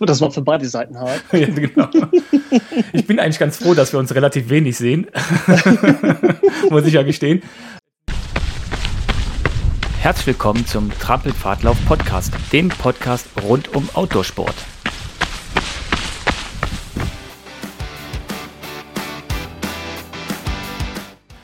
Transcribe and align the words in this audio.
Das 0.00 0.20
war 0.20 0.30
für 0.30 0.42
beide 0.42 0.68
Seiten 0.68 0.98
hart. 0.98 1.22
ja, 1.32 1.46
genau. 1.46 1.88
Ich 2.92 3.06
bin 3.06 3.20
eigentlich 3.20 3.38
ganz 3.38 3.58
froh, 3.58 3.74
dass 3.74 3.92
wir 3.92 4.00
uns 4.00 4.14
relativ 4.14 4.48
wenig 4.48 4.76
sehen. 4.76 5.06
Muss 6.70 6.84
ich 6.84 6.94
ja 6.94 7.02
gestehen. 7.02 7.42
Herzlich 10.00 10.26
willkommen 10.26 10.66
zum 10.66 10.90
Trampelpfadlauf 10.98 11.76
Podcast, 11.86 12.32
dem 12.52 12.68
Podcast 12.68 13.28
rund 13.42 13.74
um 13.74 13.88
Outdoorsport. 13.94 14.54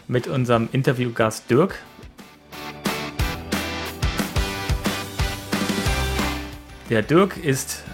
Mit 0.08 0.26
unserem 0.26 0.68
Interviewgast 0.72 1.48
Dirk 1.48 1.78
Der 6.90 7.02
Dirk 7.02 7.36
ist 7.36 7.84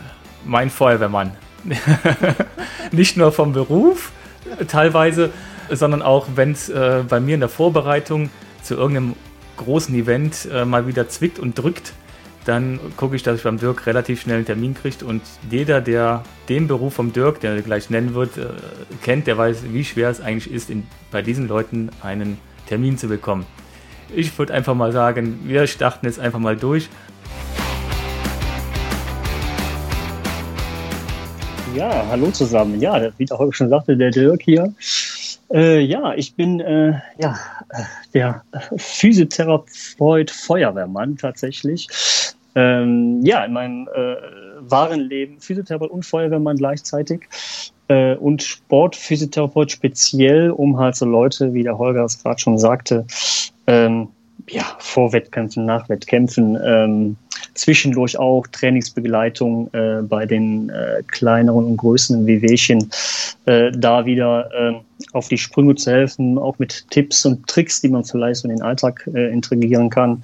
mein 0.46 0.70
Feuerwehrmann. 0.70 1.32
Nicht 2.92 3.16
nur 3.16 3.32
vom 3.32 3.52
Beruf 3.52 4.12
teilweise, 4.69 5.30
sondern 5.70 6.02
auch, 6.02 6.28
wenn 6.34 6.52
es 6.52 6.69
äh, 6.69 7.02
bei 7.09 7.20
mir 7.20 7.34
in 7.34 7.41
der 7.41 7.48
Vorbereitung 7.48 8.30
zu 8.62 8.74
irgendeinem 8.74 9.14
großen 9.56 9.95
Event 9.95 10.48
äh, 10.52 10.64
mal 10.64 10.86
wieder 10.86 11.09
zwickt 11.09 11.38
und 11.38 11.59
drückt, 11.59 11.92
dann 12.45 12.78
gucke 12.96 13.16
ich, 13.16 13.24
dass 13.24 13.38
ich 13.38 13.42
beim 13.42 13.59
Dirk 13.59 13.86
relativ 13.86 14.20
schnell 14.20 14.36
einen 14.36 14.46
Termin 14.46 14.74
kriege. 14.74 15.05
Und 15.05 15.22
jeder, 15.50 15.80
der 15.80 16.22
den 16.48 16.69
Beruf 16.69 16.94
vom 16.94 17.12
Dirk, 17.12 17.41
der 17.41 17.60
gleich 17.62 17.91
nennen 17.91 18.14
wird, 18.14 18.38
äh, 18.38 18.47
kennt, 19.02 19.27
der 19.27 19.36
weiß, 19.36 19.64
wie 19.72 19.84
schwer 19.84 20.10
es 20.10 20.20
eigentlich 20.20 20.52
ist, 20.52 20.70
in, 20.70 20.86
bei 21.10 21.22
diesen 21.22 21.48
Leuten 21.48 21.91
einen 22.02 22.38
Termin 22.69 22.98
zu 22.98 23.08
bekommen. 23.08 23.44
Ich 24.14 24.38
würde 24.38 24.55
einfach 24.55 24.74
mal 24.74 24.92
sagen, 24.92 25.41
wir 25.44 25.66
starten 25.66 26.06
jetzt 26.06 26.20
einfach 26.20 26.38
mal 26.38 26.56
durch. 26.56 26.88
Ja, 31.77 32.07
hallo 32.09 32.31
zusammen. 32.31 32.81
Ja, 32.81 33.12
wie 33.19 33.27
der 33.27 33.37
Holger 33.37 33.53
schon 33.53 33.69
sagte, 33.69 33.98
der 33.98 34.11
Dirk 34.11 34.41
hier. 34.41 34.73
Äh, 35.53 35.81
ja, 35.81 36.14
ich 36.14 36.34
bin 36.34 36.61
äh, 36.61 36.95
ja, 37.19 37.39
der 38.14 38.42
Physiotherapeut, 38.78 40.31
Feuerwehrmann 40.31 41.19
tatsächlich. 41.19 41.87
Ähm, 42.55 43.20
ja, 43.27 43.45
in 43.45 43.53
meinem 43.53 43.89
äh, 43.95 44.17
wahren 44.61 45.00
Leben 45.00 45.39
Physiotherapeut 45.39 45.91
und 45.91 46.06
Feuerwehrmann 46.06 46.56
gleichzeitig. 46.56 47.28
Äh, 47.89 48.15
und 48.15 48.43
Sportphysiotherapeut 48.43 49.70
speziell, 49.70 50.53
um 50.53 50.78
halt 50.78 50.97
so 50.97 51.05
Leute, 51.05 51.53
wie 51.53 51.62
der 51.62 51.77
Holger 51.77 52.05
es 52.05 52.22
gerade 52.22 52.41
schon 52.41 52.56
sagte, 52.56 53.05
ähm, 53.67 54.09
ja, 54.48 54.65
vor 54.78 55.12
Wettkämpfen, 55.12 55.67
nach 55.67 55.91
Wettkämpfen, 55.91 56.59
ähm, 56.65 57.17
zwischendurch 57.57 58.19
auch 58.19 58.47
Trainingsbegleitung 58.47 59.73
äh, 59.73 60.03
bei 60.03 60.27
den 60.27 60.71
äh, 60.71 61.03
kleineren 61.07 61.65
und 61.65 61.77
größeren 61.77 62.27
Wehwehchen, 62.27 62.91
äh, 63.47 63.71
da 63.73 64.07
wieder 64.07 64.51
äh, 64.53 64.75
auf 65.12 65.29
die 65.29 65.39
Sprünge 65.39 65.75
zu 65.75 65.91
helfen, 65.91 66.39
auch 66.39 66.59
mit 66.59 66.87
Tipps 66.91 67.25
und 67.27 67.47
Tricks, 67.47 67.81
die 67.81 67.89
man 67.89 68.05
vielleicht 68.05 68.41
so 68.41 68.49
in 68.49 68.57
den 68.57 68.62
Alltag 68.62 69.09
äh, 69.15 69.33
integrieren 69.33 69.91
kann. 69.91 70.23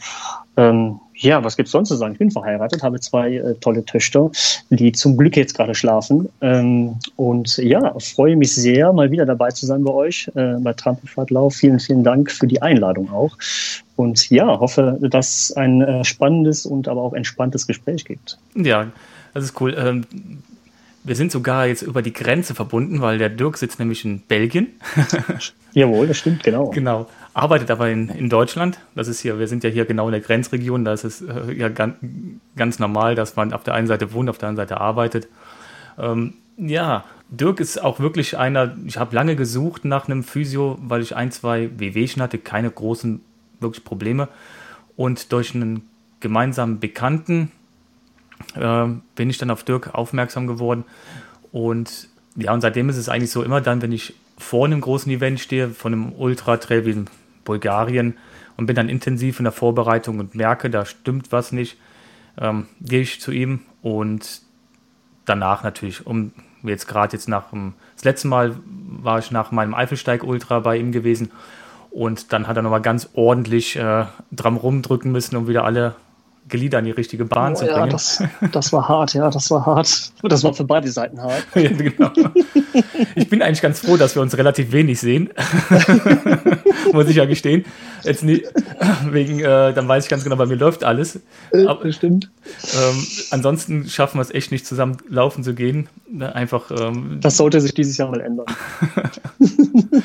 Ähm, 0.57 1.01
ja, 1.23 1.42
was 1.42 1.56
gibt's 1.56 1.73
sonst 1.73 1.89
zu 1.89 1.97
sagen? 1.97 2.12
Ich 2.12 2.19
bin 2.19 2.31
verheiratet, 2.31 2.83
habe 2.83 3.01
zwei 3.01 3.37
äh, 3.37 3.55
tolle 3.61 3.84
Töchter, 3.84 4.31
die 4.70 4.92
zum 4.92 5.17
Glück 5.17 5.37
jetzt 5.37 5.56
gerade 5.56 5.75
schlafen. 5.75 6.29
Ähm, 6.41 6.97
und 7.17 7.56
ja, 7.59 7.95
freue 8.01 8.37
mich 8.37 8.55
sehr, 8.55 8.92
mal 8.92 9.11
wieder 9.11 9.25
dabei 9.25 9.51
zu 9.51 9.67
sein 9.67 9.84
bei 9.84 9.92
euch, 9.92 10.31
äh, 10.34 10.55
bei 10.59 10.73
Trampelfahrtlauf. 10.73 11.55
Vielen, 11.55 11.81
vielen 11.81 12.05
Dank 12.05 12.31
für 12.31 12.47
die 12.47 12.61
Einladung 12.61 13.11
auch. 13.11 13.37
Und 13.97 14.31
ja, 14.31 14.47
hoffe, 14.59 14.98
dass 15.01 15.51
es 15.51 15.56
ein 15.56 15.81
äh, 15.81 16.05
spannendes 16.05 16.67
und 16.67 16.89
aber 16.89 17.03
auch 17.03 17.12
entspanntes 17.12 17.67
Gespräch 17.67 18.05
gibt. 18.05 18.39
Ja, 18.55 18.89
das 19.34 19.45
ist 19.45 19.61
cool. 19.61 19.77
Ähm, 19.79 20.07
wir 21.05 21.17
sind 21.17 21.33
sogar 21.33 21.67
jetzt 21.67 21.83
über 21.83 22.03
die 22.03 22.12
Grenze 22.12 22.55
verbunden, 22.55 23.01
weil 23.01 23.19
der 23.19 23.29
Dirk 23.29 23.59
sitzt 23.59 23.79
nämlich 23.79 24.05
in 24.05 24.20
Belgien. 24.20 24.69
Jawohl, 25.73 26.07
das 26.07 26.18
stimmt, 26.18 26.45
genau. 26.45 26.70
Genau. 26.70 27.08
Arbeitet 27.35 27.70
aber 27.70 27.89
in, 27.89 28.09
in 28.11 28.29
Deutschland. 28.29 28.79
Das 28.95 29.09
ist 29.09 29.20
hier, 29.20 29.39
wir 29.39 29.48
sind 29.48 29.65
ja 29.65 29.70
hier 29.70 29.87
genau 29.87 30.07
in 30.07 30.13
der 30.13 30.20
Grenzregion. 30.20 30.85
Da 30.85 30.93
ist 30.93 31.05
es 31.05 31.23
äh, 31.23 31.53
ja 31.53 31.69
ganz, 31.69 31.97
ganz 32.57 32.79
normal, 32.79 33.15
dass 33.15 33.37
man 33.37 33.53
auf 33.53 33.65
der 33.65 33.75
einen 33.75 33.87
Seite 33.87 34.13
wohnt, 34.13 34.29
auf 34.29 34.39
der 34.39 34.51
anderen 34.51 34.69
Seite 34.69 34.81
arbeitet. 34.81 35.29
Ähm, 35.98 36.35
ja, 36.59 37.05
Dirk 37.31 37.61
ist 37.61 37.83
auch 37.83 37.98
wirklich 38.01 38.37
einer, 38.37 38.77
ich 38.85 38.98
habe 38.98 39.15
lange 39.15 39.37
gesucht 39.37 39.87
nach 39.87 40.07
einem 40.07 40.23
Physio, 40.23 40.79
weil 40.83 41.01
ich 41.01 41.17
ein, 41.17 41.33
zwei 41.33 41.71
Wehwehchen 41.79 42.21
hatte, 42.23 42.39
keine 42.39 42.71
großen 42.71 43.23
wirklich 43.61 43.85
Probleme. 43.85 44.29
Und 44.97 45.33
durch 45.33 45.55
einen 45.55 45.89
gemeinsamen 46.21 46.79
Bekannten, 46.81 47.51
äh, 48.55 48.87
bin 49.15 49.31
ich 49.31 49.39
dann 49.39 49.51
auf 49.51 49.65
Dirk 49.65 49.95
aufmerksam 49.95 50.47
geworden. 50.47 50.85
Und 51.53 52.09
ja, 52.37 52.53
und 52.53 52.61
seitdem 52.61 52.89
ist 52.89 52.97
es 52.97 53.09
eigentlich 53.09 53.31
so, 53.31 53.42
immer 53.42 53.61
dann, 53.61 53.81
wenn 53.81 53.92
ich 53.92 54.15
vor 54.39 54.67
einem 54.67 54.81
großen 54.81 55.11
Event 55.11 55.41
stehe, 55.41 55.71
von 55.71 55.92
einem 55.92 56.13
Ultra-Trail 56.13 56.85
wie 56.85 57.05
Bulgarien 57.45 58.17
und 58.57 58.67
bin 58.67 58.77
dann 58.77 58.89
intensiv 58.89 59.39
in 59.41 59.45
der 59.45 59.53
Vorbereitung 59.53 60.19
und 60.19 60.35
merke, 60.35 60.70
da 60.70 60.85
stimmt 60.85 61.33
was 61.33 61.53
nicht, 61.53 61.79
ähm, 62.41 62.67
gehe 62.80 63.01
ich 63.01 63.20
zu 63.20 63.33
ihm 63.33 63.61
und 63.83 64.42
danach 65.25 65.63
natürlich, 65.63 66.07
um 66.07 66.33
jetzt 66.63 66.86
gerade 66.86 67.17
jetzt 67.17 67.29
nach 67.29 67.51
dem, 67.51 67.75
das 67.95 68.05
letzte 68.05 68.29
Mal 68.29 68.57
war 68.64 69.19
ich 69.19 69.30
nach 69.30 69.51
meinem 69.51 69.75
Eifelsteig-Ultra 69.75 70.61
bei 70.61 70.77
ihm 70.77 70.92
gewesen 70.92 71.30
und 71.91 72.33
dann 72.33 72.47
hat 72.47 72.57
er 72.57 72.63
nochmal 72.63 72.83
ganz 72.83 73.11
ordentlich 73.14 73.77
äh, 73.77 74.07
dran 74.30 74.57
rumdrücken 74.57 75.13
müssen, 75.13 75.36
um 75.36 75.48
wieder 75.48 75.64
alle 75.64 75.95
Glieder 76.48 76.80
in 76.80 76.86
die 76.86 76.91
richtige 76.91 77.25
Bahn 77.25 77.53
oh, 77.53 77.57
zu 77.57 77.64
bringen. 77.64 77.79
Ja, 77.79 77.86
das, 77.86 78.23
das 78.53 78.73
war 78.73 78.89
hart, 78.89 79.14
ja, 79.14 79.30
das 79.30 79.51
war 79.51 79.64
hart. 79.64 80.13
Das 80.23 80.45
war 80.45 80.53
für 80.55 80.64
beide 80.64 80.91
Seiten 80.91 81.20
hart. 81.20 81.47
ja, 81.55 81.70
genau. 81.70 82.11
Ich 83.14 83.29
bin 83.29 83.42
eigentlich 83.42 83.63
ganz 83.63 83.80
froh, 83.80 83.97
dass 83.97 84.14
wir 84.14 84.23
uns 84.23 84.36
relativ 84.36 84.73
wenig 84.73 85.01
sehen. 85.01 85.30
Muss 86.92 87.08
ich 87.08 87.17
ja 87.17 87.25
gestehen. 87.25 87.64
Jetzt 88.03 88.25
nie, 88.25 88.45
wegen, 89.11 89.41
äh, 89.41 89.73
dann 89.73 89.86
weiß 89.89 90.05
ich 90.05 90.11
ganz 90.11 90.25
genau, 90.25 90.36
bei 90.36 90.47
mir 90.47 90.57
läuft 90.57 90.85
alles. 90.85 91.20
Äh, 91.53 91.67
Aber, 91.67 91.91
stimmt. 91.92 92.30
Ähm, 92.74 93.07
ansonsten 93.30 93.89
schaffen 93.89 94.19
wir 94.19 94.23
es 94.23 94.30
echt 94.30 94.51
nicht, 94.51 94.67
zusammen 94.67 94.98
laufen 95.09 95.45
zu 95.45 95.55
gehen. 95.55 95.89
Ne, 96.11 96.35
einfach. 96.35 96.70
Ähm, 96.70 97.19
das 97.20 97.36
sollte 97.36 97.61
sich 97.61 97.74
dieses 97.74 97.97
Jahr 97.97 98.11
mal 98.11 98.20
ändern. 98.20 98.47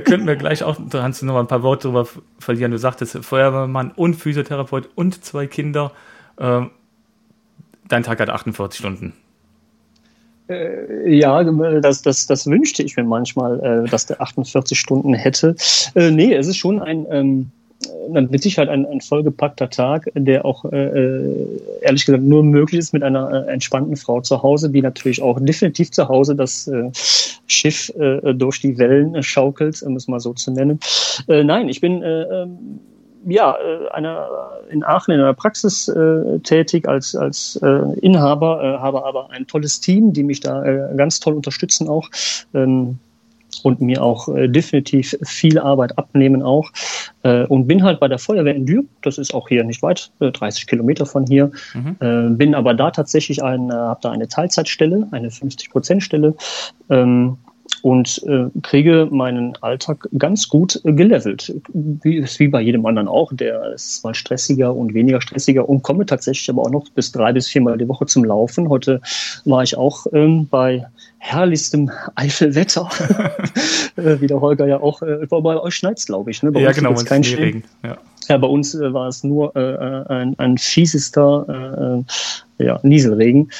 könnten 0.00 0.26
wir 0.26 0.36
gleich 0.36 0.62
auch, 0.62 0.76
da 0.88 1.00
kannst 1.00 1.22
du 1.22 1.26
noch 1.26 1.38
ein 1.38 1.46
paar 1.46 1.62
Worte 1.62 1.88
drüber 1.88 2.06
verlieren. 2.38 2.70
Du 2.70 2.78
sagtest 2.78 3.18
Feuerwehrmann 3.24 3.90
und 3.92 4.14
Physiotherapeut 4.14 4.88
und 4.94 5.24
zwei 5.24 5.46
Kinder. 5.46 5.92
Ähm, 6.38 6.70
dein 7.88 8.02
Tag 8.02 8.20
hat 8.20 8.30
48 8.30 8.78
Stunden. 8.78 9.12
Äh, 10.48 11.14
ja, 11.14 11.42
das, 11.80 12.02
das, 12.02 12.26
das 12.26 12.46
wünschte 12.46 12.82
ich 12.82 12.96
mir 12.96 13.04
manchmal, 13.04 13.60
äh, 13.60 13.88
dass 13.88 14.06
der 14.06 14.20
48 14.20 14.78
Stunden 14.78 15.14
hätte. 15.14 15.56
Äh, 15.94 16.10
nee, 16.10 16.34
es 16.34 16.46
ist 16.46 16.56
schon 16.56 16.80
ein, 16.80 17.50
ähm, 18.14 18.28
mit 18.30 18.42
Sicherheit 18.42 18.68
ein, 18.68 18.86
ein 18.86 19.00
vollgepackter 19.00 19.70
Tag, 19.70 20.10
der 20.14 20.44
auch 20.44 20.64
äh, 20.66 21.34
ehrlich 21.80 22.06
gesagt 22.06 22.24
nur 22.24 22.42
möglich 22.42 22.78
ist 22.78 22.92
mit 22.92 23.02
einer 23.02 23.46
äh, 23.46 23.52
entspannten 23.52 23.96
Frau 23.96 24.20
zu 24.20 24.42
Hause, 24.42 24.70
die 24.70 24.82
natürlich 24.82 25.22
auch 25.22 25.38
definitiv 25.40 25.90
zu 25.90 26.08
Hause 26.08 26.34
das 26.36 26.66
äh, 26.68 26.90
Schiff 27.46 27.90
äh, 27.98 28.34
durch 28.34 28.60
die 28.60 28.78
Wellen 28.78 29.22
schaukelt, 29.22 29.82
um 29.82 29.96
es 29.96 30.08
mal 30.08 30.20
so 30.20 30.32
zu 30.32 30.50
nennen. 30.50 30.80
Äh, 31.28 31.44
nein, 31.44 31.68
ich 31.68 31.80
bin 31.80 32.02
äh, 32.02 32.22
ähm, 32.22 32.80
ja, 33.26 33.56
äh, 33.56 33.88
eine, 33.90 34.26
in 34.70 34.84
Aachen 34.84 35.14
in 35.14 35.20
einer 35.20 35.34
Praxis 35.34 35.88
äh, 35.88 36.38
tätig 36.40 36.88
als, 36.88 37.14
als 37.14 37.56
äh, 37.62 37.98
Inhaber, 38.00 38.62
äh, 38.62 38.78
habe 38.78 39.04
aber 39.04 39.30
ein 39.30 39.46
tolles 39.46 39.80
Team, 39.80 40.12
die 40.12 40.24
mich 40.24 40.40
da 40.40 40.64
äh, 40.64 40.94
ganz 40.96 41.20
toll 41.20 41.34
unterstützen 41.34 41.88
auch. 41.88 42.08
Ähm, 42.54 42.98
und 43.62 43.80
mir 43.80 44.02
auch 44.02 44.28
äh, 44.28 44.48
definitiv 44.48 45.16
viel 45.22 45.58
Arbeit 45.58 45.98
abnehmen 45.98 46.42
auch. 46.42 46.70
Äh, 47.22 47.44
und 47.44 47.66
bin 47.66 47.82
halt 47.82 48.00
bei 48.00 48.08
der 48.08 48.18
Feuerwehr 48.18 48.54
in 48.54 48.66
Dürr, 48.66 48.84
das 49.02 49.18
ist 49.18 49.34
auch 49.34 49.48
hier 49.48 49.64
nicht 49.64 49.82
weit, 49.82 50.10
äh, 50.20 50.30
30 50.30 50.66
Kilometer 50.66 51.06
von 51.06 51.26
hier. 51.26 51.50
Mhm. 51.74 51.96
Äh, 52.00 52.36
bin 52.36 52.54
aber 52.54 52.74
da 52.74 52.90
tatsächlich 52.90 53.42
ein, 53.42 53.70
äh, 53.70 53.74
habe 53.74 54.00
da 54.02 54.10
eine 54.10 54.28
Teilzeitstelle, 54.28 55.08
eine 55.10 55.28
50-Prozent-Stelle. 55.28 56.34
Ähm, 56.90 57.38
und 57.82 58.22
äh, 58.28 58.46
kriege 58.62 59.08
meinen 59.10 59.56
Alltag 59.60 60.08
ganz 60.16 60.48
gut 60.48 60.80
äh, 60.84 60.92
gelevelt. 60.92 61.52
Wie, 61.72 62.24
wie 62.24 62.48
bei 62.48 62.60
jedem 62.60 62.86
anderen 62.86 63.08
auch. 63.08 63.32
Der 63.32 63.72
ist 63.72 64.04
mal 64.04 64.14
stressiger 64.14 64.74
und 64.74 64.94
weniger 64.94 65.20
stressiger 65.20 65.68
und 65.68 65.82
komme 65.82 66.06
tatsächlich 66.06 66.48
aber 66.48 66.62
auch 66.62 66.70
noch 66.70 66.88
bis 66.90 67.10
drei 67.10 67.32
bis 67.32 67.48
viermal 67.48 67.76
die 67.76 67.88
Woche 67.88 68.06
zum 68.06 68.24
Laufen. 68.24 68.68
Heute 68.68 69.00
war 69.44 69.64
ich 69.64 69.76
auch 69.76 70.06
ähm, 70.12 70.46
bei 70.48 70.86
herrlichstem 71.18 71.90
Eifelwetter. 72.14 72.88
äh, 73.96 74.20
wie 74.20 74.28
der 74.28 74.40
Holger 74.40 74.66
ja 74.66 74.80
auch, 74.80 75.02
äh, 75.02 75.26
bei 75.28 75.60
euch 75.60 75.74
schneit 75.74 76.04
glaube 76.06 76.30
ich. 76.30 76.42
Ne? 76.42 76.52
Bei 76.52 76.60
ja, 76.60 76.68
uns 76.68 76.76
genau, 76.76 76.94
kein 76.94 77.22
Regen. 77.22 77.64
Ja. 77.82 77.98
ja, 78.28 78.38
bei 78.38 78.46
uns 78.46 78.74
äh, 78.76 78.92
war 78.92 79.08
es 79.08 79.24
nur 79.24 79.54
äh, 79.56 79.60
äh 79.60 80.06
ein, 80.08 80.38
ein 80.38 80.56
fiesester 80.56 82.04
ja, 82.58 82.78
Nieselregen. 82.84 83.50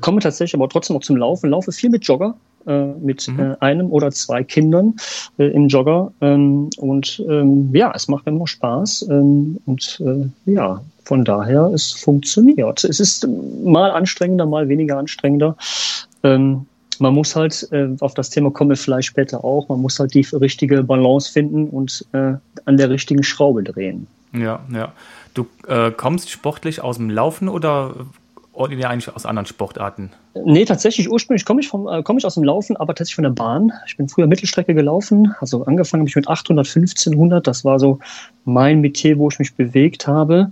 Komme 0.00 0.20
tatsächlich 0.20 0.54
aber 0.54 0.68
trotzdem 0.68 0.94
noch 0.94 1.02
zum 1.02 1.16
Laufen. 1.16 1.50
Laufe 1.50 1.70
viel 1.70 1.90
mit 1.90 2.04
Jogger 2.04 2.34
mit 3.00 3.28
mhm. 3.28 3.40
äh, 3.40 3.56
einem 3.60 3.90
oder 3.90 4.10
zwei 4.10 4.44
Kindern 4.44 4.94
äh, 5.38 5.46
im 5.46 5.68
Jogger. 5.68 6.12
Ähm, 6.20 6.70
und 6.78 7.22
ähm, 7.28 7.70
ja, 7.72 7.92
es 7.94 8.08
macht 8.08 8.26
immer 8.26 8.46
Spaß. 8.46 9.06
Ähm, 9.10 9.58
und 9.66 10.00
äh, 10.04 10.50
ja, 10.50 10.80
von 11.04 11.24
daher, 11.24 11.70
es 11.74 11.92
funktioniert. 11.92 12.84
Es 12.84 13.00
ist 13.00 13.26
mal 13.64 13.90
anstrengender, 13.90 14.44
mal 14.44 14.68
weniger 14.68 14.98
anstrengender. 14.98 15.56
Ähm, 16.22 16.66
man 16.98 17.14
muss 17.14 17.34
halt, 17.34 17.66
äh, 17.72 17.88
auf 18.00 18.14
das 18.14 18.30
Thema 18.30 18.50
kommen 18.50 18.70
wir 18.70 18.76
vielleicht 18.76 19.08
später 19.08 19.44
auch, 19.44 19.68
man 19.68 19.80
muss 19.80 19.98
halt 19.98 20.14
die 20.14 20.26
richtige 20.32 20.82
Balance 20.82 21.32
finden 21.32 21.68
und 21.68 22.04
äh, 22.12 22.34
an 22.64 22.76
der 22.76 22.90
richtigen 22.90 23.22
Schraube 23.22 23.62
drehen. 23.62 24.06
Ja, 24.32 24.60
ja. 24.72 24.92
Du 25.34 25.46
äh, 25.68 25.90
kommst 25.92 26.30
sportlich 26.30 26.82
aus 26.82 26.96
dem 26.96 27.10
Laufen 27.10 27.48
oder 27.48 27.94
ordinär 28.58 28.90
eigentlich 28.90 29.14
aus 29.14 29.24
anderen 29.24 29.46
Sportarten? 29.46 30.10
Nee, 30.44 30.64
tatsächlich 30.64 31.10
ursprünglich 31.10 31.44
komme 31.44 31.60
ich, 31.60 31.72
äh, 31.72 32.02
komm 32.02 32.18
ich 32.18 32.26
aus 32.26 32.34
dem 32.34 32.44
Laufen, 32.44 32.76
aber 32.76 32.94
tatsächlich 32.94 33.16
von 33.16 33.24
der 33.24 33.30
Bahn. 33.30 33.72
Ich 33.86 33.96
bin 33.96 34.08
früher 34.08 34.26
Mittelstrecke 34.26 34.74
gelaufen, 34.74 35.34
also 35.40 35.64
angefangen 35.64 36.02
habe 36.02 36.08
ich 36.08 36.16
mit 36.16 36.28
800, 36.28 36.66
1500, 36.66 37.46
das 37.46 37.64
war 37.64 37.78
so 37.78 37.98
mein 38.44 38.80
Metier, 38.80 39.18
wo 39.18 39.28
ich 39.28 39.38
mich 39.38 39.54
bewegt 39.54 40.06
habe. 40.06 40.50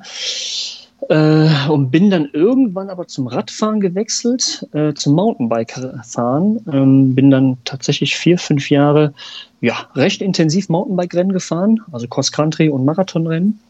Äh, 1.08 1.68
und 1.68 1.90
bin 1.90 2.10
dann 2.10 2.28
irgendwann 2.32 2.90
aber 2.90 3.06
zum 3.06 3.26
Radfahren 3.26 3.80
gewechselt, 3.80 4.66
äh, 4.72 4.92
zum 4.94 5.14
Mountainbike-Fahren. 5.14 6.60
Ähm, 6.72 7.14
bin 7.14 7.30
dann 7.30 7.58
tatsächlich 7.64 8.16
vier, 8.16 8.38
fünf 8.38 8.70
Jahre 8.70 9.12
ja, 9.60 9.74
recht 9.94 10.20
intensiv 10.20 10.68
Mountainbike-Rennen 10.68 11.32
gefahren, 11.32 11.80
also 11.92 12.08
Cross-Country 12.08 12.70
und 12.70 12.84
Marathonrennen. 12.84 13.60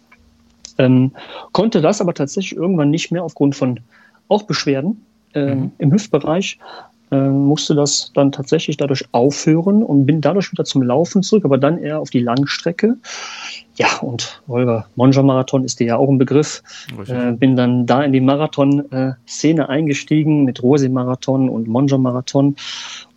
Ähm, 0.78 1.12
konnte 1.52 1.80
das 1.80 2.00
aber 2.00 2.14
tatsächlich 2.14 2.56
irgendwann 2.56 2.90
nicht 2.90 3.10
mehr 3.10 3.24
aufgrund 3.24 3.56
von 3.56 3.80
auch 4.28 4.44
Beschwerden 4.44 5.04
äh, 5.34 5.54
mhm. 5.54 5.72
im 5.78 5.92
Hüftbereich. 5.92 6.58
Äh, 7.12 7.28
musste 7.28 7.76
das 7.76 8.10
dann 8.14 8.32
tatsächlich 8.32 8.76
dadurch 8.76 9.04
aufhören 9.12 9.84
und 9.84 10.06
bin 10.06 10.20
dadurch 10.20 10.50
wieder 10.50 10.64
zum 10.64 10.82
Laufen 10.82 11.22
zurück, 11.22 11.44
aber 11.44 11.56
dann 11.56 11.78
eher 11.78 12.00
auf 12.00 12.10
die 12.10 12.18
Langstrecke. 12.18 12.96
Ja, 13.76 13.98
und 13.98 14.42
Holger, 14.48 14.86
Monja-Marathon 14.96 15.64
ist 15.64 15.78
dir 15.78 15.86
ja 15.86 15.96
auch 15.96 16.08
ein 16.08 16.18
Begriff. 16.18 16.64
Äh, 17.06 17.32
bin 17.32 17.54
dann 17.54 17.86
da 17.86 18.02
in 18.02 18.12
die 18.12 18.20
Marathon-Szene 18.20 19.68
eingestiegen 19.68 20.44
mit 20.44 20.62
Rosi-Marathon 20.62 21.48
und 21.48 21.68
Monja-Marathon. 21.68 22.56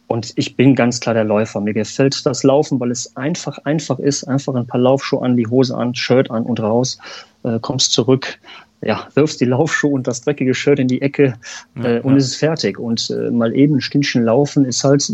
Und 0.06 0.34
ich 0.36 0.56
bin 0.56 0.76
ganz 0.76 1.00
klar 1.00 1.16
der 1.16 1.24
Läufer. 1.24 1.62
Mir 1.62 1.74
gefällt 1.74 2.26
das 2.26 2.44
Laufen, 2.44 2.80
weil 2.80 2.92
es 2.92 3.16
einfach, 3.16 3.58
einfach 3.60 3.98
ist. 4.00 4.24
Einfach 4.26 4.54
ein 4.54 4.68
paar 4.68 4.82
Laufschuhe 4.82 5.24
an, 5.24 5.38
die 5.38 5.48
Hose 5.48 5.76
an, 5.76 5.96
Shirt 5.96 6.30
an 6.30 6.44
und 6.44 6.60
raus. 6.60 7.00
Äh, 7.44 7.60
kommst 7.60 7.94
zurück, 7.94 8.40
ja, 8.82 9.08
wirfst 9.14 9.42
die 9.42 9.46
Laufschuhe 9.46 9.92
und 9.92 10.08
das 10.08 10.22
dreckige 10.22 10.54
Shirt 10.54 10.80
in 10.80 10.88
die 10.88 11.02
Ecke 11.02 11.34
äh, 11.76 11.96
ja, 11.96 12.02
und 12.02 12.14
ja. 12.14 12.18
es 12.18 12.28
ist 12.28 12.36
fertig. 12.38 12.80
Und 12.80 13.10
äh, 13.10 13.30
mal 13.30 13.54
eben 13.54 13.76
ein 13.76 13.82
Stündchen 13.82 14.24
laufen 14.24 14.64
ist 14.64 14.84
halt 14.84 15.06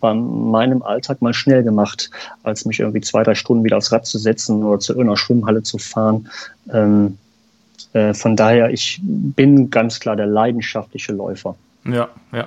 bei 0.00 0.14
meinem 0.14 0.82
Alltag 0.82 1.20
mal 1.20 1.34
schnell 1.34 1.64
gemacht, 1.64 2.10
als 2.44 2.64
mich 2.64 2.78
irgendwie 2.78 3.00
zwei, 3.00 3.24
drei 3.24 3.34
Stunden 3.34 3.64
wieder 3.64 3.76
aufs 3.76 3.90
Rad 3.90 4.06
zu 4.06 4.18
setzen 4.18 4.62
oder 4.62 4.78
zu 4.78 4.92
irgendeiner 4.92 5.16
Schwimmhalle 5.16 5.62
zu 5.62 5.78
fahren. 5.78 6.28
Ähm, 6.72 7.18
äh, 7.92 8.14
von 8.14 8.36
daher, 8.36 8.70
ich 8.70 9.00
bin 9.02 9.70
ganz 9.70 9.98
klar 9.98 10.14
der 10.14 10.26
leidenschaftliche 10.26 11.12
Läufer. 11.12 11.56
Ja, 11.84 12.08
ja. 12.32 12.46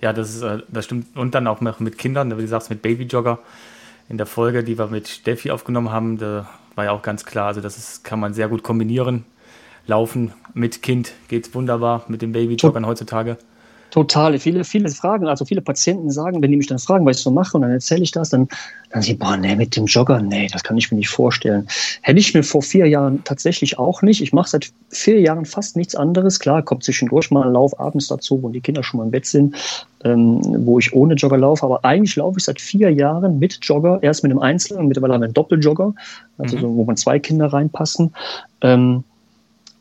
Ja, 0.00 0.12
das, 0.12 0.34
ist, 0.34 0.42
äh, 0.42 0.58
das 0.68 0.84
stimmt. 0.84 1.16
Und 1.16 1.34
dann 1.34 1.46
auch 1.46 1.60
noch 1.60 1.80
mit 1.80 1.98
Kindern, 1.98 2.36
wie 2.36 2.42
du 2.42 2.48
sagst, 2.48 2.70
mit 2.70 2.82
Babyjogger. 2.82 3.38
In 4.08 4.18
der 4.18 4.26
Folge, 4.26 4.62
die 4.62 4.78
wir 4.78 4.86
mit 4.88 5.08
Steffi 5.08 5.50
aufgenommen 5.50 5.90
haben, 5.90 6.18
da 6.18 6.48
war 6.74 6.84
ja 6.84 6.92
auch 6.92 7.02
ganz 7.02 7.24
klar, 7.24 7.46
also 7.46 7.62
das 7.62 7.78
ist, 7.78 8.04
kann 8.04 8.20
man 8.20 8.34
sehr 8.34 8.48
gut 8.48 8.62
kombinieren 8.62 9.24
Laufen 9.86 10.32
mit 10.54 10.82
Kind 10.82 11.12
geht 11.28 11.54
wunderbar 11.54 12.04
mit 12.08 12.22
den 12.22 12.32
Babyjoggern 12.32 12.86
heutzutage. 12.86 13.36
Total. 13.94 14.36
Viele, 14.40 14.64
viele 14.64 14.88
Fragen, 14.88 15.28
also 15.28 15.44
viele 15.44 15.60
Patienten 15.60 16.10
sagen, 16.10 16.42
wenn 16.42 16.50
die 16.50 16.56
mich 16.56 16.66
dann 16.66 16.80
fragen, 16.80 17.06
was 17.06 17.18
ich 17.18 17.22
so 17.22 17.30
mache, 17.30 17.56
und 17.56 17.62
dann 17.62 17.70
erzähle 17.70 18.02
ich 18.02 18.10
das, 18.10 18.28
dann, 18.28 18.48
dann 18.90 19.02
sie, 19.02 19.14
boah, 19.14 19.36
nee, 19.36 19.54
mit 19.54 19.76
dem 19.76 19.86
Jogger, 19.86 20.20
nee, 20.20 20.48
das 20.52 20.64
kann 20.64 20.76
ich 20.76 20.90
mir 20.90 20.98
nicht 20.98 21.10
vorstellen. 21.10 21.68
Hätte 22.02 22.18
ich 22.18 22.34
mir 22.34 22.42
vor 22.42 22.60
vier 22.60 22.88
Jahren 22.88 23.22
tatsächlich 23.22 23.78
auch 23.78 24.02
nicht. 24.02 24.20
Ich 24.20 24.32
mache 24.32 24.48
seit 24.48 24.72
vier 24.88 25.20
Jahren 25.20 25.44
fast 25.44 25.76
nichts 25.76 25.94
anderes. 25.94 26.40
Klar, 26.40 26.62
kommt 26.62 26.82
zwischendurch 26.82 27.30
mal 27.30 27.46
ein 27.46 27.52
Lauf 27.52 27.78
abends 27.78 28.08
dazu, 28.08 28.42
wo 28.42 28.48
die 28.48 28.60
Kinder 28.60 28.82
schon 28.82 28.98
mal 28.98 29.04
im 29.04 29.12
Bett 29.12 29.26
sind, 29.26 29.54
ähm, 30.02 30.40
wo 30.66 30.80
ich 30.80 30.92
ohne 30.92 31.14
Jogger 31.14 31.38
laufe. 31.38 31.64
Aber 31.64 31.84
eigentlich 31.84 32.16
laufe 32.16 32.38
ich 32.38 32.44
seit 32.46 32.60
vier 32.60 32.90
Jahren 32.90 33.38
mit 33.38 33.60
Jogger, 33.62 34.00
erst 34.02 34.24
mit 34.24 34.32
einem 34.32 34.40
Einzel- 34.40 34.76
und 34.76 34.88
mittlerweile 34.88 35.14
einem 35.14 35.32
Doppeljogger, 35.32 35.94
also 36.38 36.56
mhm. 36.56 36.60
so, 36.60 36.74
wo 36.74 36.84
man 36.84 36.96
zwei 36.96 37.20
Kinder 37.20 37.46
reinpassen. 37.46 38.12
Ähm, 38.60 39.04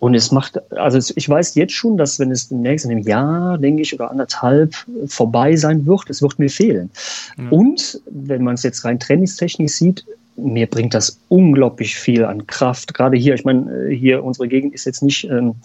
und 0.04 0.16
es 0.16 0.34
macht, 0.34 0.60
also 0.74 1.14
ich 1.16 1.30
weiß 1.30 1.56
jetzt 1.56 1.72
schon, 1.72 1.96
dass 1.96 2.20
wenn 2.20 2.30
es 2.30 2.50
demnächst 2.50 2.84
in 2.84 2.92
einem 2.92 3.04
Jahr, 3.04 3.58
denke 3.58 3.84
ich, 3.84 3.94
oder 3.94 4.12
anderthalb 4.12 4.76
vorbei 5.08 5.56
sein 5.56 5.86
wird, 5.86 6.10
es 6.10 6.22
wird 6.22 6.40
mir 6.40 6.50
fehlen. 6.50 6.90
Ja. 7.38 7.48
Und 7.52 8.02
wenn 8.12 8.44
man 8.44 8.56
es 8.56 8.64
jetzt 8.64 8.84
rein 8.84 9.00
trainingstechnisch 9.00 9.72
sieht, 9.72 10.06
mir 10.36 10.68
bringt 10.68 10.94
das 10.94 11.22
unglaublich 11.30 11.96
viel 11.96 12.26
an 12.26 12.46
Kraft. 12.48 12.94
Gerade 12.94 13.16
hier, 13.16 13.34
ich 13.34 13.46
meine, 13.46 13.88
hier 13.92 14.26
unsere 14.26 14.50
Gegend 14.50 14.74
ist 14.74 14.84
jetzt 14.84 15.04
nicht 15.04 15.24
ähm, 15.24 15.56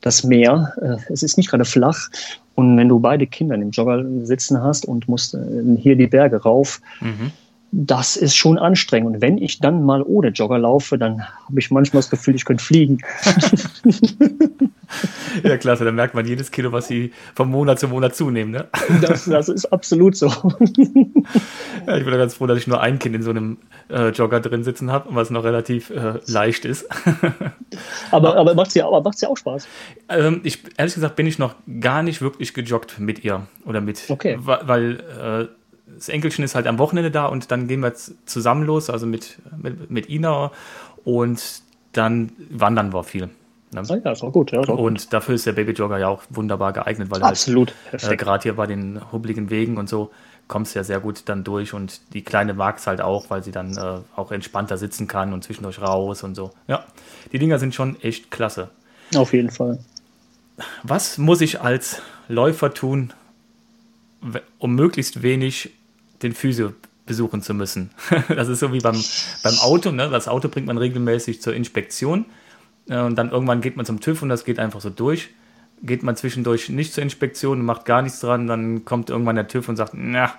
das 0.00 0.24
Meer, 0.24 0.72
äh, 0.82 1.12
es 1.12 1.22
ist 1.22 1.36
nicht 1.36 1.48
gerade 1.48 1.64
flach. 1.64 2.08
Und 2.56 2.76
wenn 2.76 2.88
du 2.88 2.98
beide 2.98 3.28
Kinder 3.28 3.54
im 3.54 3.70
Jogger 3.70 4.04
sitzen 4.24 4.60
hast 4.60 4.86
und 4.86 5.08
musst 5.08 5.34
äh, 5.34 5.38
hier 5.78 5.94
die 5.94 6.08
Berge 6.08 6.42
rauf, 6.42 6.80
mhm 7.00 7.30
das 7.76 8.16
ist 8.16 8.36
schon 8.36 8.56
anstrengend. 8.56 9.16
Und 9.16 9.20
wenn 9.20 9.36
ich 9.36 9.58
dann 9.58 9.82
mal 9.82 10.02
ohne 10.02 10.28
Jogger 10.28 10.60
laufe, 10.60 10.96
dann 10.96 11.22
habe 11.22 11.58
ich 11.58 11.72
manchmal 11.72 12.02
das 12.02 12.10
Gefühl, 12.10 12.36
ich 12.36 12.44
könnte 12.44 12.62
fliegen. 12.62 12.98
ja, 15.42 15.56
klasse, 15.56 15.84
dann 15.84 15.96
merkt 15.96 16.14
man 16.14 16.24
jedes 16.24 16.52
Kilo, 16.52 16.70
was 16.70 16.86
sie 16.86 17.10
von 17.34 17.50
Monat 17.50 17.80
zu 17.80 17.88
Monat 17.88 18.14
zunehmen. 18.14 18.52
Ne? 18.52 18.68
Das, 19.00 19.24
das 19.24 19.48
ist 19.48 19.66
absolut 19.66 20.16
so. 20.16 20.28
Ja, 21.86 21.98
ich 21.98 22.04
bin 22.04 22.14
ganz 22.14 22.34
froh, 22.34 22.46
dass 22.46 22.58
ich 22.58 22.66
nur 22.66 22.80
ein 22.80 22.98
Kind 22.98 23.14
in 23.14 23.22
so 23.22 23.30
einem 23.30 23.58
äh, 23.90 24.08
Jogger 24.08 24.40
drin 24.40 24.64
sitzen 24.64 24.90
habe, 24.90 25.08
was 25.10 25.28
noch 25.30 25.44
relativ 25.44 25.90
äh, 25.90 26.14
leicht 26.26 26.64
ist. 26.64 26.86
aber 28.10 28.36
aber 28.36 28.54
macht 28.54 28.68
es 28.68 28.74
ja, 28.74 28.84
ja 28.84 29.28
auch 29.28 29.36
Spaß? 29.36 29.68
Ähm, 30.08 30.40
ich, 30.44 30.60
ehrlich 30.78 30.94
gesagt 30.94 31.16
bin 31.16 31.26
ich 31.26 31.38
noch 31.38 31.56
gar 31.80 32.02
nicht 32.02 32.22
wirklich 32.22 32.54
gejoggt 32.54 33.00
mit 33.00 33.22
ihr 33.24 33.46
oder 33.66 33.82
mit, 33.82 34.02
okay. 34.08 34.38
weil 34.40 35.48
äh, 35.50 35.54
das 35.86 36.08
Enkelchen 36.08 36.44
ist 36.44 36.54
halt 36.54 36.66
am 36.66 36.78
Wochenende 36.78 37.10
da 37.10 37.26
und 37.26 37.50
dann 37.50 37.68
gehen 37.68 37.80
wir 37.80 37.94
zusammen 37.94 38.64
los, 38.64 38.90
also 38.90 39.06
mit, 39.06 39.38
mit, 39.56 39.90
mit 39.90 40.08
Ina 40.08 40.50
und 41.04 41.62
dann 41.92 42.32
wandern 42.50 42.92
wir 42.92 43.04
viel. 43.04 43.30
Ne? 43.72 43.82
Ah 43.88 43.96
ja, 43.96 44.12
ist 44.12 44.22
auch 44.22 44.32
gut. 44.32 44.52
Ja, 44.52 44.62
ist 44.62 44.68
auch 44.68 44.78
und 44.78 44.98
gut. 44.98 45.12
dafür 45.12 45.34
ist 45.34 45.46
der 45.46 45.52
Babyjogger 45.52 45.98
ja 45.98 46.08
auch 46.08 46.22
wunderbar 46.30 46.72
geeignet, 46.72 47.10
weil 47.10 47.22
Absolut. 47.22 47.74
Halt, 47.92 48.04
äh, 48.04 48.16
gerade 48.16 48.42
hier 48.42 48.54
bei 48.54 48.66
den 48.66 49.00
hubligen 49.12 49.50
Wegen 49.50 49.76
und 49.76 49.88
so 49.88 50.10
kommst 50.46 50.74
du 50.74 50.78
ja 50.78 50.84
sehr 50.84 51.00
gut 51.00 51.22
dann 51.26 51.42
durch 51.42 51.72
und 51.72 52.00
die 52.12 52.22
Kleine 52.22 52.54
mag 52.54 52.78
es 52.78 52.86
halt 52.86 53.00
auch, 53.00 53.30
weil 53.30 53.42
sie 53.42 53.50
dann 53.50 53.76
äh, 53.76 53.98
auch 54.14 54.30
entspannter 54.30 54.76
sitzen 54.76 55.08
kann 55.08 55.32
und 55.32 55.42
zwischendurch 55.42 55.80
raus 55.80 56.22
und 56.22 56.34
so. 56.34 56.50
Ja, 56.68 56.84
die 57.32 57.38
Dinger 57.38 57.58
sind 57.58 57.74
schon 57.74 58.00
echt 58.02 58.30
klasse. 58.30 58.70
Auf 59.14 59.32
jeden 59.32 59.50
Fall. 59.50 59.78
Was 60.82 61.18
muss 61.18 61.40
ich 61.40 61.60
als 61.60 62.02
Läufer 62.28 62.72
tun, 62.72 63.12
um 64.58 64.74
möglichst 64.74 65.22
wenig 65.22 65.70
den 66.22 66.32
Physio 66.32 66.72
besuchen 67.06 67.42
zu 67.42 67.54
müssen. 67.54 67.90
das 68.28 68.48
ist 68.48 68.60
so 68.60 68.72
wie 68.72 68.80
beim, 68.80 69.02
beim 69.42 69.58
Auto. 69.60 69.90
Ne? 69.90 70.08
Das 70.08 70.28
Auto 70.28 70.48
bringt 70.48 70.66
man 70.66 70.78
regelmäßig 70.78 71.42
zur 71.42 71.54
Inspektion 71.54 72.24
äh, 72.88 73.00
und 73.00 73.16
dann 73.16 73.30
irgendwann 73.30 73.60
geht 73.60 73.76
man 73.76 73.86
zum 73.86 74.00
TÜV 74.00 74.22
und 74.22 74.28
das 74.28 74.44
geht 74.44 74.58
einfach 74.58 74.80
so 74.80 74.90
durch. 74.90 75.30
Geht 75.82 76.02
man 76.02 76.16
zwischendurch 76.16 76.68
nicht 76.70 76.94
zur 76.94 77.02
Inspektion 77.02 77.60
und 77.60 77.66
macht 77.66 77.84
gar 77.84 78.00
nichts 78.00 78.20
dran, 78.20 78.46
dann 78.46 78.84
kommt 78.84 79.10
irgendwann 79.10 79.36
der 79.36 79.48
TÜV 79.48 79.68
und 79.68 79.76
sagt, 79.76 79.92
na, 79.94 80.32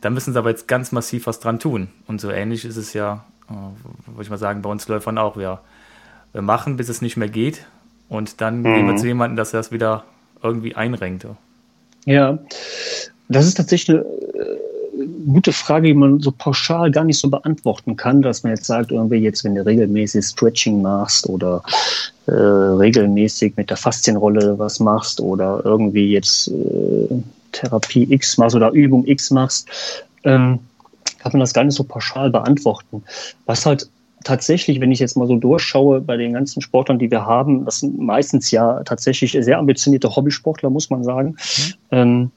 da 0.00 0.10
müssen 0.10 0.32
sie 0.32 0.38
aber 0.38 0.50
jetzt 0.50 0.66
ganz 0.66 0.92
massiv 0.92 1.26
was 1.26 1.38
dran 1.38 1.58
tun. 1.58 1.88
Und 2.06 2.20
so 2.20 2.30
ähnlich 2.30 2.64
ist 2.64 2.76
es 2.76 2.92
ja, 2.92 3.24
äh, 3.48 3.52
würde 3.52 4.22
ich 4.22 4.30
mal 4.30 4.38
sagen, 4.38 4.62
bei 4.62 4.70
uns 4.70 4.88
Läufern 4.88 5.18
auch. 5.18 5.36
Wir, 5.36 5.60
wir 6.32 6.42
machen, 6.42 6.76
bis 6.76 6.88
es 6.88 7.02
nicht 7.02 7.16
mehr 7.16 7.28
geht 7.28 7.66
und 8.08 8.40
dann 8.40 8.60
mhm. 8.60 8.74
gehen 8.74 8.86
wir 8.88 8.96
zu 8.96 9.06
jemandem, 9.06 9.36
dass 9.36 9.52
er 9.52 9.60
das 9.60 9.70
wieder 9.70 10.04
irgendwie 10.42 10.74
einrenkt. 10.74 11.26
Ja, 12.06 12.38
das 13.30 13.46
ist 13.46 13.56
tatsächlich 13.56 13.96
eine 13.96 14.06
gute 15.26 15.52
Frage, 15.52 15.88
die 15.88 15.94
man 15.94 16.20
so 16.20 16.32
pauschal 16.32 16.90
gar 16.90 17.04
nicht 17.04 17.18
so 17.18 17.28
beantworten 17.28 17.96
kann, 17.96 18.22
dass 18.22 18.42
man 18.42 18.52
jetzt 18.52 18.66
sagt, 18.66 18.92
irgendwie 18.92 19.16
jetzt, 19.16 19.44
wenn 19.44 19.54
du 19.54 19.64
regelmäßig 19.64 20.24
Stretching 20.24 20.82
machst 20.82 21.28
oder 21.28 21.62
äh, 22.26 22.32
regelmäßig 22.32 23.56
mit 23.56 23.70
der 23.70 23.76
Faszienrolle 23.76 24.58
was 24.58 24.80
machst 24.80 25.20
oder 25.20 25.62
irgendwie 25.64 26.12
jetzt 26.12 26.48
äh, 26.48 27.22
Therapie 27.52 28.12
X 28.12 28.38
machst 28.38 28.56
oder 28.56 28.70
Übung 28.70 29.06
X 29.06 29.30
machst, 29.30 29.68
ähm, 30.24 30.58
kann 31.18 31.32
man 31.32 31.40
das 31.40 31.54
gar 31.54 31.64
nicht 31.64 31.74
so 31.74 31.84
pauschal 31.84 32.30
beantworten. 32.30 33.02
Was 33.46 33.66
halt 33.66 33.88
tatsächlich, 34.24 34.80
wenn 34.80 34.92
ich 34.92 34.98
jetzt 34.98 35.16
mal 35.16 35.26
so 35.26 35.36
durchschaue 35.36 36.00
bei 36.00 36.16
den 36.16 36.34
ganzen 36.34 36.60
Sportlern, 36.60 36.98
die 36.98 37.10
wir 37.10 37.24
haben, 37.24 37.64
das 37.64 37.80
sind 37.80 37.98
meistens 37.98 38.50
ja 38.50 38.82
tatsächlich 38.84 39.32
sehr 39.32 39.58
ambitionierte 39.58 40.14
Hobbysportler, 40.14 40.70
muss 40.70 40.90
man 40.90 41.04
sagen. 41.04 41.28
Mhm. 41.30 41.74
Ähm, 41.90 42.30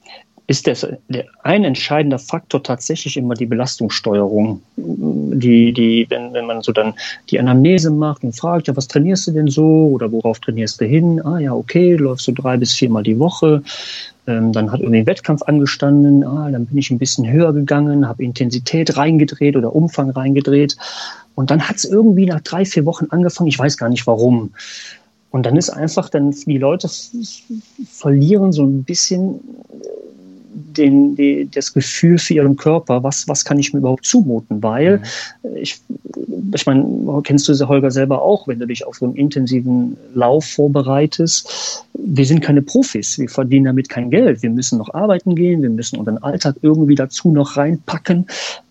ist 0.47 0.67
der, 0.67 0.75
der 1.07 1.25
ein 1.43 1.63
entscheidender 1.63 2.19
Faktor 2.19 2.61
tatsächlich 2.61 3.15
immer 3.15 3.33
die 3.33 3.45
Belastungssteuerung. 3.45 4.61
Die, 4.75 5.71
die, 5.71 6.05
wenn, 6.09 6.33
wenn 6.33 6.45
man 6.45 6.61
so 6.61 6.71
dann 6.73 6.93
die 7.29 7.39
Anamnese 7.39 7.89
macht 7.89 8.23
und 8.23 8.35
fragt, 8.35 8.67
ja, 8.67 8.75
was 8.75 8.87
trainierst 8.87 9.27
du 9.27 9.31
denn 9.31 9.47
so 9.47 9.87
oder 9.93 10.11
worauf 10.11 10.39
trainierst 10.39 10.81
du 10.81 10.85
hin? 10.85 11.21
Ah 11.25 11.39
ja, 11.39 11.53
okay, 11.53 11.95
läufst 11.95 12.27
du 12.27 12.33
drei 12.33 12.57
bis 12.57 12.73
viermal 12.73 13.03
die 13.03 13.19
Woche. 13.19 13.63
Ähm, 14.27 14.51
dann 14.51 14.71
hat 14.71 14.81
irgendwie 14.81 14.99
ein 14.99 15.05
Wettkampf 15.05 15.43
angestanden, 15.43 16.23
ah, 16.25 16.49
dann 16.49 16.65
bin 16.65 16.77
ich 16.77 16.91
ein 16.91 16.99
bisschen 16.99 17.29
höher 17.29 17.53
gegangen, 17.53 18.07
habe 18.07 18.23
Intensität 18.23 18.95
reingedreht 18.97 19.55
oder 19.55 19.73
Umfang 19.75 20.09
reingedreht. 20.09 20.77
Und 21.35 21.51
dann 21.51 21.67
hat 21.67 21.77
es 21.77 21.85
irgendwie 21.85 22.25
nach 22.25 22.41
drei, 22.41 22.65
vier 22.65 22.85
Wochen 22.85 23.07
angefangen, 23.09 23.49
ich 23.49 23.59
weiß 23.59 23.77
gar 23.77 23.89
nicht 23.89 24.07
warum. 24.07 24.51
Und 25.31 25.45
dann 25.45 25.57
ist 25.57 25.71
einfach, 25.71 26.09
dann 26.09 26.31
die 26.31 26.59
Leute 26.59 26.87
verlieren 27.89 28.51
so 28.53 28.63
ein 28.63 28.83
bisschen 28.83 29.39
den, 30.53 31.15
die, 31.15 31.49
das 31.51 31.73
Gefühl 31.73 32.17
für 32.17 32.35
ihren 32.35 32.55
Körper, 32.55 33.03
was, 33.03 33.27
was 33.27 33.43
kann 33.45 33.59
ich 33.59 33.73
mir 33.73 33.79
überhaupt 33.79 34.05
zumuten? 34.05 34.61
Weil 34.61 34.99
mhm. 35.43 35.55
ich, 35.57 35.79
ich 36.53 36.65
meine, 36.65 37.21
kennst 37.23 37.47
du 37.47 37.53
sie 37.53 37.67
Holger 37.67 37.91
selber 37.91 38.21
auch, 38.21 38.47
wenn 38.47 38.59
du 38.59 38.67
dich 38.67 38.85
auf 38.85 38.97
so 38.97 39.05
einen 39.05 39.15
intensiven 39.15 39.97
Lauf 40.13 40.45
vorbereitest. 40.45 41.85
Wir 41.93 42.25
sind 42.25 42.41
keine 42.41 42.61
Profis, 42.61 43.17
wir 43.17 43.29
verdienen 43.29 43.65
damit 43.65 43.89
kein 43.89 44.09
Geld. 44.09 44.43
Wir 44.43 44.49
müssen 44.49 44.77
noch 44.77 44.93
arbeiten 44.93 45.35
gehen, 45.35 45.61
wir 45.61 45.69
müssen 45.69 45.97
unseren 45.99 46.19
Alltag 46.19 46.55
irgendwie 46.61 46.95
dazu 46.95 47.31
noch 47.31 47.57
reinpacken. 47.57 48.27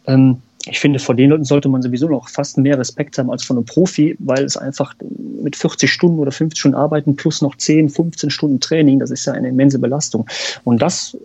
Ähm, 0.07 0.39
ich 0.67 0.79
finde, 0.79 0.99
vor 0.99 1.15
den 1.15 1.31
Leuten 1.31 1.45
sollte 1.45 1.69
man 1.69 1.83
sowieso 1.83 2.09
noch 2.09 2.29
fast 2.29 2.57
mehr 2.57 2.79
Respekt 2.79 3.19
haben 3.19 3.31
als 3.31 3.43
von 3.43 3.57
einem 3.57 3.67
Profi, 3.67 4.17
weil 4.21 4.45
es 4.45 4.57
einfach 4.57 4.95
mit 5.43 5.57
40 5.57 5.91
Stunden 5.91 6.19
oder 6.21 6.31
50 6.31 6.59
Stunden 6.59 6.77
arbeiten 6.77 7.17
plus 7.17 7.43
noch 7.43 7.57
10, 7.57 7.89
15 7.89 8.31
Stunden 8.31 8.61
Training, 8.61 9.01
das 9.01 9.11
ist 9.11 9.27
ja 9.27 9.33
eine 9.33 9.49
immense 9.49 9.79
Belastung. 9.79 10.27
Und 10.65 10.81
das 10.81 11.17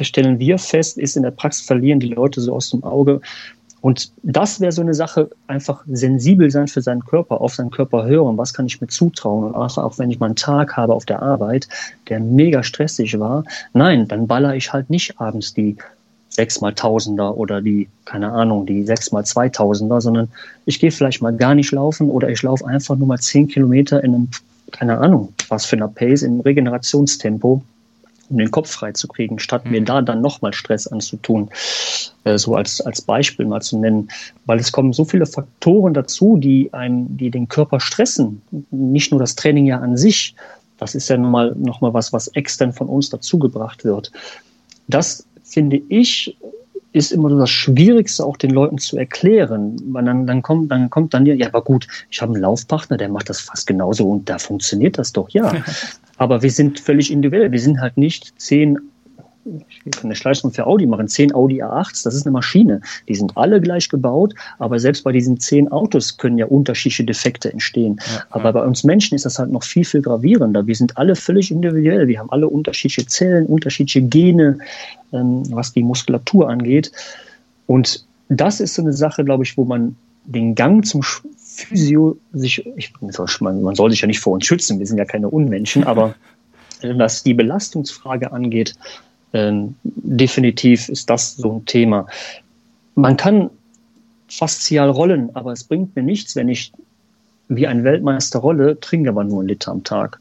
stellen 0.00 0.38
wir 0.38 0.58
fest, 0.58 0.98
ist 0.98 1.16
in 1.16 1.22
der 1.22 1.30
Praxis 1.30 1.66
verlieren 1.66 2.00
die 2.00 2.08
Leute 2.08 2.40
so 2.40 2.54
aus 2.54 2.70
dem 2.70 2.84
Auge. 2.84 3.20
Und 3.84 4.12
das 4.22 4.60
wäre 4.60 4.72
so 4.72 4.80
eine 4.80 4.94
Sache, 4.94 5.28
einfach 5.46 5.84
sensibel 5.86 6.50
sein 6.50 6.68
für 6.68 6.80
seinen 6.80 7.04
Körper, 7.04 7.42
auf 7.42 7.54
seinen 7.54 7.70
Körper 7.70 8.06
hören, 8.06 8.38
was 8.38 8.54
kann 8.54 8.64
ich 8.64 8.80
mir 8.80 8.86
zutrauen. 8.86 9.44
Und 9.44 9.54
auch, 9.54 9.76
auch 9.76 9.98
wenn 9.98 10.10
ich 10.10 10.18
mal 10.18 10.26
einen 10.26 10.36
Tag 10.36 10.74
habe 10.78 10.94
auf 10.94 11.04
der 11.04 11.20
Arbeit, 11.20 11.68
der 12.08 12.18
mega 12.18 12.62
stressig 12.62 13.20
war, 13.20 13.44
nein, 13.74 14.08
dann 14.08 14.26
baller 14.26 14.54
ich 14.54 14.72
halt 14.72 14.88
nicht 14.88 15.20
abends 15.20 15.52
die 15.52 15.76
sechs 16.30 16.62
mal 16.62 16.72
Tausender 16.72 17.36
oder 17.36 17.60
die, 17.60 17.88
keine 18.06 18.32
Ahnung, 18.32 18.64
die 18.64 18.84
sechs 18.84 19.12
mal 19.12 19.24
Zweitausender, 19.24 20.00
sondern 20.00 20.28
ich 20.64 20.80
gehe 20.80 20.90
vielleicht 20.90 21.20
mal 21.20 21.36
gar 21.36 21.54
nicht 21.54 21.70
laufen 21.70 22.08
oder 22.08 22.30
ich 22.30 22.42
laufe 22.42 22.66
einfach 22.66 22.96
nur 22.96 23.06
mal 23.06 23.20
zehn 23.20 23.48
Kilometer 23.48 24.02
in 24.02 24.14
einem, 24.14 24.28
keine 24.72 24.96
Ahnung, 24.96 25.34
was 25.50 25.66
für 25.66 25.76
einer 25.76 25.88
Pace, 25.88 26.22
im 26.22 26.40
Regenerationstempo 26.40 27.62
um 28.30 28.38
den 28.38 28.50
Kopf 28.50 28.70
frei 28.70 28.92
zu 28.92 29.08
kriegen, 29.08 29.38
statt 29.38 29.64
mhm. 29.64 29.70
mir 29.70 29.84
da 29.84 30.02
dann 30.02 30.20
nochmal 30.20 30.52
Stress 30.52 30.86
anzutun. 30.86 31.50
Äh, 32.24 32.38
so 32.38 32.54
als, 32.54 32.80
als 32.80 33.02
Beispiel 33.02 33.46
mal 33.46 33.62
zu 33.62 33.78
nennen. 33.78 34.08
Weil 34.46 34.58
es 34.58 34.72
kommen 34.72 34.92
so 34.92 35.04
viele 35.04 35.26
Faktoren 35.26 35.94
dazu, 35.94 36.36
die 36.38 36.72
einen, 36.72 37.16
die 37.16 37.30
den 37.30 37.48
Körper 37.48 37.80
stressen. 37.80 38.42
Nicht 38.70 39.10
nur 39.10 39.20
das 39.20 39.34
Training 39.34 39.66
ja 39.66 39.78
an 39.80 39.96
sich. 39.96 40.34
Das 40.78 40.94
ist 40.94 41.08
ja 41.08 41.16
nun 41.16 41.30
mal 41.30 41.54
nochmal 41.56 41.94
was, 41.94 42.12
was 42.12 42.28
extern 42.28 42.72
von 42.72 42.88
uns 42.88 43.10
dazugebracht 43.10 43.84
wird. 43.84 44.10
Das 44.88 45.26
finde 45.44 45.80
ich, 45.88 46.36
ist 46.92 47.12
immer 47.12 47.28
so 47.28 47.38
das 47.38 47.50
Schwierigste, 47.50 48.24
auch 48.24 48.36
den 48.36 48.50
Leuten 48.50 48.78
zu 48.78 48.96
erklären. 48.96 49.76
Weil 49.86 50.04
dann, 50.04 50.26
dann 50.26 50.42
kommt, 50.42 50.70
dann 50.70 50.90
kommt 50.90 51.12
dann 51.12 51.26
ja, 51.26 51.46
aber 51.46 51.62
gut, 51.62 51.86
ich 52.10 52.22
habe 52.22 52.32
einen 52.32 52.42
Laufpartner, 52.42 52.96
der 52.96 53.08
macht 53.08 53.28
das 53.28 53.40
fast 53.40 53.66
genauso 53.66 54.08
und 54.08 54.28
da 54.28 54.38
funktioniert 54.38 54.98
das 54.98 55.12
doch, 55.12 55.28
ja. 55.30 55.52
Aber 56.18 56.42
wir 56.42 56.50
sind 56.50 56.80
völlig 56.80 57.10
individuell. 57.10 57.52
Wir 57.52 57.60
sind 57.60 57.80
halt 57.80 57.96
nicht 57.96 58.34
zehn, 58.40 58.78
ich 59.44 59.92
kann 59.92 60.04
eine 60.04 60.16
Schleichung 60.16 60.52
für 60.52 60.66
Audi 60.66 60.86
machen, 60.86 61.08
zehn 61.08 61.34
Audi 61.34 61.62
A8s, 61.62 62.04
das 62.04 62.14
ist 62.14 62.24
eine 62.24 62.32
Maschine. 62.32 62.80
Die 63.08 63.14
sind 63.14 63.36
alle 63.36 63.60
gleich 63.60 63.88
gebaut, 63.88 64.34
aber 64.58 64.78
selbst 64.78 65.04
bei 65.04 65.12
diesen 65.12 65.38
zehn 65.38 65.70
Autos 65.70 66.16
können 66.16 66.38
ja 66.38 66.46
unterschiedliche 66.46 67.04
Defekte 67.04 67.52
entstehen. 67.52 68.00
Ja, 68.06 68.24
aber 68.30 68.44
ja. 68.46 68.52
bei 68.52 68.64
uns 68.64 68.84
Menschen 68.84 69.14
ist 69.14 69.26
das 69.26 69.38
halt 69.38 69.50
noch 69.50 69.64
viel, 69.64 69.84
viel 69.84 70.02
gravierender. 70.02 70.66
Wir 70.66 70.74
sind 70.74 70.96
alle 70.96 71.14
völlig 71.16 71.50
individuell. 71.50 72.08
Wir 72.08 72.20
haben 72.20 72.30
alle 72.30 72.48
unterschiedliche 72.48 73.06
Zellen, 73.06 73.46
unterschiedliche 73.46 74.02
Gene, 74.02 74.58
ähm, 75.12 75.42
was 75.50 75.72
die 75.72 75.82
Muskulatur 75.82 76.48
angeht. 76.48 76.90
Und 77.66 78.04
das 78.28 78.60
ist 78.60 78.74
so 78.74 78.82
eine 78.82 78.92
Sache, 78.92 79.24
glaube 79.24 79.44
ich, 79.44 79.56
wo 79.56 79.64
man 79.64 79.96
den 80.24 80.54
Gang 80.54 80.86
zum 80.86 81.02
Physio 81.54 82.16
sich, 82.32 82.66
ich, 82.76 82.92
man, 83.40 83.74
soll 83.74 83.90
sich 83.90 84.00
ja 84.00 84.06
nicht 84.08 84.20
vor 84.20 84.32
uns 84.32 84.44
schützen, 84.44 84.78
wir 84.78 84.86
sind 84.86 84.98
ja 84.98 85.04
keine 85.04 85.28
Unmenschen, 85.28 85.84
aber 85.92 86.14
äh, 86.82 86.92
was 86.96 87.22
die 87.22 87.34
Belastungsfrage 87.34 88.32
angeht, 88.32 88.74
äh, 89.32 89.52
definitiv 89.82 90.88
ist 90.88 91.08
das 91.08 91.36
so 91.36 91.56
ein 91.56 91.66
Thema. 91.66 92.06
Man 92.94 93.16
kann 93.16 93.50
faszial 94.28 94.90
rollen, 94.90 95.34
aber 95.34 95.52
es 95.52 95.64
bringt 95.64 95.94
mir 95.94 96.02
nichts, 96.02 96.34
wenn 96.36 96.48
ich 96.48 96.72
wie 97.48 97.66
ein 97.66 97.84
Weltmeister 97.84 98.38
rolle, 98.38 98.80
trinke 98.80 99.10
aber 99.10 99.22
nur 99.22 99.40
einen 99.40 99.48
Liter 99.48 99.70
am 99.70 99.84
Tag. 99.84 100.18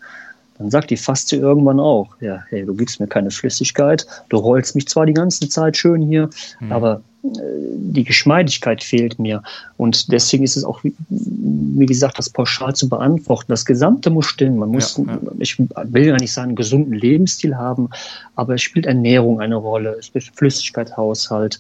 Dann 0.63 0.71
sagt 0.71 0.91
die 0.91 0.97
Faszie 0.97 1.35
irgendwann 1.35 1.81
auch, 1.81 2.15
ja, 2.21 2.41
hey, 2.47 2.65
du 2.65 2.73
gibst 2.73 3.01
mir 3.01 3.07
keine 3.07 3.31
Flüssigkeit, 3.31 4.07
du 4.29 4.37
rollst 4.37 4.75
mich 4.75 4.87
zwar 4.87 5.05
die 5.05 5.13
ganze 5.13 5.49
Zeit 5.49 5.75
schön 5.75 6.01
hier, 6.01 6.29
mhm. 6.61 6.71
aber 6.71 7.01
die 7.21 8.05
Geschmeidigkeit 8.05 8.81
fehlt 8.81 9.19
mir. 9.19 9.43
Und 9.75 10.09
deswegen 10.11 10.45
ist 10.45 10.55
es 10.55 10.63
auch, 10.63 10.79
wie 11.09 11.85
gesagt, 11.85 12.17
das 12.17 12.29
pauschal 12.29 12.75
zu 12.75 12.87
beantworten. 12.87 13.45
Das 13.49 13.65
Gesamte 13.65 14.09
muss 14.09 14.25
stimmen. 14.27 14.57
Man 14.57 14.69
muss, 14.69 14.97
ja, 14.97 15.03
ja. 15.05 15.19
ich 15.39 15.59
will 15.59 16.05
ja 16.05 16.15
nicht 16.15 16.31
sagen, 16.31 16.49
einen 16.49 16.55
gesunden 16.55 16.93
Lebensstil 16.93 17.57
haben, 17.57 17.89
aber 18.35 18.55
es 18.55 18.61
spielt 18.61 18.85
Ernährung 18.85 19.41
eine 19.41 19.55
Rolle, 19.55 19.97
es 19.99 20.05
spielt 20.05 20.31
Flüssigkeitshaushalt, 20.33 21.59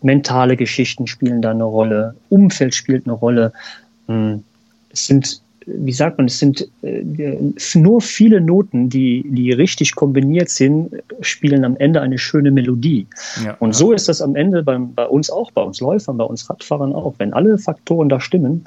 mentale 0.00 0.56
Geschichten 0.56 1.06
spielen 1.06 1.42
da 1.42 1.50
eine 1.50 1.64
Rolle, 1.64 2.14
Umfeld 2.30 2.74
spielt 2.74 3.06
eine 3.06 3.12
Rolle. 3.12 3.52
Hm, 4.06 4.44
es 4.90 5.06
sind 5.06 5.42
wie 5.66 5.92
sagt 5.92 6.18
man, 6.18 6.26
es 6.26 6.38
sind 6.38 6.68
äh, 6.82 7.02
nur 7.74 8.00
viele 8.00 8.40
Noten, 8.40 8.88
die, 8.88 9.24
die 9.26 9.52
richtig 9.52 9.94
kombiniert 9.94 10.50
sind, 10.50 10.90
spielen 11.20 11.64
am 11.64 11.76
Ende 11.76 12.00
eine 12.00 12.18
schöne 12.18 12.50
Melodie. 12.50 13.06
Ja, 13.44 13.56
und 13.58 13.70
ja. 13.70 13.74
so 13.74 13.92
ist 13.92 14.08
das 14.08 14.20
am 14.20 14.36
Ende 14.36 14.62
beim, 14.62 14.94
bei 14.94 15.06
uns 15.06 15.30
auch, 15.30 15.50
bei 15.52 15.62
uns 15.62 15.80
Läufern, 15.80 16.16
bei 16.16 16.24
uns 16.24 16.48
Radfahrern 16.48 16.92
auch. 16.92 17.14
Wenn 17.18 17.32
alle 17.32 17.58
Faktoren 17.58 18.08
da 18.08 18.20
stimmen, 18.20 18.64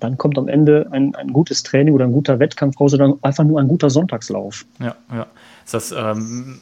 dann 0.00 0.18
kommt 0.18 0.36
am 0.36 0.48
Ende 0.48 0.86
ein, 0.90 1.14
ein 1.14 1.32
gutes 1.32 1.62
Training 1.62 1.94
oder 1.94 2.04
ein 2.04 2.12
guter 2.12 2.38
Wettkampf 2.38 2.78
raus 2.78 2.92
oder 2.94 3.16
einfach 3.22 3.44
nur 3.44 3.60
ein 3.60 3.68
guter 3.68 3.90
Sonntagslauf. 3.90 4.66
Ja, 4.80 4.94
ja. 5.12 5.26
Ist 5.64 5.74
das, 5.74 5.92
ähm, 5.92 6.60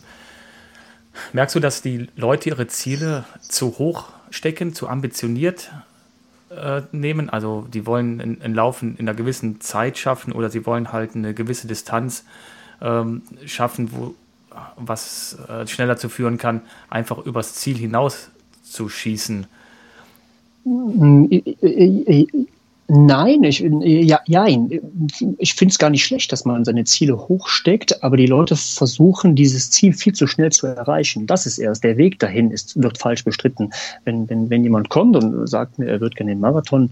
merkst 1.33 1.57
du, 1.57 1.61
dass 1.61 1.83
die 1.83 2.07
Leute 2.17 2.51
ihre 2.51 2.69
Ziele 2.69 3.25
zu 3.41 3.79
hoch 3.79 4.11
stecken, 4.31 4.75
zu 4.75 4.89
ambitioniert 4.89 5.73
äh, 6.57 6.83
nehmen. 6.93 7.31
Also 7.31 7.67
die 7.73 7.87
wollen 7.87 8.39
ein, 8.43 8.55
Laufen 8.55 8.97
in 8.97 9.09
einer 9.09 9.17
gewissen 9.17 9.61
Zeit 9.61 9.99
schaffen 9.99 10.33
oder 10.33 10.51
sie 10.51 10.67
wollen 10.67 10.93
halt 10.93 11.15
eine 11.15 11.35
gewisse 11.35 11.67
Distanz 11.67 12.25
ähm, 12.81 13.23
schaffen, 13.47 13.91
wo, 13.93 14.15
was 14.77 15.39
äh, 15.49 15.67
schneller 15.67 15.97
zu 15.97 16.09
führen 16.09 16.39
kann, 16.39 16.63
einfach 16.91 17.19
übers 17.19 17.55
Ziel 17.55 17.77
hinaus 17.77 18.31
zu 18.63 18.89
schießen. 18.89 19.47
Nein, 22.95 23.43
ich, 23.43 23.61
ja, 23.61 24.21
ja, 24.27 24.47
ich 25.39 25.55
finde 25.55 25.73
es 25.73 25.79
gar 25.79 25.89
nicht 25.89 26.05
schlecht, 26.05 26.31
dass 26.31 26.45
man 26.45 26.67
seine 26.67 26.85
Ziele 26.85 27.17
hochsteckt, 27.17 28.05
aber 28.05 28.19
die 28.19 28.27
Leute 28.27 28.55
versuchen, 28.55 29.35
dieses 29.35 29.71
Ziel 29.71 29.95
viel 29.95 30.13
zu 30.13 30.27
schnell 30.27 30.53
zu 30.53 30.67
erreichen. 30.67 31.27
Das 31.27 31.47
ist 31.47 31.57
erst, 31.57 31.85
der 31.85 31.97
Weg 31.97 32.19
dahin 32.19 32.51
ist, 32.51 32.83
wird 32.83 32.99
falsch 32.99 33.25
bestritten. 33.25 33.71
Wenn, 34.05 34.29
wenn, 34.29 34.51
wenn 34.51 34.63
jemand 34.63 34.91
kommt 34.91 35.17
und 35.17 35.47
sagt 35.49 35.79
mir, 35.79 35.87
er 35.87 36.03
wird 36.03 36.17
gerne 36.17 36.33
den 36.33 36.41
Marathon, 36.41 36.91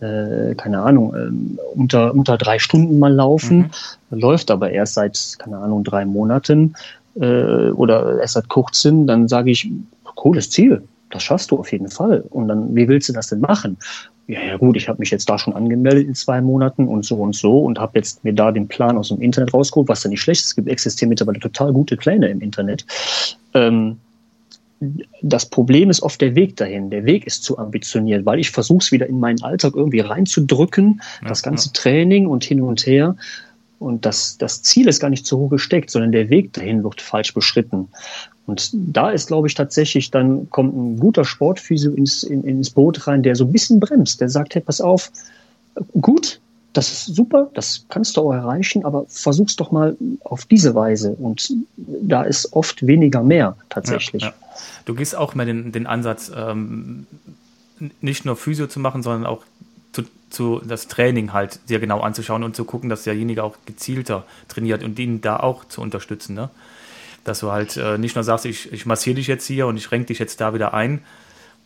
äh, 0.00 0.54
keine 0.54 0.80
Ahnung, 0.80 1.14
äh, 1.14 1.78
unter, 1.78 2.14
unter 2.14 2.38
drei 2.38 2.58
Stunden 2.58 2.98
mal 2.98 3.12
laufen, 3.12 3.70
mhm. 4.08 4.18
läuft 4.18 4.50
aber 4.50 4.70
erst 4.70 4.94
seit, 4.94 5.36
keine 5.38 5.58
Ahnung, 5.58 5.84
drei 5.84 6.06
Monaten 6.06 6.76
äh, 7.20 7.68
oder 7.72 8.20
erst 8.20 8.34
seit 8.34 8.48
kurzem, 8.48 9.06
dann 9.06 9.28
sage 9.28 9.50
ich, 9.50 9.70
cooles 10.14 10.48
Ziel, 10.48 10.82
das 11.12 11.22
schaffst 11.22 11.50
du 11.50 11.58
auf 11.58 11.70
jeden 11.70 11.88
Fall. 11.88 12.24
Und 12.30 12.48
dann, 12.48 12.74
wie 12.74 12.88
willst 12.88 13.08
du 13.08 13.12
das 13.12 13.28
denn 13.28 13.40
machen? 13.40 13.76
ja, 14.26 14.40
ja 14.40 14.56
gut, 14.56 14.76
ich 14.76 14.88
habe 14.88 14.98
mich 14.98 15.10
jetzt 15.10 15.28
da 15.28 15.38
schon 15.38 15.54
angemeldet 15.54 16.06
in 16.06 16.14
zwei 16.14 16.40
Monaten 16.40 16.88
und 16.88 17.04
so 17.04 17.16
und 17.16 17.34
so 17.34 17.60
und 17.60 17.78
habe 17.78 17.98
jetzt 17.98 18.24
mir 18.24 18.32
da 18.32 18.52
den 18.52 18.68
Plan 18.68 18.96
aus 18.96 19.08
dem 19.08 19.20
Internet 19.20 19.52
rausgeholt, 19.52 19.88
was 19.88 20.04
ja 20.04 20.10
nicht 20.10 20.20
schlecht 20.20 20.40
ist. 20.42 20.48
Es 20.48 20.54
gibt 20.54 20.68
existieren 20.68 21.08
mittlerweile 21.08 21.40
total 21.40 21.72
gute 21.72 21.96
Pläne 21.96 22.28
im 22.28 22.40
Internet. 22.40 22.86
Ähm, 23.54 23.98
das 25.20 25.46
Problem 25.46 25.90
ist 25.90 26.02
oft 26.02 26.20
der 26.20 26.34
Weg 26.34 26.56
dahin. 26.56 26.90
Der 26.90 27.04
Weg 27.04 27.26
ist 27.26 27.44
zu 27.44 27.58
ambitioniert, 27.58 28.26
weil 28.26 28.40
ich 28.40 28.50
versuche 28.50 28.78
es 28.78 28.92
wieder 28.92 29.06
in 29.06 29.20
meinen 29.20 29.42
Alltag 29.42 29.74
irgendwie 29.76 30.00
reinzudrücken, 30.00 31.00
ja, 31.22 31.28
das 31.28 31.42
ganze 31.42 31.68
ja. 31.68 31.72
Training 31.74 32.26
und 32.26 32.42
hin 32.42 32.62
und 32.62 32.86
her. 32.86 33.16
Und 33.78 34.06
das, 34.06 34.38
das 34.38 34.62
Ziel 34.62 34.88
ist 34.88 35.00
gar 35.00 35.10
nicht 35.10 35.26
zu 35.26 35.38
hoch 35.38 35.50
gesteckt, 35.50 35.90
sondern 35.90 36.12
der 36.12 36.30
Weg 36.30 36.52
dahin 36.52 36.84
wird 36.84 37.00
falsch 37.00 37.34
beschritten. 37.34 37.88
Und 38.46 38.70
da 38.72 39.10
ist, 39.10 39.28
glaube 39.28 39.46
ich, 39.46 39.54
tatsächlich, 39.54 40.10
dann 40.10 40.50
kommt 40.50 40.76
ein 40.76 40.98
guter 40.98 41.24
Sportphysio 41.24 41.92
ins, 41.92 42.22
in, 42.24 42.42
ins 42.44 42.70
Boot 42.70 43.06
rein, 43.06 43.22
der 43.22 43.36
so 43.36 43.44
ein 43.44 43.52
bisschen 43.52 43.78
bremst. 43.78 44.20
Der 44.20 44.28
sagt, 44.28 44.54
hey, 44.54 44.62
pass 44.62 44.80
auf, 44.80 45.12
gut, 46.00 46.40
das 46.72 46.90
ist 46.90 47.14
super, 47.14 47.50
das 47.54 47.84
kannst 47.88 48.16
du 48.16 48.22
auch 48.22 48.32
erreichen, 48.32 48.84
aber 48.84 49.04
versuch's 49.08 49.56
doch 49.56 49.70
mal 49.70 49.96
auf 50.24 50.46
diese 50.46 50.74
Weise. 50.74 51.12
Und 51.12 51.52
da 51.76 52.22
ist 52.22 52.52
oft 52.54 52.86
weniger 52.86 53.22
mehr 53.22 53.56
tatsächlich. 53.68 54.22
Ja, 54.22 54.28
ja. 54.28 54.34
Du 54.86 54.94
gehst 54.94 55.14
auch 55.14 55.34
mal 55.34 55.46
den, 55.46 55.70
den 55.72 55.86
Ansatz, 55.86 56.32
ähm, 56.34 57.06
nicht 58.00 58.24
nur 58.24 58.36
Physio 58.36 58.66
zu 58.68 58.80
machen, 58.80 59.02
sondern 59.02 59.26
auch 59.26 59.44
zu, 59.92 60.02
zu, 60.30 60.62
das 60.66 60.88
Training 60.88 61.32
halt 61.32 61.60
sehr 61.66 61.78
genau 61.78 62.00
anzuschauen 62.00 62.42
und 62.42 62.56
zu 62.56 62.64
gucken, 62.64 62.88
dass 62.88 63.04
derjenige 63.04 63.44
auch 63.44 63.56
gezielter 63.66 64.24
trainiert 64.48 64.82
und 64.82 64.98
ihn 64.98 65.20
da 65.20 65.38
auch 65.38 65.64
zu 65.66 65.80
unterstützen. 65.80 66.34
Ne? 66.34 66.48
Dass 67.24 67.40
du 67.40 67.52
halt 67.52 67.76
äh, 67.76 67.98
nicht 67.98 68.16
nur 68.16 68.24
sagst, 68.24 68.46
ich, 68.46 68.72
ich 68.72 68.86
massiere 68.86 69.16
dich 69.16 69.26
jetzt 69.26 69.46
hier 69.46 69.66
und 69.66 69.76
ich 69.76 69.90
renke 69.92 70.06
dich 70.06 70.18
jetzt 70.18 70.40
da 70.40 70.54
wieder 70.54 70.74
ein, 70.74 71.02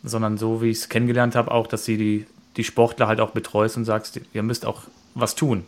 sondern 0.03 0.37
so 0.37 0.61
wie 0.61 0.69
ich 0.69 0.77
es 0.77 0.89
kennengelernt 0.89 1.35
habe, 1.35 1.51
auch, 1.51 1.67
dass 1.67 1.85
sie 1.85 1.97
die, 1.97 2.25
die 2.57 2.63
Sportler 2.63 3.07
halt 3.07 3.19
auch 3.19 3.31
betreust 3.31 3.77
und 3.77 3.85
sagst, 3.85 4.19
ihr 4.33 4.43
müsst 4.43 4.65
auch 4.65 4.83
was 5.15 5.35
tun, 5.35 5.65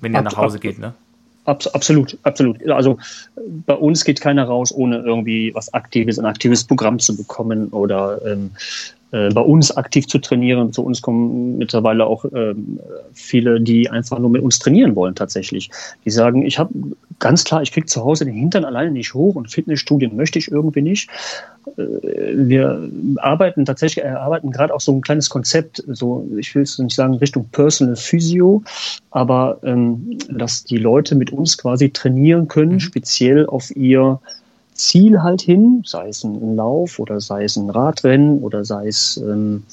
wenn 0.00 0.12
ihr 0.12 0.18
ab, 0.18 0.24
nach 0.24 0.36
Hause 0.36 0.56
ab, 0.56 0.62
geht, 0.62 0.78
ne? 0.78 0.94
Ab, 1.46 1.64
absolut, 1.72 2.18
absolut. 2.22 2.68
Also 2.68 2.98
bei 3.66 3.74
uns 3.74 4.04
geht 4.04 4.20
keiner 4.20 4.44
raus, 4.44 4.72
ohne 4.72 4.98
irgendwie 4.98 5.54
was 5.54 5.72
Aktives, 5.72 6.18
ein 6.18 6.26
aktives 6.26 6.64
Programm 6.64 6.98
zu 6.98 7.16
bekommen 7.16 7.68
oder 7.68 8.20
ähm, 8.26 8.50
äh, 8.52 8.99
bei 9.10 9.40
uns 9.40 9.76
aktiv 9.76 10.06
zu 10.06 10.18
trainieren. 10.18 10.72
Zu 10.72 10.84
uns 10.84 11.02
kommen 11.02 11.58
mittlerweile 11.58 12.06
auch 12.06 12.24
ähm, 12.32 12.78
viele, 13.12 13.60
die 13.60 13.90
einfach 13.90 14.18
nur 14.18 14.30
mit 14.30 14.42
uns 14.42 14.58
trainieren 14.58 14.94
wollen 14.94 15.14
tatsächlich. 15.14 15.70
Die 16.04 16.10
sagen, 16.10 16.46
ich 16.46 16.58
habe 16.58 16.72
ganz 17.18 17.44
klar, 17.44 17.62
ich 17.62 17.72
kriege 17.72 17.86
zu 17.86 18.04
Hause 18.04 18.24
den 18.24 18.34
Hintern 18.34 18.64
alleine 18.64 18.90
nicht 18.90 19.14
hoch 19.14 19.34
und 19.34 19.50
Fitnessstudien 19.50 20.16
möchte 20.16 20.38
ich 20.38 20.50
irgendwie 20.50 20.82
nicht. 20.82 21.08
Äh, 21.76 21.82
wir 22.34 22.88
arbeiten 23.16 23.64
tatsächlich, 23.64 24.04
erarbeiten 24.04 24.50
gerade 24.50 24.74
auch 24.74 24.80
so 24.80 24.92
ein 24.92 25.02
kleines 25.02 25.28
Konzept, 25.28 25.82
so 25.86 26.26
ich 26.38 26.54
will 26.54 26.62
es 26.62 26.78
nicht 26.78 26.94
sagen 26.94 27.14
Richtung 27.14 27.48
Personal 27.50 27.96
Physio, 27.96 28.62
aber 29.10 29.58
ähm, 29.62 30.18
dass 30.30 30.64
die 30.64 30.78
Leute 30.78 31.14
mit 31.14 31.32
uns 31.32 31.58
quasi 31.58 31.90
trainieren 31.90 32.48
können, 32.48 32.74
mhm. 32.74 32.80
speziell 32.80 33.46
auf 33.46 33.74
ihr 33.76 34.20
Ziel 34.80 35.22
halt 35.22 35.42
hin, 35.42 35.82
sei 35.84 36.08
es 36.08 36.24
ein 36.24 36.56
Lauf 36.56 36.98
oder 36.98 37.20
sei 37.20 37.44
es 37.44 37.56
ein 37.56 37.70
Radrennen 37.70 38.38
oder 38.40 38.64
sei 38.64 38.88
es 38.88 39.16
ähm, 39.18 39.64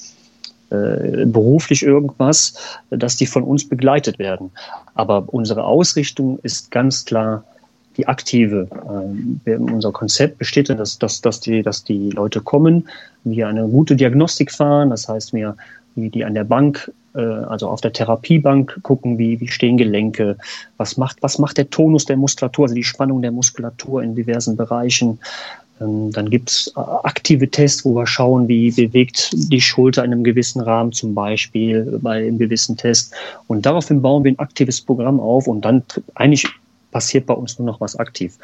äh, 0.70 1.26
beruflich 1.26 1.84
irgendwas, 1.84 2.56
dass 2.90 3.16
die 3.16 3.26
von 3.26 3.44
uns 3.44 3.68
begleitet 3.68 4.20
werden. 4.20 4.52
Aber 4.96 5.26
unsere 5.28 5.64
Ausrichtung 5.64 6.40
ist 6.44 6.72
ganz 6.72 7.06
klar 7.06 7.44
die 7.96 8.08
aktive. 8.08 8.68
Ähm, 8.90 9.40
unser 9.46 9.92
Konzept 9.92 10.38
besteht 10.38 10.70
darin, 10.70 10.80
dass, 10.80 11.00
dass, 11.00 11.22
dass, 11.22 11.40
die, 11.40 11.64
dass 11.64 11.84
die 11.84 12.10
Leute 12.12 12.42
kommen, 12.42 12.90
wir 13.24 13.48
eine 13.48 13.68
gute 13.68 13.96
Diagnostik 13.96 14.52
fahren, 14.52 14.90
das 14.90 15.08
heißt, 15.08 15.34
wir 15.34 15.56
die, 15.96 16.10
die 16.10 16.26
an 16.26 16.34
der 16.34 16.44
Bank, 16.44 16.92
äh, 17.18 17.22
also 17.22 17.68
auf 17.68 17.82
der 17.82 17.94
Therapiebank 17.94 18.80
gucken, 18.84 19.18
wie, 19.18 19.40
wie 19.40 19.48
stehen 19.48 19.78
Gelenke, 19.78 20.38
was 20.78 20.98
macht, 20.98 21.18
was 21.22 21.40
macht 21.40 21.58
der 21.58 21.70
Tonus 21.70 22.06
der 22.06 22.18
Muskulatur, 22.18 22.66
also 22.66 22.76
die 22.76 22.84
Spannung 22.84 23.22
der 23.22 23.32
Muskulatur 23.32 24.04
in 24.04 24.16
diversen 24.16 24.56
Bereichen. 24.56 25.20
Ähm, 25.82 26.12
dann 26.12 26.30
gibt's 26.30 26.72
äh, 26.76 26.80
aktive 26.80 27.50
Tests, 27.50 27.84
wo 27.86 27.96
wir 27.96 28.08
schauen, 28.08 28.48
wie 28.48 28.72
bewegt 28.72 29.32
die 29.34 29.62
Schulter 29.62 30.04
in 30.04 30.14
einem 30.14 30.24
gewissen 30.24 30.62
Rahmen 30.62 30.92
zum 30.92 31.14
Beispiel 31.14 32.00
bei 32.02 32.18
einem 32.18 32.38
gewissen 32.38 32.78
Test. 32.78 33.14
Und 33.48 33.66
daraufhin 33.66 34.02
bauen 34.02 34.24
wir 34.24 34.32
ein 34.32 34.40
aktives 34.40 34.82
Programm 34.82 35.20
auf 35.20 35.48
und 35.48 35.66
dann 35.66 35.84
eigentlich 36.16 36.48
passiert 36.91 37.25
bei 37.25 37.34
uns 37.34 37.60
nur 37.60 37.65
noch 37.65 37.82
was 37.82 37.96
aktiv. 37.96 38.38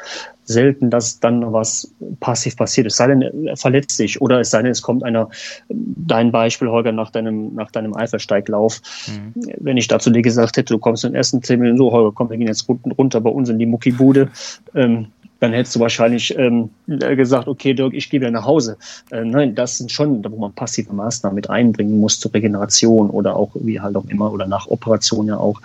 Selten, 0.44 0.90
dass 0.90 1.20
dann 1.20 1.40
noch 1.40 1.52
was 1.52 1.92
passiv 2.20 2.56
passiert. 2.56 2.86
Es 2.86 2.96
sei 2.96 3.08
denn, 3.08 3.22
er 3.46 3.56
verletzt 3.56 3.96
sich 3.96 4.20
oder 4.20 4.40
es 4.40 4.50
sei 4.50 4.62
denn, 4.62 4.70
es 4.70 4.82
kommt 4.82 5.02
einer, 5.02 5.28
dein 5.68 6.30
Beispiel, 6.32 6.68
Holger, 6.68 6.92
nach 6.92 7.10
deinem, 7.10 7.54
nach 7.54 7.70
deinem 7.70 7.94
Eifelsteiglauf. 7.94 8.80
Mhm. 9.06 9.32
Wenn 9.58 9.76
ich 9.76 9.88
dazu 9.88 10.10
dir 10.10 10.22
gesagt 10.22 10.56
hätte, 10.56 10.74
du 10.74 10.78
kommst 10.78 11.04
in 11.04 11.12
den 11.12 11.16
ersten 11.16 11.42
zehn 11.42 11.60
Minuten 11.60 11.78
so, 11.78 11.92
Holger, 11.92 12.12
komm, 12.14 12.30
wir 12.30 12.36
gehen 12.36 12.46
jetzt 12.46 12.68
runter 12.68 13.20
bei 13.20 13.30
uns 13.30 13.48
in 13.48 13.58
die 13.58 13.66
Muckibude, 13.66 14.28
ähm, 14.74 15.06
dann 15.44 15.52
hättest 15.52 15.76
du 15.76 15.80
wahrscheinlich 15.80 16.34
ähm, 16.38 16.70
gesagt, 16.86 17.48
okay, 17.48 17.74
Dirk, 17.74 17.92
ich 17.92 18.08
gehe 18.08 18.18
wieder 18.18 18.30
nach 18.30 18.46
Hause. 18.46 18.78
Äh, 19.10 19.24
nein, 19.24 19.54
das 19.54 19.76
sind 19.76 19.92
schon, 19.92 20.24
wo 20.24 20.38
man 20.38 20.54
passive 20.54 20.90
Maßnahmen 20.94 21.34
mit 21.34 21.50
einbringen 21.50 22.00
muss 22.00 22.18
zur 22.18 22.32
Regeneration 22.32 23.10
oder 23.10 23.36
auch 23.36 23.50
wie 23.52 23.78
halt 23.78 23.94
auch 23.94 24.06
immer 24.06 24.32
oder 24.32 24.46
nach 24.46 24.68
Operation 24.68 25.26
ja 25.26 25.36
auch. 25.36 25.60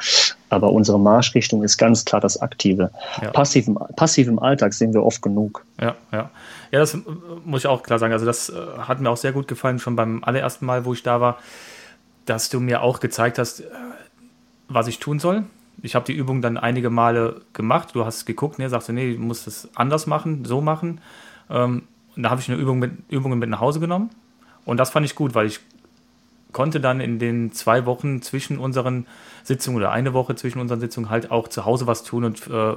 Aber 0.49 0.73
unsere 0.73 0.99
Marschrichtung 0.99 1.63
ist 1.63 1.77
ganz 1.77 2.03
klar 2.03 2.19
das 2.19 2.41
Aktive. 2.41 2.91
Ja. 3.21 3.31
Passiv, 3.31 3.69
im, 3.69 3.79
passiv 3.95 4.27
im 4.27 4.39
Alltag 4.39 4.73
sehen 4.73 4.93
wir 4.93 5.05
oft 5.05 5.21
genug. 5.21 5.63
Ja, 5.79 5.95
ja. 6.11 6.29
Ja, 6.71 6.79
das 6.79 6.97
muss 7.45 7.61
ich 7.61 7.67
auch 7.67 7.81
klar 7.81 7.99
sagen. 7.99 8.11
Also 8.11 8.25
das 8.25 8.49
äh, 8.49 8.53
hat 8.79 8.99
mir 8.99 9.09
auch 9.09 9.17
sehr 9.17 9.31
gut 9.31 9.47
gefallen, 9.47 9.79
schon 9.79 9.95
beim 9.95 10.25
allerersten 10.25 10.65
Mal, 10.65 10.83
wo 10.83 10.91
ich 10.91 11.03
da 11.03 11.21
war, 11.21 11.37
dass 12.25 12.49
du 12.49 12.59
mir 12.59 12.81
auch 12.81 12.99
gezeigt 12.99 13.39
hast, 13.39 13.61
äh, 13.61 13.63
was 14.67 14.87
ich 14.87 14.99
tun 14.99 15.19
soll 15.19 15.45
ich 15.81 15.95
habe 15.95 16.05
die 16.05 16.13
Übung 16.13 16.41
dann 16.41 16.57
einige 16.57 16.89
Male 16.89 17.41
gemacht. 17.53 17.89
Du 17.93 18.05
hast 18.05 18.25
geguckt, 18.25 18.59
ne, 18.59 18.69
sagst 18.69 18.89
du, 18.89 18.93
nee, 18.93 19.13
du 19.13 19.21
musst 19.21 19.47
es 19.47 19.69
anders 19.75 20.07
machen, 20.07 20.45
so 20.45 20.61
machen. 20.61 21.01
Ähm, 21.49 21.83
und 22.15 22.23
da 22.23 22.29
habe 22.29 22.41
ich 22.41 22.49
eine 22.49 22.59
Übung 22.59 22.79
mit, 22.79 22.91
Übungen 23.09 23.39
mit 23.39 23.49
nach 23.49 23.61
Hause 23.61 23.79
genommen. 23.79 24.09
Und 24.65 24.77
das 24.77 24.89
fand 24.89 25.05
ich 25.05 25.15
gut, 25.15 25.35
weil 25.35 25.47
ich 25.47 25.59
konnte 26.51 26.79
dann 26.79 26.99
in 26.99 27.19
den 27.19 27.51
zwei 27.51 27.85
Wochen 27.85 28.21
zwischen 28.21 28.57
unseren 28.57 29.05
Sitzungen 29.43 29.77
oder 29.77 29.91
eine 29.91 30.13
Woche 30.13 30.35
zwischen 30.35 30.59
unseren 30.59 30.79
Sitzungen 30.79 31.09
halt 31.09 31.31
auch 31.31 31.47
zu 31.47 31.65
Hause 31.65 31.87
was 31.87 32.03
tun 32.03 32.23
und 32.23 32.47
äh, 32.47 32.73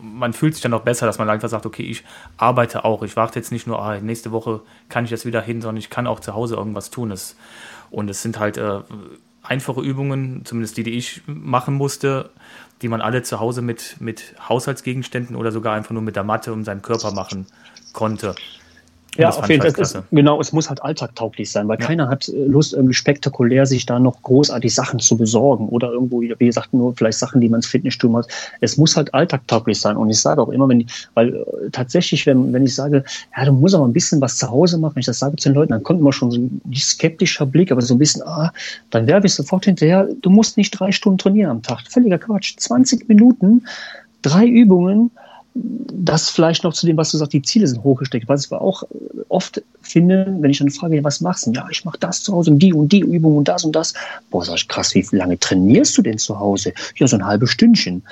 man 0.00 0.32
fühlt 0.32 0.54
sich 0.54 0.62
dann 0.62 0.74
auch 0.74 0.82
besser, 0.82 1.06
dass 1.06 1.18
man 1.18 1.28
einfach 1.28 1.48
sagt, 1.48 1.66
okay, 1.66 1.82
ich 1.82 2.04
arbeite 2.36 2.84
auch. 2.84 3.02
Ich 3.02 3.16
warte 3.16 3.38
jetzt 3.38 3.52
nicht 3.52 3.66
nur, 3.66 3.80
ah, 3.80 3.98
nächste 4.00 4.32
Woche 4.32 4.60
kann 4.88 5.04
ich 5.04 5.10
jetzt 5.10 5.24
wieder 5.24 5.40
hin, 5.40 5.62
sondern 5.62 5.78
ich 5.78 5.90
kann 5.90 6.06
auch 6.06 6.20
zu 6.20 6.34
Hause 6.34 6.56
irgendwas 6.56 6.90
tun. 6.90 7.10
Das, 7.10 7.36
und 7.90 8.10
es 8.10 8.22
sind 8.22 8.38
halt 8.38 8.58
äh, 8.58 8.80
einfache 9.48 9.80
Übungen, 9.80 10.44
zumindest 10.44 10.76
die, 10.76 10.82
die 10.82 10.92
ich 10.92 11.22
machen 11.26 11.74
musste, 11.74 12.30
die 12.82 12.88
man 12.88 13.00
alle 13.00 13.22
zu 13.22 13.40
Hause 13.40 13.62
mit, 13.62 13.96
mit 14.00 14.34
Haushaltsgegenständen 14.48 15.36
oder 15.36 15.52
sogar 15.52 15.74
einfach 15.74 15.92
nur 15.92 16.02
mit 16.02 16.16
der 16.16 16.24
Matte 16.24 16.52
um 16.52 16.64
seinen 16.64 16.82
Körper 16.82 17.12
machen 17.12 17.46
konnte. 17.92 18.34
Ja, 19.16 19.30
auf 19.30 19.48
jeden 19.48 19.62
Fall. 19.62 19.72
Halt 19.72 20.04
genau, 20.10 20.40
es 20.40 20.52
muss 20.52 20.68
halt 20.68 20.82
alltagtauglich 20.82 21.50
sein, 21.50 21.68
weil 21.68 21.78
ja. 21.80 21.86
keiner 21.86 22.08
hat 22.08 22.28
äh, 22.28 22.44
Lust, 22.44 22.72
irgendwie 22.74 22.94
spektakulär 22.94 23.66
sich 23.66 23.86
da 23.86 23.98
noch 23.98 24.22
großartig 24.22 24.74
Sachen 24.74 25.00
zu 25.00 25.16
besorgen 25.16 25.68
oder 25.68 25.92
irgendwo, 25.92 26.20
wie 26.20 26.34
gesagt, 26.46 26.72
nur 26.72 26.94
vielleicht 26.94 27.18
Sachen, 27.18 27.40
die 27.40 27.48
man 27.48 27.58
ins 27.58 27.66
Fitnessstudio 27.66 28.12
macht. 28.12 28.30
Es 28.60 28.76
muss 28.76 28.96
halt 28.96 29.14
alltagtauglich 29.14 29.80
sein. 29.80 29.96
Und 29.96 30.10
ich 30.10 30.20
sage 30.20 30.40
auch 30.40 30.48
immer, 30.48 30.68
wenn, 30.68 30.86
weil 31.14 31.34
äh, 31.34 31.70
tatsächlich, 31.72 32.26
wenn, 32.26 32.52
wenn 32.52 32.64
ich 32.64 32.74
sage, 32.74 33.04
ja, 33.36 33.44
du 33.44 33.52
musst 33.52 33.74
aber 33.74 33.86
ein 33.86 33.92
bisschen 33.92 34.20
was 34.20 34.36
zu 34.36 34.50
Hause 34.50 34.78
machen, 34.78 34.96
wenn 34.96 35.00
ich 35.00 35.06
das 35.06 35.18
sage 35.18 35.36
zu 35.36 35.48
den 35.48 35.54
Leuten, 35.54 35.72
dann 35.72 35.82
kommt 35.82 36.00
immer 36.00 36.12
schon 36.12 36.30
so 36.30 36.38
ein 36.38 36.60
skeptischer 36.74 37.46
Blick, 37.46 37.72
aber 37.72 37.82
so 37.82 37.94
ein 37.94 37.98
bisschen, 37.98 38.22
ah, 38.22 38.52
dann 38.90 39.06
werbe 39.06 39.26
ich 39.26 39.34
sofort 39.34 39.64
hinterher, 39.64 40.08
du 40.22 40.30
musst 40.30 40.56
nicht 40.56 40.70
drei 40.72 40.92
Stunden 40.92 41.18
trainieren 41.18 41.50
am 41.50 41.62
Tag. 41.62 41.80
Völliger 41.88 42.18
Quatsch. 42.18 42.56
20 42.56 43.08
Minuten, 43.08 43.64
drei 44.22 44.46
Übungen, 44.46 45.10
das 45.58 46.28
vielleicht 46.28 46.64
noch 46.64 46.74
zu 46.74 46.86
dem, 46.86 46.96
was 46.96 47.10
du 47.10 47.16
sagst, 47.16 47.32
die 47.32 47.42
Ziele 47.42 47.66
sind 47.66 47.82
hochgesteckt. 47.82 48.28
Was 48.28 48.44
ich 48.44 48.52
aber 48.52 48.60
auch 48.60 48.84
oft 49.28 49.62
finde, 49.80 50.36
wenn 50.40 50.50
ich 50.50 50.58
dann 50.58 50.70
frage, 50.70 51.02
was 51.02 51.20
machst 51.20 51.46
du? 51.46 51.52
Ja, 51.52 51.66
ich 51.70 51.84
mache 51.84 51.98
das 51.98 52.22
zu 52.22 52.32
Hause 52.32 52.50
und 52.50 52.58
die 52.58 52.72
und 52.72 52.92
die 52.92 53.00
Übung 53.00 53.36
und 53.36 53.48
das 53.48 53.64
und 53.64 53.74
das. 53.74 53.94
Boah, 54.30 54.44
sag 54.44 54.56
ich, 54.56 54.68
krass, 54.68 54.94
wie 54.94 55.04
lange 55.12 55.38
trainierst 55.38 55.96
du 55.96 56.02
denn 56.02 56.18
zu 56.18 56.38
Hause? 56.38 56.72
Ja, 56.96 57.06
so 57.06 57.16
ein 57.16 57.24
halbes 57.24 57.50
Stündchen. 57.50 58.02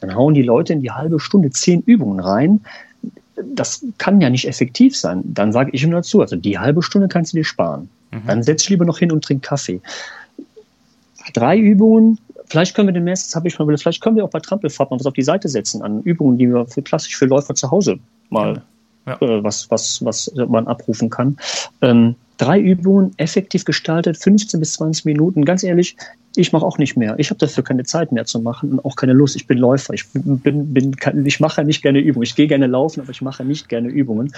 Dann 0.00 0.14
hauen 0.14 0.34
die 0.34 0.42
Leute 0.42 0.72
in 0.72 0.82
die 0.82 0.90
halbe 0.90 1.20
Stunde 1.20 1.50
zehn 1.50 1.82
Übungen 1.82 2.20
rein. 2.20 2.60
Das 3.54 3.84
kann 3.98 4.20
ja 4.20 4.30
nicht 4.30 4.48
effektiv 4.48 4.96
sein. 4.96 5.20
Dann 5.24 5.52
sage 5.52 5.70
ich 5.72 5.82
ihm 5.82 5.90
dazu, 5.90 6.20
also 6.20 6.36
die 6.36 6.58
halbe 6.58 6.82
Stunde 6.82 7.08
kannst 7.08 7.32
du 7.32 7.38
dir 7.38 7.44
sparen. 7.44 7.88
Mhm. 8.10 8.26
Dann 8.26 8.42
setz 8.42 8.62
dich 8.62 8.70
lieber 8.70 8.84
noch 8.84 8.98
hin 8.98 9.12
und 9.12 9.22
trink 9.22 9.42
Kaffee. 9.42 9.80
Drei 11.34 11.58
Übungen, 11.58 12.18
vielleicht 12.46 12.74
können 12.74 12.88
wir 12.88 12.92
demnächst, 12.92 13.26
das 13.26 13.36
habe 13.36 13.48
ich 13.48 13.58
mal, 13.58 13.76
vielleicht 13.76 14.02
können 14.02 14.16
wir 14.16 14.24
auch 14.24 14.30
bei 14.30 14.40
Trampelfahrt 14.40 14.90
mal 14.90 14.98
was 14.98 15.06
auf 15.06 15.14
die 15.14 15.22
Seite 15.22 15.48
setzen 15.48 15.82
an 15.82 16.02
Übungen, 16.02 16.38
die 16.38 16.48
wir 16.48 16.66
für 16.66 16.82
klassisch 16.82 17.16
für 17.16 17.26
Läufer 17.26 17.54
zu 17.54 17.70
Hause 17.70 17.98
mal 18.30 18.62
ja. 19.06 19.14
äh, 19.20 19.42
was, 19.42 19.70
was, 19.70 20.04
was 20.04 20.32
man 20.34 20.66
abrufen 20.66 21.10
kann. 21.10 21.36
Ähm, 21.82 22.14
drei 22.38 22.60
Übungen 22.60 23.12
effektiv 23.16 23.64
gestaltet, 23.64 24.16
15 24.16 24.60
bis 24.60 24.74
20 24.74 25.04
Minuten. 25.04 25.44
Ganz 25.44 25.62
ehrlich, 25.62 25.96
ich 26.36 26.52
mache 26.52 26.66
auch 26.66 26.78
nicht 26.78 26.96
mehr. 26.96 27.14
Ich 27.18 27.30
habe 27.30 27.38
dafür 27.38 27.64
keine 27.64 27.84
Zeit 27.84 28.12
mehr 28.12 28.26
zu 28.26 28.40
machen 28.40 28.72
und 28.72 28.84
auch 28.84 28.96
keine 28.96 29.14
Lust. 29.14 29.36
Ich 29.36 29.46
bin 29.46 29.58
Läufer. 29.58 29.94
Ich 29.94 30.06
bin, 30.12 30.74
bin, 30.74 30.96
ich 31.24 31.40
mache 31.40 31.64
nicht 31.64 31.82
gerne 31.82 32.00
Übungen. 32.00 32.24
Ich 32.24 32.34
gehe 32.34 32.46
gerne 32.46 32.66
laufen, 32.66 33.00
aber 33.00 33.10
ich 33.10 33.22
mache 33.22 33.44
nicht 33.44 33.68
gerne 33.68 33.88
Übungen. 33.88 34.32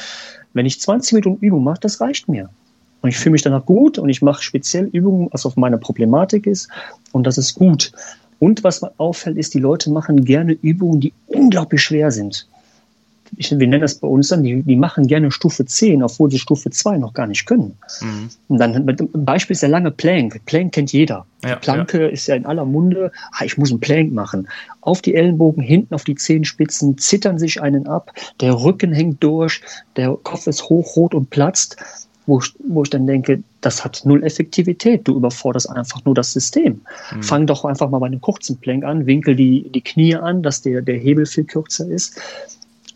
Wenn 0.52 0.66
ich 0.66 0.80
20 0.80 1.14
Minuten 1.14 1.44
Übung 1.44 1.64
mache, 1.64 1.80
das 1.80 2.00
reicht 2.00 2.28
mir. 2.28 2.48
Und 3.00 3.10
ich 3.10 3.18
fühle 3.18 3.32
mich 3.32 3.42
danach 3.42 3.64
gut 3.64 3.98
und 3.98 4.08
ich 4.08 4.22
mache 4.22 4.42
speziell 4.42 4.86
Übungen, 4.86 5.28
was 5.30 5.46
auf 5.46 5.56
meine 5.56 5.78
Problematik 5.78 6.46
ist. 6.46 6.68
Und 7.12 7.26
das 7.26 7.38
ist 7.38 7.54
gut. 7.54 7.92
Und 8.38 8.64
was 8.64 8.82
mir 8.82 8.92
auffällt, 8.98 9.36
ist, 9.36 9.54
die 9.54 9.60
Leute 9.60 9.90
machen 9.90 10.24
gerne 10.24 10.52
Übungen, 10.52 11.00
die 11.00 11.12
unglaublich 11.26 11.82
schwer 11.82 12.10
sind. 12.10 12.46
Ich, 13.36 13.50
wir 13.50 13.66
nennen 13.66 13.82
das 13.82 13.96
bei 13.96 14.08
uns 14.08 14.28
dann, 14.28 14.42
die, 14.42 14.62
die 14.62 14.76
machen 14.76 15.06
gerne 15.06 15.30
Stufe 15.30 15.66
10, 15.66 16.02
obwohl 16.02 16.30
sie 16.30 16.38
Stufe 16.38 16.70
2 16.70 16.96
noch 16.96 17.12
gar 17.12 17.26
nicht 17.26 17.44
können. 17.44 17.76
Mhm. 18.00 18.30
Und 18.48 18.58
dann 18.58 18.74
ein 18.74 19.24
Beispiel 19.24 19.52
ist 19.52 19.62
der 19.62 19.68
lange 19.68 19.90
Plank. 19.90 20.40
Plank 20.46 20.72
kennt 20.72 20.92
jeder. 20.92 21.26
Ja, 21.44 21.56
Planke 21.56 22.02
ja. 22.02 22.08
ist 22.08 22.26
ja 22.26 22.36
in 22.36 22.46
aller 22.46 22.64
Munde. 22.64 23.12
Ah, 23.32 23.44
ich 23.44 23.58
muss 23.58 23.70
einen 23.70 23.80
Plank 23.80 24.12
machen. 24.12 24.48
Auf 24.80 25.02
die 25.02 25.14
Ellenbogen, 25.14 25.62
hinten 25.62 25.94
auf 25.94 26.04
die 26.04 26.14
Zehenspitzen, 26.14 26.96
zittern 26.96 27.38
sich 27.38 27.60
einen 27.60 27.86
ab. 27.86 28.12
Der 28.40 28.54
Rücken 28.54 28.94
hängt 28.94 29.22
durch, 29.22 29.60
der 29.96 30.16
Kopf 30.22 30.46
ist 30.46 30.70
hochrot 30.70 31.14
und 31.14 31.28
platzt 31.28 31.76
wo, 32.28 32.42
wo 32.58 32.82
ich 32.82 32.90
dann 32.90 33.06
denke, 33.06 33.42
das 33.62 33.84
hat 33.84 34.02
null 34.04 34.22
Effektivität. 34.22 35.08
Du 35.08 35.16
überforderst 35.16 35.70
einfach 35.70 36.04
nur 36.04 36.14
das 36.14 36.32
System. 36.32 36.82
Mhm. 37.10 37.22
Fang 37.22 37.46
doch 37.46 37.64
einfach 37.64 37.88
mal 37.88 37.98
bei 37.98 38.06
einem 38.06 38.20
kurzen 38.20 38.58
Plank 38.58 38.84
an, 38.84 39.06
winkel 39.06 39.34
die, 39.34 39.68
die 39.70 39.80
Knie 39.80 40.14
an, 40.14 40.42
dass 40.42 40.60
der, 40.60 40.82
der 40.82 40.98
Hebel 40.98 41.24
viel 41.24 41.44
kürzer 41.44 41.88
ist. 41.88 42.20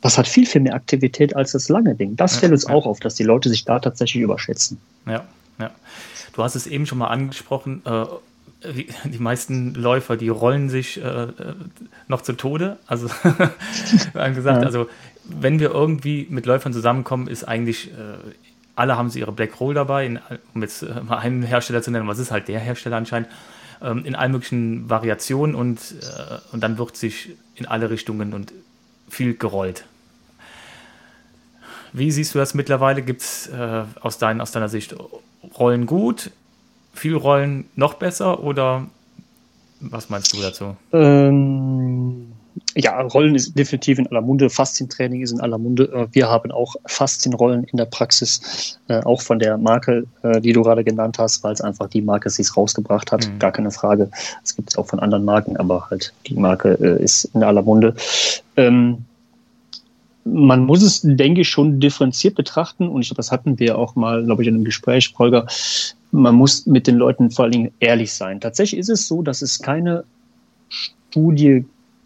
Das 0.02 0.18
hat 0.18 0.28
viel, 0.28 0.44
viel 0.44 0.60
mehr 0.60 0.74
Aktivität 0.74 1.34
als 1.34 1.52
das 1.52 1.70
lange 1.70 1.94
Ding. 1.94 2.14
Das 2.14 2.36
fällt 2.36 2.52
uns 2.52 2.64
ja. 2.64 2.74
auch 2.74 2.84
auf, 2.84 3.00
dass 3.00 3.14
die 3.14 3.22
Leute 3.22 3.48
sich 3.48 3.64
da 3.64 3.78
tatsächlich 3.78 4.22
überschätzen. 4.22 4.78
Ja, 5.06 5.24
ja. 5.58 5.70
Du 6.34 6.42
hast 6.42 6.54
es 6.54 6.66
eben 6.66 6.84
schon 6.84 6.98
mal 6.98 7.08
angesprochen, 7.08 7.82
äh, 7.86 8.04
die 9.04 9.18
meisten 9.18 9.74
Läufer, 9.74 10.16
die 10.16 10.28
rollen 10.28 10.68
sich 10.68 11.02
äh, 11.02 11.28
noch 12.06 12.20
zu 12.20 12.34
Tode. 12.34 12.78
Also 12.86 13.08
wir 14.12 14.22
haben 14.22 14.34
gesagt, 14.34 14.60
ja. 14.60 14.66
also 14.66 14.88
wenn 15.24 15.58
wir 15.58 15.70
irgendwie 15.70 16.26
mit 16.28 16.44
Läufern 16.44 16.74
zusammenkommen, 16.74 17.28
ist 17.28 17.44
eigentlich 17.44 17.92
äh, 17.92 18.18
alle 18.74 18.96
haben 18.96 19.10
sie 19.10 19.20
ihre 19.20 19.32
Black 19.32 19.60
Roll 19.60 19.74
dabei, 19.74 20.06
in, 20.06 20.20
um 20.54 20.62
jetzt 20.62 20.82
äh, 20.82 21.00
mal 21.02 21.18
einen 21.18 21.42
Hersteller 21.42 21.82
zu 21.82 21.90
nennen, 21.90 22.08
was 22.08 22.18
ist 22.18 22.30
halt 22.30 22.48
der 22.48 22.60
Hersteller 22.60 22.96
anscheinend, 22.96 23.28
ähm, 23.82 24.04
in 24.04 24.14
allen 24.14 24.32
möglichen 24.32 24.88
Variationen 24.88 25.54
und, 25.54 25.78
äh, 25.78 26.38
und 26.52 26.62
dann 26.62 26.78
wird 26.78 26.96
sich 26.96 27.30
in 27.54 27.66
alle 27.66 27.90
Richtungen 27.90 28.32
und 28.32 28.52
viel 29.08 29.34
gerollt. 29.34 29.84
Wie 31.92 32.10
siehst 32.10 32.34
du 32.34 32.38
das 32.38 32.54
mittlerweile? 32.54 33.02
Gibt 33.02 33.20
es 33.20 33.48
äh, 33.48 33.84
aus, 34.00 34.16
dein, 34.18 34.40
aus 34.40 34.52
deiner 34.52 34.68
Sicht 34.68 34.94
Rollen 35.58 35.86
gut, 35.86 36.30
viel 36.94 37.16
Rollen 37.16 37.66
noch 37.76 37.94
besser 37.94 38.42
oder 38.42 38.86
was 39.80 40.08
meinst 40.08 40.32
du 40.32 40.40
dazu? 40.40 40.76
Ähm, 40.92 41.71
ja, 42.74 43.00
Rollen 43.00 43.34
ist 43.34 43.58
definitiv 43.58 43.98
in 43.98 44.06
aller 44.06 44.20
Munde, 44.20 44.48
Faszientraining 44.48 45.22
ist 45.22 45.32
in 45.32 45.40
aller 45.40 45.58
Munde. 45.58 45.84
Äh, 45.92 46.06
wir 46.12 46.28
haben 46.28 46.50
auch 46.50 46.74
Faszienrollen 46.86 47.64
in 47.64 47.76
der 47.76 47.84
Praxis, 47.84 48.78
äh, 48.88 49.02
auch 49.02 49.20
von 49.20 49.38
der 49.38 49.58
Marke, 49.58 50.06
äh, 50.22 50.40
die 50.40 50.52
du 50.52 50.62
gerade 50.62 50.84
genannt 50.84 51.18
hast, 51.18 51.42
weil 51.44 51.52
es 51.52 51.60
einfach 51.60 51.88
die 51.88 52.02
Marke 52.02 52.30
sie 52.30 52.42
es 52.42 52.56
rausgebracht 52.56 53.12
hat, 53.12 53.28
mhm. 53.28 53.38
gar 53.38 53.52
keine 53.52 53.70
Frage. 53.70 54.10
Es 54.42 54.56
gibt 54.56 54.70
es 54.70 54.78
auch 54.78 54.86
von 54.86 55.00
anderen 55.00 55.24
Marken, 55.24 55.56
aber 55.56 55.88
halt 55.90 56.12
die 56.26 56.34
Marke 56.34 56.70
ist 56.70 57.24
in 57.34 57.42
aller 57.42 57.62
Munde. 57.62 57.94
Ähm, 58.56 59.04
man 60.24 60.64
muss 60.64 60.82
es, 60.82 61.00
denke 61.02 61.40
ich, 61.40 61.48
schon 61.48 61.80
differenziert 61.80 62.36
betrachten 62.36 62.88
und 62.88 63.02
ich 63.02 63.08
glaube, 63.08 63.18
das 63.18 63.32
hatten 63.32 63.58
wir 63.58 63.76
auch 63.76 63.96
mal, 63.96 64.24
glaube 64.24 64.42
ich, 64.42 64.48
in 64.48 64.54
einem 64.54 64.64
Gespräch, 64.64 65.12
Holger. 65.18 65.46
Man 66.12 66.36
muss 66.36 66.66
mit 66.66 66.86
den 66.86 66.96
Leuten 66.96 67.30
vor 67.30 67.44
allen 67.44 67.52
Dingen 67.52 67.72
ehrlich 67.80 68.12
sein. 68.12 68.40
Tatsächlich 68.40 68.78
ist 68.78 68.88
es 68.88 69.08
so, 69.08 69.22
dass 69.22 69.42
es 69.42 69.58
keine 69.58 70.04
Studie 70.68 71.64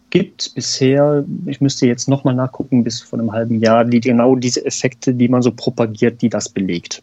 gibt 0.09 0.53
bisher, 0.55 1.25
ich 1.45 1.61
müsste 1.61 1.85
jetzt 1.85 2.07
nochmal 2.07 2.35
nachgucken, 2.35 2.83
bis 2.83 3.01
vor 3.01 3.19
einem 3.19 3.31
halben 3.31 3.59
Jahr, 3.59 3.83
die 3.85 3.99
genau 3.99 4.35
diese 4.35 4.65
Effekte, 4.65 5.13
die 5.13 5.27
man 5.27 5.41
so 5.41 5.51
propagiert, 5.51 6.21
die 6.21 6.29
das 6.29 6.49
belegt. 6.49 7.01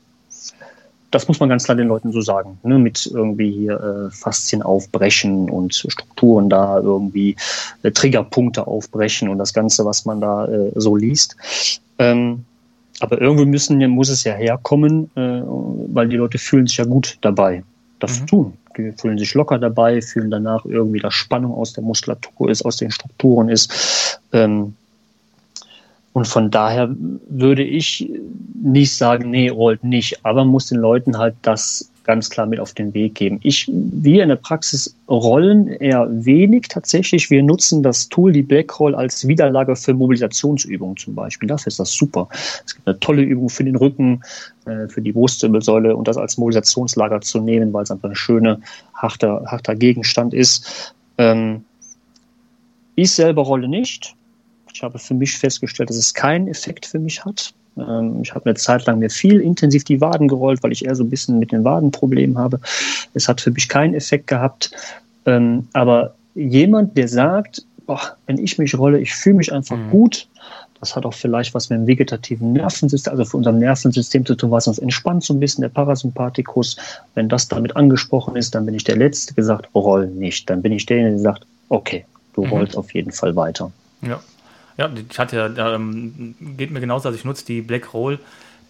Das 1.10 1.28
muss 1.28 1.38
man 1.38 1.48
ganz 1.48 1.64
klar 1.64 1.76
den 1.76 1.86
Leuten 1.86 2.10
so 2.10 2.20
sagen, 2.22 2.58
ne, 2.64 2.76
mit 2.78 3.06
irgendwie 3.06 3.50
hier 3.52 3.80
äh, 3.80 4.10
Faszien 4.10 4.62
aufbrechen 4.62 5.48
und 5.48 5.74
Strukturen 5.74 6.50
da 6.50 6.80
irgendwie 6.80 7.36
äh, 7.84 7.92
Triggerpunkte 7.92 8.66
aufbrechen 8.66 9.28
und 9.28 9.38
das 9.38 9.52
Ganze, 9.54 9.84
was 9.84 10.06
man 10.06 10.20
da 10.20 10.46
äh, 10.46 10.72
so 10.74 10.96
liest. 10.96 11.36
Ähm, 12.00 12.44
aber 13.00 13.20
irgendwie 13.20 13.46
müssen, 13.46 13.78
muss 13.90 14.08
es 14.08 14.24
ja 14.24 14.34
herkommen, 14.34 15.10
äh, 15.14 15.42
weil 15.92 16.08
die 16.08 16.16
Leute 16.16 16.38
fühlen 16.38 16.66
sich 16.66 16.78
ja 16.78 16.84
gut 16.84 17.18
dabei, 17.20 17.62
das 18.00 18.12
mhm. 18.12 18.16
zu 18.16 18.26
tun. 18.26 18.52
Die 18.76 18.92
fühlen 18.92 19.18
sich 19.18 19.34
locker 19.34 19.58
dabei, 19.58 20.00
fühlen 20.02 20.30
danach 20.30 20.64
irgendwie, 20.64 21.00
dass 21.00 21.14
Spannung 21.14 21.54
aus 21.54 21.72
der 21.72 21.84
Muskulatur 21.84 22.50
ist, 22.50 22.64
aus 22.64 22.76
den 22.76 22.90
Strukturen 22.90 23.48
ist. 23.48 24.20
Ähm, 24.32 24.74
und 26.14 26.28
von 26.28 26.48
daher 26.48 26.94
würde 27.28 27.64
ich 27.64 28.08
nicht 28.62 28.94
sagen, 28.94 29.30
nee, 29.30 29.48
rollt 29.48 29.82
nicht, 29.82 30.24
aber 30.24 30.44
muss 30.44 30.66
den 30.66 30.78
Leuten 30.78 31.18
halt 31.18 31.34
das 31.42 31.90
ganz 32.04 32.30
klar 32.30 32.46
mit 32.46 32.60
auf 32.60 32.72
den 32.72 32.94
Weg 32.94 33.16
geben. 33.16 33.40
Ich, 33.42 33.68
wir 33.72 34.22
in 34.22 34.28
der 34.28 34.36
Praxis 34.36 34.94
rollen 35.08 35.66
eher 35.66 36.06
wenig 36.08 36.68
tatsächlich. 36.68 37.30
Wir 37.30 37.42
nutzen 37.42 37.82
das 37.82 38.08
Tool, 38.10 38.32
die 38.32 38.42
Blackroll, 38.42 38.94
als 38.94 39.26
Wiederlage 39.26 39.74
für 39.74 39.92
Mobilisationsübungen 39.92 40.96
zum 40.96 41.16
Beispiel. 41.16 41.48
Dafür 41.48 41.66
ist 41.68 41.80
das 41.80 41.90
super. 41.90 42.28
Es 42.64 42.76
gibt 42.76 42.86
eine 42.86 43.00
tolle 43.00 43.22
Übung 43.22 43.48
für 43.48 43.64
den 43.64 43.74
Rücken, 43.74 44.22
äh, 44.66 44.86
für 44.86 45.02
die 45.02 45.12
Brustwirbelsäule 45.12 45.96
und 45.96 46.06
das 46.06 46.16
als 46.16 46.38
Mobilisationslager 46.38 47.22
zu 47.22 47.40
nehmen, 47.40 47.72
weil 47.72 47.82
es 47.82 47.90
einfach 47.90 48.10
ein 48.10 48.14
schöner, 48.14 48.60
harter, 48.94 49.42
harter 49.48 49.74
Gegenstand 49.74 50.32
ist. 50.32 50.94
Ähm, 51.18 51.64
ich 52.94 53.10
selber 53.10 53.42
rolle 53.42 53.66
nicht. 53.66 54.14
Ich 54.74 54.82
habe 54.82 54.98
für 54.98 55.14
mich 55.14 55.38
festgestellt, 55.38 55.88
dass 55.88 55.96
es 55.96 56.12
keinen 56.12 56.48
Effekt 56.48 56.84
für 56.84 56.98
mich 56.98 57.24
hat. 57.24 57.54
Ähm, 57.78 58.20
ich 58.22 58.34
habe 58.34 58.46
eine 58.46 58.54
Zeit 58.56 58.84
lang 58.86 58.98
mir 58.98 59.08
viel 59.08 59.40
intensiv 59.40 59.84
die 59.84 60.00
Waden 60.00 60.26
gerollt, 60.26 60.62
weil 60.62 60.72
ich 60.72 60.84
eher 60.84 60.96
so 60.96 61.04
ein 61.04 61.10
bisschen 61.10 61.38
mit 61.38 61.52
den 61.52 61.64
Waden 61.64 61.92
Probleme 61.92 62.38
habe. 62.38 62.60
Es 63.14 63.28
hat 63.28 63.40
für 63.40 63.52
mich 63.52 63.68
keinen 63.68 63.94
Effekt 63.94 64.26
gehabt. 64.26 64.72
Ähm, 65.26 65.68
aber 65.72 66.14
jemand, 66.34 66.98
der 66.98 67.06
sagt, 67.06 67.64
boah, 67.86 68.16
wenn 68.26 68.38
ich 68.38 68.58
mich 68.58 68.76
rolle, 68.76 68.98
ich 68.98 69.14
fühle 69.14 69.36
mich 69.36 69.52
einfach 69.52 69.76
mhm. 69.76 69.90
gut, 69.90 70.26
das 70.80 70.96
hat 70.96 71.06
auch 71.06 71.14
vielleicht 71.14 71.54
was 71.54 71.70
mit 71.70 71.78
dem 71.78 71.86
vegetativen 71.86 72.52
Nervensystem, 72.52 73.12
also 73.12 73.24
für 73.24 73.36
unser 73.36 73.52
Nervensystem 73.52 74.26
zu 74.26 74.34
tun, 74.34 74.50
was 74.50 74.66
uns 74.66 74.78
entspannt 74.78 75.22
so 75.22 75.32
ein 75.32 75.40
bisschen, 75.40 75.62
der 75.62 75.68
Parasympathikus. 75.68 76.76
Wenn 77.14 77.28
das 77.28 77.46
damit 77.46 77.76
angesprochen 77.76 78.34
ist, 78.34 78.56
dann 78.56 78.66
bin 78.66 78.74
ich 78.74 78.84
der 78.84 78.96
Letzte, 78.96 79.34
der 79.34 79.36
gesagt, 79.36 79.68
roll 79.74 80.08
nicht. 80.08 80.50
Dann 80.50 80.62
bin 80.62 80.72
ich 80.72 80.84
derjenige, 80.84 81.14
der 81.14 81.22
sagt, 81.22 81.46
okay, 81.68 82.04
du 82.34 82.44
mhm. 82.44 82.50
rollst 82.50 82.76
auf 82.76 82.92
jeden 82.92 83.12
Fall 83.12 83.36
weiter. 83.36 83.70
Ja. 84.02 84.20
Ja, 84.76 84.90
ich 85.10 85.18
hatte 85.18 85.54
ja, 85.56 85.74
ähm, 85.74 86.34
geht 86.56 86.70
mir 86.70 86.80
genauso, 86.80 87.08
also 87.08 87.18
ich 87.18 87.24
nutze 87.24 87.44
die 87.46 87.62
Black 87.62 87.94
Roll, 87.94 88.18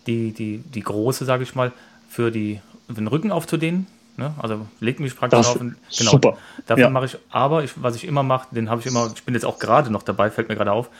die, 0.06 0.32
die, 0.32 0.58
die 0.58 0.82
große, 0.82 1.24
sage 1.24 1.44
ich 1.44 1.54
mal, 1.54 1.72
für, 2.08 2.30
die, 2.30 2.60
für 2.88 2.94
den 2.94 3.06
Rücken 3.06 3.32
aufzudehnen. 3.32 3.86
Ne? 4.16 4.32
Also 4.38 4.66
leg 4.80 5.00
mich 5.00 5.16
praktisch 5.16 5.38
das 5.38 5.48
auf. 5.48 5.60
Und, 5.60 5.76
genau, 5.96 6.10
super. 6.10 6.38
Dafür 6.66 6.84
ja. 6.84 6.90
mache 6.90 7.06
ich, 7.06 7.18
aber 7.30 7.64
ich, 7.64 7.72
was 7.76 7.96
ich 7.96 8.04
immer 8.04 8.22
mache, 8.22 8.54
den 8.54 8.70
habe 8.70 8.80
ich 8.80 8.86
immer, 8.86 9.10
ich 9.14 9.24
bin 9.24 9.34
jetzt 9.34 9.44
auch 9.44 9.58
gerade 9.58 9.90
noch 9.90 10.02
dabei, 10.02 10.30
fällt 10.30 10.48
mir 10.48 10.56
gerade 10.56 10.72
auf. 10.72 10.90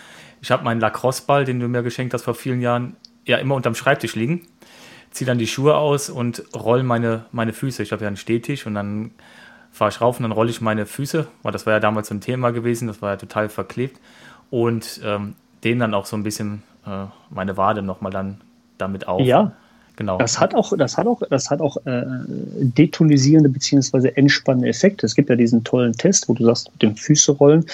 Ich 0.41 0.51
habe 0.51 0.65
meinen 0.65 0.81
Lacrosse-Ball, 0.81 1.45
den 1.45 1.61
du 1.61 1.69
mir 1.69 1.83
geschenkt 1.83 2.13
hast 2.15 2.23
vor 2.23 2.35
vielen 2.35 2.61
Jahren, 2.61 2.97
ja 3.25 3.37
immer 3.39 3.55
unterm 3.55 3.75
Schreibtisch 3.75 4.15
liegen. 4.15 4.47
Ziehe 5.11 5.27
dann 5.27 5.39
die 5.39 5.47
Schuhe 5.47 5.77
aus 5.77 6.11
und 6.11 6.43
roll 6.55 6.83
meine, 6.83 7.27
meine 7.31 7.53
Füße. 7.53 7.83
Ich 7.83 7.93
habe 7.93 8.03
ja 8.03 8.09
einen 8.09 8.17
Stehtisch 8.17 8.67
und 8.67 8.75
dann 8.75 9.13
fahre 9.71 9.91
ich 9.91 10.01
rauf 10.01 10.19
und 10.19 10.25
dann 10.25 10.33
rolle 10.33 10.51
ich 10.51 10.61
meine 10.61 10.87
Füße, 10.87 11.27
weil 11.43 11.53
das 11.53 11.67
war 11.67 11.73
ja 11.73 11.81
damals 11.81 12.09
so 12.09 12.15
ein 12.15 12.21
Thema 12.21 12.51
gewesen, 12.51 12.89
das 12.89 13.01
war 13.01 13.13
ja 13.13 13.17
total 13.17 13.49
verklebt 13.49 14.01
und 14.51 15.01
ähm, 15.05 15.35
den 15.65 15.79
dann 15.79 15.95
auch 15.95 16.07
so 16.07 16.17
ein 16.17 16.23
bisschen 16.23 16.63
äh, 16.87 17.07
meine 17.31 17.57
Wade 17.57 17.83
nochmal 17.83 18.13
dann 18.13 18.41
damit 18.79 19.09
auf. 19.09 19.21
Ja, 19.21 19.53
genau. 19.97 20.19
Das 20.19 20.39
hat 20.39 20.55
auch, 20.55 20.77
das 20.77 20.97
hat 20.99 21.07
auch, 21.07 21.23
das 21.31 21.51
hat 21.51 21.61
auch 21.61 21.77
äh, 21.87 22.03
detonisierende 22.59 23.49
bzw. 23.49 24.09
entspannende 24.15 24.69
Effekte. 24.69 25.07
Es 25.07 25.15
gibt 25.15 25.31
ja 25.31 25.37
diesen 25.37 25.65
tollen 25.65 25.93
Test, 25.93 26.29
wo 26.29 26.35
du 26.35 26.45
sagst, 26.45 26.71
mit 26.73 26.83
dem 26.83 26.97
Füße 26.97 27.33
rollen, 27.33 27.65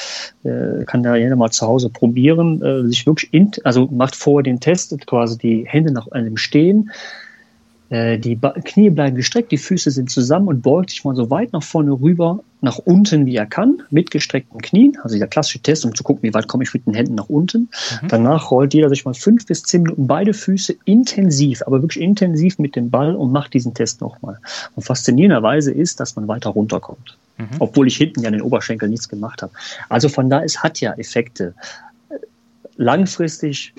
äh, 0.45 0.85
kann 0.85 1.03
da 1.03 1.17
jeder 1.17 1.37
mal 1.37 1.51
zu 1.51 1.67
Hause 1.67 1.91
probieren, 1.91 2.63
äh, 2.63 2.87
sich 2.87 3.07
wirklich, 3.07 3.33
in, 3.35 3.51
also 3.65 3.87
macht 3.87 4.15
vorher 4.15 4.45
den 4.45 4.61
Test, 4.61 4.95
quasi 5.07 5.39
die 5.39 5.65
Hände 5.67 5.93
nach 5.93 6.09
einem 6.13 6.37
Stehen, 6.37 6.91
die 7.91 8.39
Knie 8.65 8.91
bleiben 8.91 9.17
gestreckt, 9.17 9.51
die 9.51 9.59
Füße 9.59 9.91
sind 9.91 10.11
zusammen 10.11 10.47
und 10.47 10.63
beugt 10.63 10.91
sich 10.91 11.05
mal 11.05 11.17
so 11.17 11.29
weit 11.29 11.53
nach 11.53 11.63
vorne 11.65 11.91
rüber, 11.91 12.39
nach 12.61 12.79
unten, 12.79 13.27
wie 13.27 13.35
er 13.35 13.47
kann, 13.47 13.83
mit 13.91 14.13
gestreckten 14.13 14.61
Knien. 14.61 14.97
Also 15.03 15.19
der 15.19 15.27
klassische 15.27 15.59
Test, 15.59 15.85
um 15.85 15.93
zu 15.95 16.05
gucken, 16.05 16.23
wie 16.23 16.33
weit 16.33 16.47
komme 16.47 16.63
ich 16.63 16.73
mit 16.73 16.87
den 16.87 16.95
Händen 16.95 17.17
nach 17.17 17.29
unten. 17.29 17.69
Mhm. 18.03 18.09
Danach 18.09 18.53
rollt 18.53 18.75
jeder 18.75 18.91
sich 18.91 19.05
mal 19.05 19.15
fünf 19.15 19.45
bis 19.45 19.65
zehn 19.65 19.83
Minuten 19.83 20.07
beide 20.07 20.35
Füße 20.35 20.77
intensiv, 20.85 21.63
aber 21.67 21.83
wirklich 21.83 22.01
intensiv 22.05 22.61
mit 22.61 22.77
dem 22.77 22.91
Ball 22.91 23.17
und 23.17 23.33
macht 23.33 23.55
diesen 23.55 23.75
Test 23.75 24.01
nochmal. 24.01 24.39
Und 24.77 24.85
faszinierenderweise 24.85 25.73
ist, 25.73 25.99
dass 25.99 26.15
man 26.15 26.29
weiter 26.29 26.51
runterkommt. 26.51 27.17
Mhm. 27.39 27.49
Obwohl 27.59 27.89
ich 27.89 27.97
hinten 27.97 28.21
ja 28.21 28.29
an 28.29 28.35
den 28.35 28.43
Oberschenkel 28.43 28.89
nichts 28.89 29.09
gemacht 29.09 29.43
habe. 29.43 29.53
Also 29.89 30.09
von 30.09 30.31
da, 30.31 30.45
es 30.45 30.63
hat 30.63 30.81
ja 30.81 30.93
Effekte. 30.93 31.55
Langfristig 32.77 33.75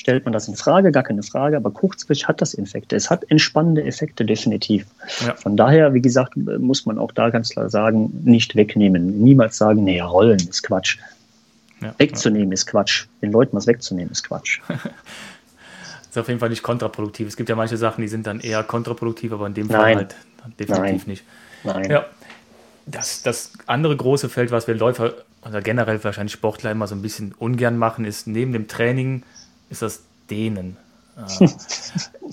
stellt 0.00 0.24
man 0.24 0.32
das 0.32 0.48
in 0.48 0.56
Frage, 0.56 0.92
gar 0.92 1.02
keine 1.02 1.22
Frage, 1.22 1.58
aber 1.58 1.70
kurzfristig 1.70 2.26
hat 2.26 2.40
das 2.40 2.56
Effekte. 2.56 2.96
Es 2.96 3.10
hat 3.10 3.30
entspannende 3.30 3.84
Effekte, 3.84 4.24
definitiv. 4.24 4.86
Ja. 5.26 5.34
Von 5.34 5.58
daher, 5.58 5.92
wie 5.92 6.00
gesagt, 6.00 6.36
muss 6.36 6.86
man 6.86 6.98
auch 6.98 7.12
da 7.12 7.28
ganz 7.28 7.50
klar 7.50 7.68
sagen, 7.68 8.10
nicht 8.24 8.56
wegnehmen. 8.56 9.22
Niemals 9.22 9.58
sagen, 9.58 9.84
nee, 9.84 10.00
rollen 10.00 10.40
ist 10.40 10.62
Quatsch. 10.62 10.96
Ja, 11.82 11.94
wegzunehmen 11.98 12.48
ja. 12.48 12.54
ist 12.54 12.66
Quatsch. 12.66 13.08
Den 13.20 13.30
Leuten 13.30 13.54
was 13.54 13.66
wegzunehmen 13.66 14.10
ist 14.10 14.22
Quatsch. 14.22 14.60
das 14.68 14.78
ist 16.10 16.18
auf 16.18 16.28
jeden 16.28 16.40
Fall 16.40 16.48
nicht 16.48 16.62
kontraproduktiv. 16.62 17.28
Es 17.28 17.36
gibt 17.36 17.50
ja 17.50 17.54
manche 17.56 17.76
Sachen, 17.76 18.00
die 18.00 18.08
sind 18.08 18.26
dann 18.26 18.40
eher 18.40 18.62
kontraproduktiv, 18.62 19.32
aber 19.32 19.46
in 19.48 19.54
dem 19.54 19.68
Fall 19.68 19.96
Nein. 19.96 19.96
halt 19.98 20.14
definitiv 20.58 20.86
Nein. 20.86 21.02
nicht. 21.06 21.24
Nein. 21.62 21.90
Ja. 21.90 22.06
Das, 22.86 23.22
das 23.22 23.52
andere 23.66 23.94
große 23.94 24.30
Feld, 24.30 24.50
was 24.50 24.66
wir 24.66 24.74
Läufer 24.74 25.12
oder 25.46 25.60
generell 25.60 26.02
wahrscheinlich 26.02 26.32
Sportler 26.32 26.70
immer 26.70 26.86
so 26.86 26.94
ein 26.94 27.02
bisschen 27.02 27.34
ungern 27.38 27.76
machen, 27.76 28.06
ist 28.06 28.26
neben 28.26 28.54
dem 28.54 28.66
Training 28.66 29.24
ist 29.70 29.82
das 29.82 30.02
Dehnen. 30.28 30.76
Äh, 31.16 31.48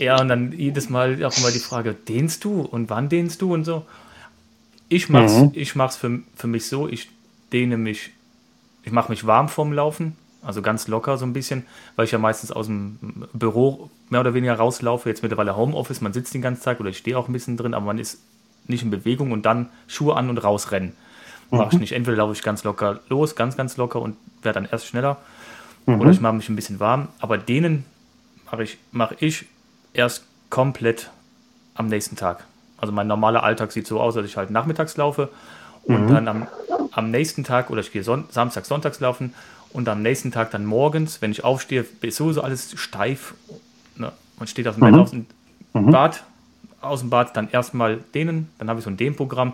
ja, 0.04 0.20
und 0.20 0.28
dann 0.28 0.52
jedes 0.52 0.90
Mal 0.90 1.24
auch 1.24 1.38
immer 1.38 1.52
die 1.52 1.60
Frage, 1.60 1.94
dehnst 1.94 2.44
du 2.44 2.62
und 2.62 2.90
wann 2.90 3.10
dehnst 3.10 3.42
du 3.42 3.54
und 3.54 3.64
so. 3.64 3.86
Ich 4.90 5.10
mach's, 5.10 5.34
mhm. 5.34 5.52
ich 5.54 5.76
mach's 5.76 5.98
für, 5.98 6.20
für 6.36 6.48
mich 6.48 6.68
so, 6.68 6.88
ich 6.88 7.10
dehne 7.52 7.78
mich, 7.78 8.12
ich 8.84 8.92
mache 8.92 9.12
mich 9.12 9.26
warm 9.26 9.50
vorm 9.50 9.74
Laufen, 9.74 10.16
Also 10.42 10.62
ganz 10.62 10.88
locker 10.88 11.18
so 11.18 11.26
ein 11.26 11.34
bisschen, 11.34 11.66
weil 11.96 12.06
ich 12.06 12.12
ja 12.12 12.20
meistens 12.20 12.52
aus 12.52 12.68
dem 12.68 13.28
Büro 13.34 13.90
mehr 14.10 14.22
oder 14.22 14.34
weniger 14.34 14.56
rauslaufe. 14.56 15.10
Jetzt 15.10 15.24
mittlerweile 15.24 15.58
Homeoffice, 15.58 16.02
man 16.02 16.14
sitzt 16.14 16.34
den 16.34 16.42
ganzen 16.42 16.64
Tag 16.64 16.80
oder 16.80 16.90
ich 16.90 16.98
stehe 16.98 17.18
auch 17.18 17.28
ein 17.28 17.34
bisschen 17.34 17.58
drin, 17.58 17.74
aber 17.74 17.86
man 17.86 18.00
ist 18.00 18.20
nicht 18.66 18.84
in 18.84 18.90
Bewegung 18.90 19.32
und 19.32 19.46
dann 19.46 19.70
Schuhe 19.88 20.16
an 20.16 20.30
und 20.30 20.38
rausrennen. 20.38 20.94
Mhm. 21.52 21.58
Mache 21.58 21.76
ich 21.76 21.80
nicht. 21.80 21.92
Entweder 21.94 22.18
laufe 22.18 22.34
ich 22.34 22.44
ganz 22.44 22.64
locker 22.64 23.02
los, 23.10 23.36
ganz, 23.36 23.58
ganz 23.58 23.78
locker 23.78 24.02
und 24.02 24.16
werde 24.42 24.62
dann 24.62 24.70
erst 24.72 24.88
schneller. 24.88 25.18
Mhm. 25.88 26.02
Oder 26.02 26.12
ich 26.12 26.22
mache 26.22 26.34
mich 26.34 26.48
ein 26.50 26.56
bisschen 26.56 26.80
warm. 26.80 27.08
Aber 27.20 27.40
denen 27.40 27.86
mache 28.46 28.64
ich, 28.64 28.78
mach 28.92 29.14
ich 29.20 29.46
erst 29.94 30.26
komplett 30.50 31.10
am 31.74 31.88
nächsten 31.88 32.16
Tag. 32.16 32.44
Also 32.78 32.94
mein 32.94 33.08
normaler 33.08 33.44
Alltag 33.44 33.72
sieht 33.72 33.88
so 33.88 34.00
aus, 34.00 34.14
dass 34.14 34.26
ich 34.26 34.38
halt 34.38 34.52
nachmittags 34.52 34.98
laufe 34.98 35.30
und 35.84 36.06
mhm. 36.06 36.14
dann 36.14 36.28
am, 36.28 36.48
am 36.92 37.10
nächsten 37.10 37.44
Tag 37.44 37.72
oder 37.72 37.82
ich 37.82 37.92
gehe 37.92 38.04
Son 38.04 38.26
Samstag, 38.30 38.66
Sonntags 38.66 39.00
laufen 39.00 39.34
und 39.72 39.90
am 39.90 40.02
nächsten 40.02 40.32
Tag 40.32 40.52
dann 40.52 40.66
morgens, 40.66 41.22
wenn 41.22 41.32
ich 41.32 41.44
aufstehe, 41.44 41.86
ist 42.02 42.18
sowieso 42.18 42.42
alles 42.42 42.80
steif. 42.80 43.34
Ne? 43.96 44.12
Man 44.38 44.48
steht 44.48 44.68
auf 44.68 44.76
dem 44.76 44.86
mhm. 44.86 44.92
Bett 44.92 45.02
aus 45.02 45.12
dem 45.12 45.26
mhm. 45.74 45.92
Bad, 45.92 46.24
aus 46.82 47.00
dem 47.00 47.10
Bad, 47.10 47.36
dann 47.36 47.50
erstmal 47.50 47.98
dehnen, 48.14 48.50
dann 48.60 48.70
habe 48.70 48.80
ich 48.80 48.84
so 48.84 48.92
ein 48.92 48.98
Dehnprogramm, 48.98 49.54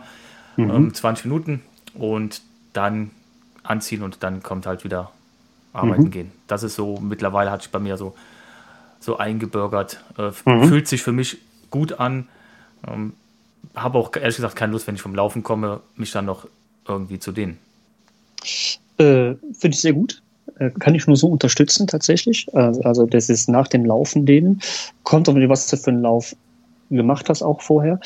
mhm. 0.58 0.69
ähm, 0.69 0.93
20 0.93 1.26
Minuten 1.26 1.62
und 1.93 2.41
dann 2.74 3.12
anziehen 3.63 4.04
und 4.04 4.24
dann 4.24 4.43
kommt 4.43 4.65
halt 4.65 4.84
wieder 4.84 5.12
arbeiten 5.73 6.03
mhm. 6.03 6.12
gehen. 6.12 6.31
Das 6.47 6.63
ist 6.63 6.75
so, 6.75 6.99
mittlerweile 7.01 7.51
hat 7.51 7.63
sich 7.63 7.71
bei 7.71 7.79
mir 7.79 7.97
so, 7.97 8.13
so 8.99 9.17
eingebürgert. 9.17 10.03
Äh, 10.17 10.31
mhm. 10.45 10.63
Fühlt 10.65 10.88
sich 10.88 11.01
für 11.01 11.12
mich 11.12 11.38
gut 11.69 11.99
an. 11.99 12.27
Ähm, 12.88 13.13
habe 13.75 13.97
auch 13.97 14.15
ehrlich 14.15 14.36
gesagt 14.36 14.55
keine 14.55 14.71
Lust, 14.71 14.88
wenn 14.88 14.95
ich 14.95 15.01
vom 15.01 15.15
Laufen 15.15 15.43
komme, 15.43 15.81
mich 15.95 16.12
dann 16.12 16.25
noch 16.25 16.47
irgendwie 16.88 17.19
zu 17.19 17.31
dehnen. 17.31 17.57
Äh, 18.97 19.36
Finde 19.53 19.69
ich 19.69 19.81
sehr 19.81 19.93
gut. 19.93 20.21
Äh, 20.59 20.69
kann 20.71 20.95
ich 20.95 21.07
nur 21.07 21.15
so 21.15 21.27
unterstützen 21.27 21.88
tatsächlich. 21.88 22.47
Äh, 22.53 22.73
also 22.83 23.05
das 23.05 23.29
ist 23.29 23.49
nach 23.49 23.67
dem 23.67 23.86
Laufen 23.86 24.25
dehnen. 24.25 24.62
Kommt 25.03 25.27
auf 25.29 25.36
was 25.36 25.67
du 25.67 25.77
für 25.77 25.91
einen 25.91 26.01
Lauf 26.01 26.36
gemacht 26.89 27.29
hast 27.29 27.41
auch 27.41 27.62
vorher. 27.62 27.99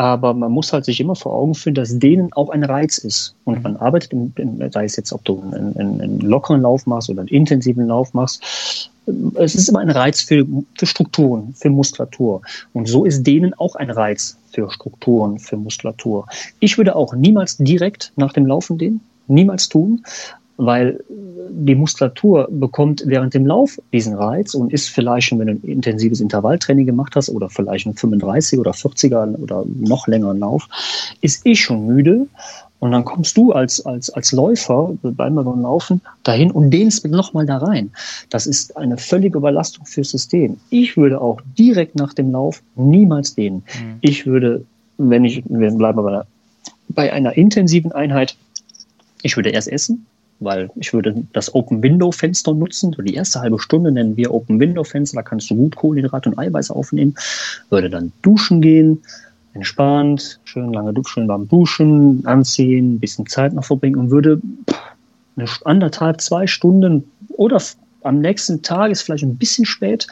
Aber 0.00 0.32
man 0.32 0.50
muss 0.50 0.72
halt 0.72 0.86
sich 0.86 0.98
immer 0.98 1.14
vor 1.14 1.34
Augen 1.34 1.54
führen, 1.54 1.74
dass 1.74 1.98
denen 1.98 2.32
auch 2.32 2.48
ein 2.48 2.64
Reiz 2.64 2.96
ist. 2.96 3.34
Und 3.44 3.58
mhm. 3.58 3.62
man 3.64 3.76
arbeitet, 3.76 4.14
in, 4.14 4.32
in, 4.36 4.72
sei 4.72 4.84
es 4.84 4.96
jetzt, 4.96 5.12
ob 5.12 5.22
du 5.26 5.42
einen, 5.42 5.76
einen, 5.76 6.00
einen 6.00 6.20
lockeren 6.20 6.62
Lauf 6.62 6.86
machst 6.86 7.10
oder 7.10 7.20
einen 7.20 7.28
intensiven 7.28 7.86
Lauf 7.86 8.14
machst, 8.14 8.88
es 9.34 9.54
ist 9.54 9.68
immer 9.68 9.80
ein 9.80 9.90
Reiz 9.90 10.22
für, 10.22 10.46
für 10.78 10.86
Strukturen, 10.86 11.52
für 11.52 11.68
Muskulatur. 11.68 12.40
Und 12.72 12.88
so 12.88 13.04
ist 13.04 13.24
denen 13.24 13.52
auch 13.52 13.74
ein 13.74 13.90
Reiz 13.90 14.38
für 14.50 14.70
Strukturen, 14.70 15.38
für 15.38 15.58
Muskulatur. 15.58 16.26
Ich 16.60 16.78
würde 16.78 16.96
auch 16.96 17.14
niemals 17.14 17.58
direkt 17.58 18.14
nach 18.16 18.32
dem 18.32 18.46
Laufen 18.46 18.78
dehnen, 18.78 19.02
niemals 19.26 19.68
tun, 19.68 20.02
weil 20.60 21.02
die 21.50 21.74
Muskulatur 21.74 22.48
bekommt 22.50 23.02
während 23.06 23.34
dem 23.34 23.46
Lauf 23.46 23.80
diesen 23.92 24.14
Reiz 24.14 24.54
und 24.54 24.72
ist 24.72 24.88
vielleicht, 24.88 25.32
wenn 25.32 25.46
du 25.46 25.52
ein 25.54 25.62
intensives 25.62 26.20
Intervalltraining 26.20 26.86
gemacht 26.86 27.16
hast 27.16 27.30
oder 27.30 27.48
vielleicht 27.48 27.86
ein 27.86 27.94
35 27.94 28.58
oder 28.58 28.72
40er 28.72 29.36
oder 29.36 29.64
noch 29.66 30.06
längeren 30.06 30.38
Lauf, 30.38 30.68
ist 31.22 31.46
eh 31.46 31.54
schon 31.54 31.86
müde 31.86 32.26
und 32.78 32.92
dann 32.92 33.04
kommst 33.04 33.36
du 33.36 33.52
als, 33.52 33.84
als, 33.84 34.10
als 34.10 34.32
Läufer, 34.32 34.96
beim 35.02 35.34
Laufen, 35.34 36.02
dahin 36.24 36.50
und 36.50 36.70
dehnst 36.70 37.06
nochmal 37.06 37.46
da 37.46 37.58
rein. 37.58 37.90
Das 38.28 38.46
ist 38.46 38.76
eine 38.76 38.96
völlige 38.96 39.38
Überlastung 39.38 39.86
fürs 39.86 40.10
System. 40.10 40.58
Ich 40.70 40.96
würde 40.96 41.20
auch 41.20 41.40
direkt 41.58 41.96
nach 41.96 42.14
dem 42.14 42.32
Lauf 42.32 42.62
niemals 42.76 43.34
dehnen. 43.34 43.62
Mhm. 43.66 43.96
Ich 44.00 44.26
würde, 44.26 44.64
wenn 44.98 45.24
ich, 45.24 45.42
wir 45.46 45.70
bleiben 45.70 46.02
bei 46.02 46.08
einer, 46.08 46.26
bei 46.88 47.12
einer 47.12 47.36
intensiven 47.36 47.92
Einheit, 47.92 48.36
ich 49.22 49.36
würde 49.36 49.50
erst 49.50 49.68
essen, 49.68 50.06
weil 50.40 50.70
ich 50.74 50.92
würde 50.92 51.14
das 51.32 51.54
Open 51.54 51.82
Window 51.82 52.10
Fenster 52.10 52.54
nutzen. 52.54 52.92
So 52.94 53.02
die 53.02 53.14
erste 53.14 53.40
halbe 53.40 53.58
Stunde 53.58 53.92
nennen 53.92 54.16
wir 54.16 54.32
Open 54.32 54.58
Window 54.58 54.82
Fenster, 54.82 55.16
da 55.16 55.22
kannst 55.22 55.50
du 55.50 55.54
gut 55.54 55.76
Kohlenhydrate 55.76 56.30
und 56.30 56.38
Eiweiß 56.38 56.70
aufnehmen. 56.70 57.14
Würde 57.68 57.90
dann 57.90 58.12
duschen 58.22 58.60
gehen, 58.60 59.02
entspannt, 59.54 60.40
schön 60.44 60.72
lange 60.72 60.92
duschen, 60.92 61.26
beim 61.26 61.46
Duschen, 61.48 62.24
anziehen, 62.26 62.94
ein 62.94 63.00
bisschen 63.00 63.26
Zeit 63.26 63.52
noch 63.52 63.64
verbringen 63.64 63.96
und 63.96 64.10
würde 64.10 64.40
eine 65.36 65.48
anderthalb, 65.64 66.20
zwei 66.20 66.46
Stunden 66.46 67.04
oder 67.36 67.62
am 68.02 68.20
nächsten 68.20 68.62
Tag 68.62 68.90
ist 68.90 69.02
vielleicht 69.02 69.24
ein 69.24 69.36
bisschen 69.36 69.66
spät, 69.66 70.06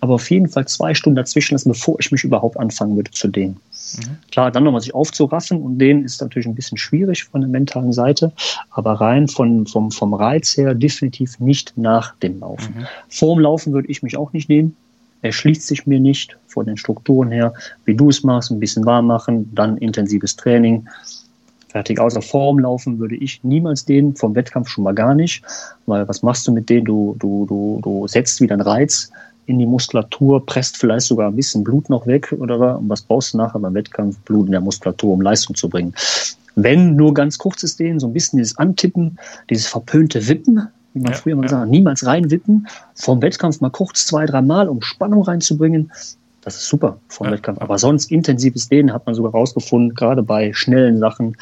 aber 0.00 0.14
auf 0.14 0.30
jeden 0.30 0.48
Fall 0.48 0.66
zwei 0.66 0.94
Stunden 0.94 1.16
dazwischen 1.16 1.54
lassen, 1.54 1.68
bevor 1.70 1.96
ich 2.00 2.10
mich 2.10 2.24
überhaupt 2.24 2.56
anfangen 2.56 2.96
würde 2.96 3.10
zu 3.10 3.28
dehnen. 3.28 3.58
Mhm. 3.96 4.18
Klar, 4.30 4.50
dann 4.50 4.64
nochmal 4.64 4.80
sich 4.80 4.94
aufzuraffen 4.94 5.60
und 5.62 5.78
dehnen 5.78 6.04
ist 6.04 6.20
natürlich 6.20 6.46
ein 6.46 6.54
bisschen 6.54 6.78
schwierig 6.78 7.24
von 7.24 7.40
der 7.40 7.48
mentalen 7.48 7.92
Seite, 7.92 8.32
aber 8.70 8.94
rein 8.94 9.28
von, 9.28 9.66
vom, 9.66 9.90
vom 9.90 10.14
Reiz 10.14 10.56
her 10.56 10.74
definitiv 10.74 11.38
nicht 11.40 11.72
nach 11.76 12.14
dem 12.16 12.40
Laufen. 12.40 12.74
Mhm. 12.78 12.86
Vor 13.08 13.34
dem 13.34 13.40
Laufen 13.42 13.72
würde 13.72 13.88
ich 13.88 14.02
mich 14.02 14.16
auch 14.16 14.32
nicht 14.32 14.48
dehnen. 14.48 14.76
Er 15.22 15.32
schließt 15.32 15.66
sich 15.66 15.86
mir 15.86 15.98
nicht 15.98 16.36
von 16.46 16.66
den 16.66 16.76
Strukturen 16.76 17.30
her, 17.30 17.52
wie 17.84 17.94
du 17.94 18.08
es 18.08 18.22
machst, 18.22 18.50
ein 18.50 18.60
bisschen 18.60 18.84
warm 18.84 19.06
machen, 19.06 19.50
dann 19.54 19.76
intensives 19.78 20.36
Training. 20.36 20.86
Fertig 21.68 22.00
außer 22.00 22.22
Form 22.22 22.60
laufen 22.60 22.98
würde 22.98 23.16
ich 23.16 23.42
niemals 23.44 23.84
den, 23.84 24.14
vom 24.14 24.34
Wettkampf 24.34 24.68
schon 24.68 24.84
mal 24.84 24.94
gar 24.94 25.14
nicht, 25.14 25.42
weil 25.86 26.08
was 26.08 26.22
machst 26.22 26.46
du 26.46 26.52
mit 26.52 26.70
denen? 26.70 26.86
Du, 26.86 27.16
du, 27.18 27.46
du, 27.46 27.80
du 27.82 28.08
setzt 28.08 28.40
wieder 28.40 28.54
einen 28.54 28.62
Reiz 28.62 29.10
in 29.48 29.58
die 29.58 29.66
Muskulatur, 29.66 30.44
presst 30.44 30.76
vielleicht 30.76 31.06
sogar 31.06 31.28
ein 31.28 31.36
bisschen 31.36 31.64
Blut 31.64 31.88
noch 31.88 32.06
weg 32.06 32.34
oder 32.38 32.78
und 32.78 32.88
was 32.88 33.02
brauchst 33.02 33.32
du 33.32 33.38
nachher 33.38 33.58
beim 33.58 33.74
Wettkampf? 33.74 34.18
Blut 34.20 34.46
in 34.46 34.52
der 34.52 34.60
Muskulatur, 34.60 35.14
um 35.14 35.22
Leistung 35.22 35.56
zu 35.56 35.68
bringen. 35.68 35.94
Wenn 36.54 36.96
nur 36.96 37.14
ganz 37.14 37.38
kurzes 37.38 37.76
Dehnen, 37.76 37.98
so 37.98 38.08
ein 38.08 38.12
bisschen 38.12 38.38
dieses 38.38 38.58
Antippen, 38.58 39.18
dieses 39.48 39.66
verpönte 39.66 40.28
Wippen, 40.28 40.68
wie 40.92 41.00
man 41.00 41.12
ja, 41.12 41.18
früher 41.18 41.34
mal 41.34 41.42
ja. 41.42 41.46
gesagt 41.46 41.62
hat, 41.62 41.70
niemals 41.70 42.04
reinwippen, 42.04 42.68
vom 42.94 43.22
Wettkampf 43.22 43.60
mal 43.60 43.70
kurz 43.70 44.06
zwei, 44.06 44.26
drei 44.26 44.42
Mal, 44.42 44.68
um 44.68 44.82
Spannung 44.82 45.22
reinzubringen. 45.22 45.90
Das 46.42 46.56
ist 46.56 46.66
super 46.66 46.98
vom 47.08 47.28
ja. 47.28 47.32
Wettkampf. 47.32 47.60
Aber 47.62 47.78
sonst 47.78 48.10
intensives 48.10 48.68
Dehnen 48.68 48.92
hat 48.92 49.06
man 49.06 49.14
sogar 49.14 49.32
rausgefunden, 49.32 49.94
gerade 49.94 50.22
bei 50.22 50.52
schnellen 50.52 50.98
Sachen, 50.98 51.36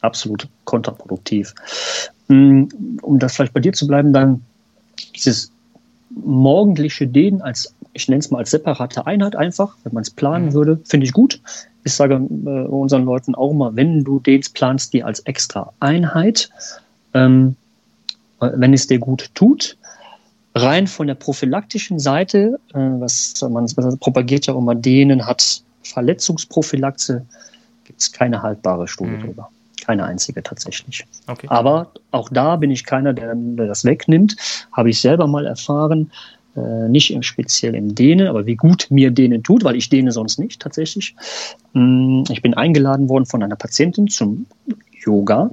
absolut 0.00 0.48
kontraproduktiv. 0.64 1.54
Mm, 2.26 2.64
um 3.02 3.18
das 3.20 3.36
vielleicht 3.36 3.52
bei 3.52 3.60
dir 3.60 3.72
zu 3.72 3.86
bleiben, 3.86 4.12
dann 4.12 4.42
dieses 5.14 5.52
morgendliche 6.24 7.06
Dehnen 7.06 7.42
als, 7.42 7.74
ich 7.92 8.08
nenne 8.08 8.20
es 8.20 8.30
mal 8.30 8.38
als 8.38 8.50
separate 8.50 9.06
Einheit 9.06 9.36
einfach, 9.36 9.76
wenn 9.84 9.94
man 9.94 10.02
es 10.02 10.10
planen 10.10 10.46
mhm. 10.46 10.52
würde, 10.54 10.80
finde 10.84 11.06
ich 11.06 11.12
gut. 11.12 11.40
Ich 11.84 11.94
sage 11.94 12.14
äh, 12.14 12.48
unseren 12.68 13.04
Leuten 13.04 13.34
auch 13.34 13.50
immer, 13.50 13.74
wenn 13.74 14.04
du 14.04 14.20
dehnst, 14.20 14.54
planst 14.54 14.92
die 14.92 15.02
als 15.02 15.20
extra 15.20 15.72
Einheit. 15.80 16.50
Ähm, 17.14 17.56
wenn 18.42 18.74
es 18.74 18.86
dir 18.86 18.98
gut 18.98 19.30
tut. 19.34 19.76
Rein 20.54 20.86
von 20.86 21.06
der 21.06 21.14
prophylaktischen 21.14 21.98
Seite, 21.98 22.58
äh, 22.74 22.78
was 22.78 23.40
man 23.40 23.64
was 23.64 23.96
propagiert 23.96 24.46
ja 24.46 24.54
immer, 24.54 24.74
denen 24.74 25.26
hat 25.26 25.62
Verletzungsprophylaxe, 25.82 27.24
gibt 27.84 28.00
es 28.00 28.12
keine 28.12 28.42
haltbare 28.42 28.86
Studie 28.86 29.12
mhm. 29.12 29.20
drüber. 29.22 29.48
Keine 29.84 30.04
einzige 30.04 30.42
tatsächlich. 30.42 31.04
Okay. 31.26 31.46
Aber 31.50 31.90
auch 32.12 32.28
da 32.28 32.56
bin 32.56 32.70
ich 32.70 32.84
keiner, 32.84 33.12
der, 33.12 33.34
der 33.34 33.66
das 33.66 33.84
wegnimmt. 33.84 34.36
Habe 34.72 34.90
ich 34.90 35.00
selber 35.00 35.26
mal 35.26 35.46
erfahren, 35.46 36.10
äh, 36.56 36.88
nicht 36.88 37.12
im 37.12 37.22
speziell 37.22 37.74
im 37.74 37.94
Dehnen, 37.94 38.28
aber 38.28 38.46
wie 38.46 38.56
gut 38.56 38.86
mir 38.90 39.10
Dehnen 39.10 39.42
tut, 39.42 39.64
weil 39.64 39.76
ich 39.76 39.88
dehne 39.88 40.12
sonst 40.12 40.38
nicht 40.38 40.60
tatsächlich. 40.60 41.14
Mm, 41.72 42.24
ich 42.30 42.42
bin 42.42 42.54
eingeladen 42.54 43.08
worden 43.08 43.26
von 43.26 43.42
einer 43.42 43.56
Patientin 43.56 44.08
zum 44.08 44.46
Yoga 45.04 45.50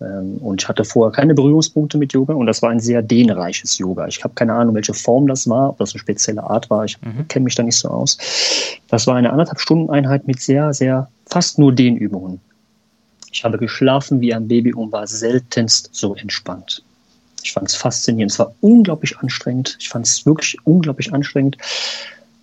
ähm, 0.00 0.38
und 0.38 0.62
ich 0.62 0.68
hatte 0.68 0.84
vorher 0.84 1.12
keine 1.12 1.34
Berührungspunkte 1.34 1.98
mit 1.98 2.12
Yoga 2.12 2.34
und 2.34 2.46
das 2.46 2.62
war 2.62 2.70
ein 2.70 2.80
sehr 2.80 3.02
dehnreiches 3.02 3.76
Yoga. 3.78 4.06
Ich 4.06 4.24
habe 4.24 4.34
keine 4.34 4.54
Ahnung, 4.54 4.74
welche 4.74 4.94
Form 4.94 5.26
das 5.26 5.48
war, 5.48 5.70
ob 5.70 5.78
das 5.78 5.92
eine 5.92 6.00
spezielle 6.00 6.42
Art 6.42 6.70
war. 6.70 6.86
Ich 6.86 7.00
mhm. 7.02 7.28
kenne 7.28 7.44
mich 7.44 7.54
da 7.54 7.62
nicht 7.62 7.76
so 7.76 7.88
aus. 7.88 8.16
Das 8.88 9.06
war 9.06 9.16
eine 9.16 9.30
anderthalb 9.30 9.60
Stunden 9.60 9.90
Einheit 9.90 10.26
mit 10.26 10.40
sehr, 10.40 10.72
sehr 10.72 11.08
fast 11.26 11.58
nur 11.58 11.72
Dehnübungen. 11.72 12.40
Ich 13.32 13.44
habe 13.44 13.58
geschlafen 13.58 14.20
wie 14.20 14.34
ein 14.34 14.48
Baby 14.48 14.72
und 14.74 14.92
war 14.92 15.06
seltenst 15.06 15.90
so 15.92 16.14
entspannt. 16.14 16.82
Ich 17.42 17.52
fand 17.52 17.68
es 17.68 17.76
faszinierend. 17.76 18.32
Es 18.32 18.38
war 18.38 18.54
unglaublich 18.60 19.18
anstrengend. 19.18 19.76
Ich 19.80 19.88
fand 19.88 20.06
es 20.06 20.26
wirklich 20.26 20.56
unglaublich 20.64 21.12
anstrengend. 21.12 21.56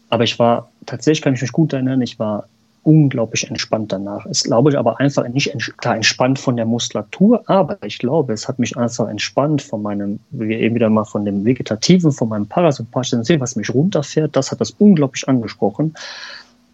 Aber 0.10 0.24
ich 0.24 0.40
war, 0.40 0.72
tatsächlich 0.86 1.22
kann 1.22 1.34
ich 1.34 1.42
mich 1.42 1.52
gut 1.52 1.74
erinnern, 1.74 2.02
ich 2.02 2.18
war 2.18 2.48
unglaublich 2.84 3.50
entspannt 3.50 3.92
danach. 3.92 4.26
Es 4.28 4.44
glaube 4.44 4.70
ich 4.70 4.78
aber 4.78 5.02
einfach 5.02 5.28
nicht 5.28 5.52
klar 5.78 5.98
entspannt 5.98 6.40
von 6.40 6.56
der 6.56 6.66
Muskulatur, 6.66 7.44
aber 7.50 7.78
ich 7.84 8.00
glaube, 8.00 8.32
es 8.32 8.48
hat 8.48 8.60
mich 8.60 8.78
einfach 8.78 9.10
entspannt 9.10 9.62
von 9.62 9.82
meinem, 9.82 10.22
wie 10.32 10.54
eben 10.54 10.76
wieder 10.76 10.90
mal 10.90 11.04
von 11.04 11.26
dem 11.26 11.44
Vegetativen, 11.44 12.14
von 12.14 12.30
meinem 12.30 12.48
Parasympathischen 12.48 13.42
was 13.42 13.58
mich 13.58 13.74
runterfährt. 13.74 14.38
Das 14.38 14.52
hat 14.52 14.62
das 14.62 14.72
unglaublich 14.72 15.28
angesprochen. 15.28 15.96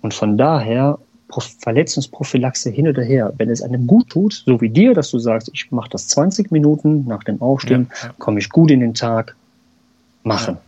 Und 0.03 0.13
von 0.13 0.37
daher 0.37 0.99
Verletzungsprophylaxe 1.41 2.69
hin 2.69 2.87
oder 2.87 3.03
her. 3.03 3.33
Wenn 3.37 3.49
es 3.49 3.61
einem 3.61 3.87
gut 3.87 4.09
tut, 4.09 4.43
so 4.45 4.61
wie 4.61 4.69
dir, 4.69 4.93
dass 4.93 5.11
du 5.11 5.19
sagst, 5.19 5.49
ich 5.53 5.71
mache 5.71 5.89
das 5.89 6.07
20 6.09 6.51
Minuten 6.51 7.05
nach 7.07 7.23
dem 7.23 7.41
Aufstehen, 7.41 7.89
ja, 8.01 8.07
ja. 8.07 8.13
komme 8.19 8.39
ich 8.39 8.49
gut 8.49 8.71
in 8.71 8.79
den 8.79 8.93
Tag, 8.93 9.35
machen. 10.23 10.55
Ja. 10.55 10.61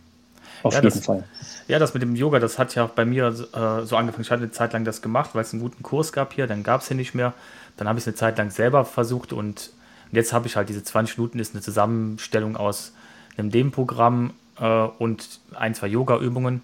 Auf 0.62 0.74
jeden 0.74 0.84
das, 0.86 1.04
Fall. 1.04 1.24
Ja, 1.68 1.78
das 1.78 1.94
mit 1.94 2.02
dem 2.02 2.14
Yoga, 2.14 2.38
das 2.38 2.58
hat 2.58 2.74
ja 2.74 2.84
auch 2.84 2.90
bei 2.90 3.04
mir 3.04 3.28
äh, 3.28 3.84
so 3.84 3.96
angefangen. 3.96 4.22
Ich 4.22 4.30
hatte 4.30 4.42
eine 4.42 4.52
Zeit 4.52 4.72
lang 4.72 4.84
das 4.84 5.02
gemacht, 5.02 5.30
weil 5.34 5.42
es 5.42 5.52
einen 5.52 5.62
guten 5.62 5.82
Kurs 5.82 6.12
gab 6.12 6.32
hier, 6.32 6.46
dann 6.46 6.62
gab 6.62 6.82
es 6.82 6.88
hier 6.88 6.96
nicht 6.96 7.14
mehr. 7.14 7.34
Dann 7.76 7.88
habe 7.88 7.98
ich 7.98 8.04
es 8.04 8.08
eine 8.08 8.16
Zeit 8.16 8.38
lang 8.38 8.50
selber 8.50 8.84
versucht 8.84 9.32
und 9.32 9.70
jetzt 10.12 10.32
habe 10.32 10.46
ich 10.46 10.56
halt 10.56 10.68
diese 10.68 10.82
20 10.82 11.18
Minuten, 11.18 11.38
ist 11.38 11.54
eine 11.54 11.62
Zusammenstellung 11.62 12.56
aus 12.56 12.92
einem 13.36 13.48
Nebenprogramm 13.48 14.32
äh, 14.58 14.86
und 14.98 15.40
ein, 15.54 15.74
zwei 15.74 15.88
Yoga-Übungen. 15.88 16.62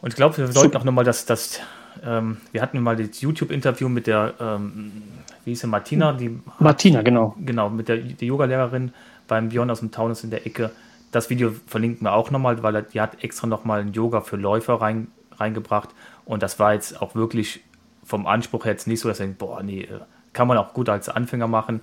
Und 0.00 0.10
ich 0.10 0.16
glaube, 0.16 0.36
wir 0.36 0.52
sollten 0.52 0.76
auch 0.76 0.84
nochmal 0.84 1.04
das, 1.04 1.24
das 1.24 1.60
ähm, 2.04 2.38
wir 2.52 2.62
hatten 2.62 2.80
mal 2.80 2.96
das 2.96 3.20
YouTube-Interview 3.20 3.88
mit 3.88 4.06
der, 4.06 4.34
ähm, 4.40 5.02
wie 5.44 5.50
hieß 5.50 5.60
sie, 5.60 5.66
Martina? 5.66 6.12
Die, 6.12 6.38
Martina, 6.58 7.02
genau. 7.02 7.34
Genau, 7.38 7.70
mit 7.70 7.88
der, 7.88 7.98
der 7.98 8.28
Yoga-Lehrerin 8.28 8.92
beim 9.26 9.50
Björn 9.50 9.70
aus 9.70 9.80
dem 9.80 9.90
Taunus 9.90 10.24
in 10.24 10.30
der 10.30 10.46
Ecke. 10.46 10.70
Das 11.12 11.30
Video 11.30 11.52
verlinken 11.66 12.04
wir 12.04 12.12
auch 12.12 12.30
nochmal, 12.30 12.62
weil 12.62 12.82
die 12.82 13.00
hat 13.00 13.22
extra 13.22 13.46
nochmal 13.46 13.80
ein 13.80 13.92
Yoga 13.92 14.20
für 14.20 14.36
Läufer 14.36 14.74
rein, 14.74 15.08
reingebracht. 15.36 15.90
Und 16.24 16.42
das 16.42 16.58
war 16.58 16.74
jetzt 16.74 17.00
auch 17.00 17.14
wirklich 17.14 17.60
vom 18.04 18.26
Anspruch 18.26 18.64
her 18.64 18.72
jetzt 18.72 18.86
nicht 18.86 19.00
so, 19.00 19.08
dass 19.08 19.20
er 19.20 19.26
denkt, 19.26 19.38
boah, 19.38 19.62
nee, 19.62 19.82
äh, 19.82 20.00
kann 20.32 20.48
man 20.48 20.58
auch 20.58 20.74
gut 20.74 20.88
als 20.88 21.08
Anfänger 21.08 21.46
machen. 21.46 21.80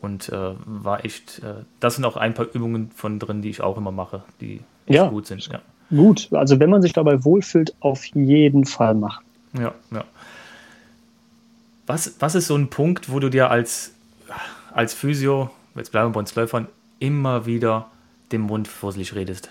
Und 0.00 0.28
äh, 0.28 0.54
war 0.64 1.04
echt, 1.04 1.40
äh, 1.40 1.64
das 1.80 1.96
sind 1.96 2.04
auch 2.04 2.16
ein 2.16 2.34
paar 2.34 2.46
Übungen 2.52 2.90
von 2.90 3.18
drin, 3.18 3.42
die 3.42 3.50
ich 3.50 3.60
auch 3.60 3.76
immer 3.76 3.92
mache, 3.92 4.22
die 4.40 4.60
ja. 4.86 5.08
gut 5.08 5.26
sind. 5.26 5.46
Ja. 5.46 5.60
Gut, 5.90 6.28
also 6.32 6.58
wenn 6.58 6.70
man 6.70 6.82
sich 6.82 6.92
dabei 6.92 7.24
wohlfühlt, 7.24 7.74
auf 7.80 8.04
jeden 8.06 8.64
Fall 8.64 8.94
machen. 8.94 9.24
Ja, 9.58 9.74
ja. 9.90 10.04
Was, 11.86 12.16
was 12.18 12.34
ist 12.34 12.48
so 12.48 12.56
ein 12.56 12.68
Punkt, 12.68 13.10
wo 13.10 13.20
du 13.20 13.30
dir 13.30 13.50
als, 13.50 13.92
als 14.72 14.92
Physio, 14.92 15.50
jetzt 15.76 15.92
bleiben 15.92 16.08
wir 16.08 16.14
bei 16.14 16.20
uns 16.20 16.34
Läufern, 16.34 16.68
immer 16.98 17.46
wieder 17.46 17.90
den 18.32 18.40
Mund 18.40 18.66
fusselig 18.66 19.14
redest? 19.14 19.50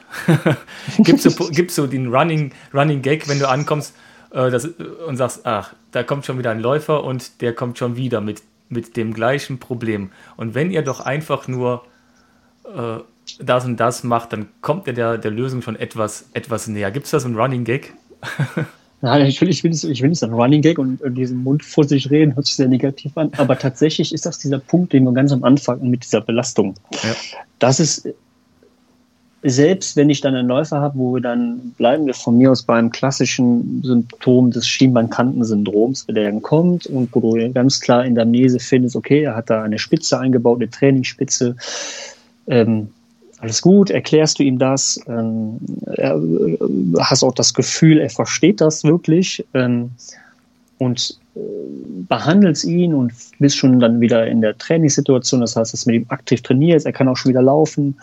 Gibt 0.98 1.26
es 1.26 1.36
so, 1.36 1.48
gibt's 1.50 1.76
so 1.76 1.88
den 1.88 2.14
Running, 2.14 2.52
Running 2.74 3.02
Gag, 3.02 3.30
wenn 3.30 3.40
du 3.40 3.48
ankommst 3.48 3.96
äh, 4.32 4.52
das, 4.52 4.66
und 4.66 5.16
sagst, 5.16 5.46
ach, 5.46 5.74
da 5.92 6.04
kommt 6.04 6.26
schon 6.26 6.38
wieder 6.38 6.52
ein 6.52 6.60
Läufer 6.60 7.04
und 7.04 7.42
der 7.42 7.54
kommt 7.54 7.78
schon 7.78 7.96
wieder 7.96 8.20
mit, 8.20 8.42
mit 8.68 8.98
dem 8.98 9.14
gleichen 9.14 9.60
Problem. 9.60 10.12
Und 10.36 10.56
wenn 10.56 10.72
ihr 10.72 10.82
doch 10.82 11.00
einfach 11.00 11.48
nur 11.48 11.86
äh, 12.66 13.00
das 13.40 13.66
und 13.66 13.78
das 13.80 14.04
macht, 14.04 14.34
dann 14.34 14.50
kommt 14.62 14.88
ihr 14.88 14.94
der, 14.94 15.18
der 15.18 15.32
Lösung 15.32 15.62
schon 15.62 15.78
etwas, 15.78 16.30
etwas 16.34 16.68
näher. 16.68 16.92
Gibt 16.92 17.06
es 17.06 17.12
da 17.12 17.20
so 17.20 17.28
einen 17.28 17.38
Running 17.38 17.64
Gag? 17.64 17.94
Nein, 19.06 19.28
ich 19.28 19.40
will, 19.40 19.50
ich 19.50 19.64
will, 19.64 19.70
nicht, 19.70 19.84
ich 19.84 20.20
so 20.20 20.26
ein 20.26 20.34
Running 20.34 20.64
Gag 20.64 20.80
und, 20.80 21.00
und 21.00 21.14
diesen 21.14 21.44
Mund 21.44 21.64
vor 21.64 21.84
sich 21.84 22.10
reden, 22.10 22.36
hört 22.36 22.48
sich 22.48 22.56
sehr 22.56 22.68
negativ 22.68 23.16
an. 23.20 23.30
Aber 23.38 23.56
tatsächlich 23.56 24.12
ist 24.12 24.26
das 24.26 24.40
dieser 24.40 24.58
Punkt, 24.58 24.94
den 24.94 25.04
wir 25.04 25.12
ganz 25.12 25.32
am 25.32 25.44
Anfang 25.44 25.88
mit 25.88 26.04
dieser 26.04 26.22
Belastung. 26.22 26.74
Ja. 26.92 27.16
Das 27.60 27.80
ist, 27.80 28.10
selbst 29.44 29.96
wenn 29.96 30.10
ich 30.10 30.22
dann 30.22 30.34
einen 30.34 30.48
Läufer 30.48 30.82
habe, 30.82 30.98
wo 30.98 31.14
wir 31.14 31.22
dann, 31.22 31.76
bleiben 31.78 32.08
wir 32.08 32.16
von 32.16 32.36
mir 32.40 32.50
aus 32.52 32.64
beim 32.64 32.90
klassischen 32.90 33.84
Symptom 33.84 34.50
des 34.50 34.68
Schienbeinkantensyndroms, 34.68 36.08
der 36.08 36.32
dann 36.32 36.42
kommt 36.42 36.88
und 36.88 37.10
wo 37.14 37.36
du 37.36 37.52
ganz 37.52 37.80
klar 37.82 38.04
in 38.06 38.16
der 38.16 38.24
Amnese 38.24 38.60
findest, 38.60 38.96
okay, 38.96 39.22
er 39.22 39.36
hat 39.36 39.52
da 39.52 39.62
eine 39.62 39.78
Spitze 39.78 40.18
eingebaut, 40.18 40.58
eine 40.58 40.72
Trainingsspitze, 40.72 41.56
ähm, 42.48 42.90
alles 43.40 43.62
gut, 43.62 43.90
erklärst 43.90 44.40
du 44.40 44.44
ihm 44.44 44.58
das, 44.58 45.00
ähm, 45.08 45.60
er, 45.86 46.16
äh, 46.16 46.58
hast 47.00 47.24
auch 47.24 47.34
das 47.34 47.54
Gefühl, 47.54 48.00
er 48.00 48.10
versteht 48.10 48.62
das 48.62 48.84
wirklich 48.84 49.46
ähm, 49.54 49.92
und 50.78 51.20
äh, 51.36 51.40
behandelst 52.08 52.64
ihn 52.64 52.94
und 52.94 53.14
bist 53.40 53.58
schon 53.58 53.80
dann 53.80 54.00
wieder 54.00 54.26
in 54.28 54.42
der 54.42 54.58
Trainingssituation, 54.58 55.42
das 55.42 55.56
heißt, 55.56 55.74
dass 55.74 55.86
mit 55.86 55.96
ihm 55.96 56.06
aktiv 56.10 56.42
trainierst, 56.42 56.86
er 56.86 56.94
kann 56.94 57.08
auch 57.08 57.18
schon 57.18 57.30
wieder 57.30 57.42
laufen. 57.42 57.96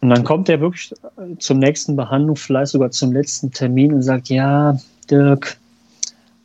Und 0.00 0.10
dann 0.10 0.22
kommt 0.22 0.48
er 0.48 0.60
wirklich 0.60 0.94
zum 1.40 1.58
nächsten 1.58 1.96
Behandlung, 1.96 2.36
vielleicht 2.36 2.70
sogar 2.70 2.92
zum 2.92 3.12
letzten 3.12 3.50
Termin 3.50 3.92
und 3.92 4.02
sagt, 4.02 4.28
ja, 4.28 4.78
Dirk, 5.10 5.56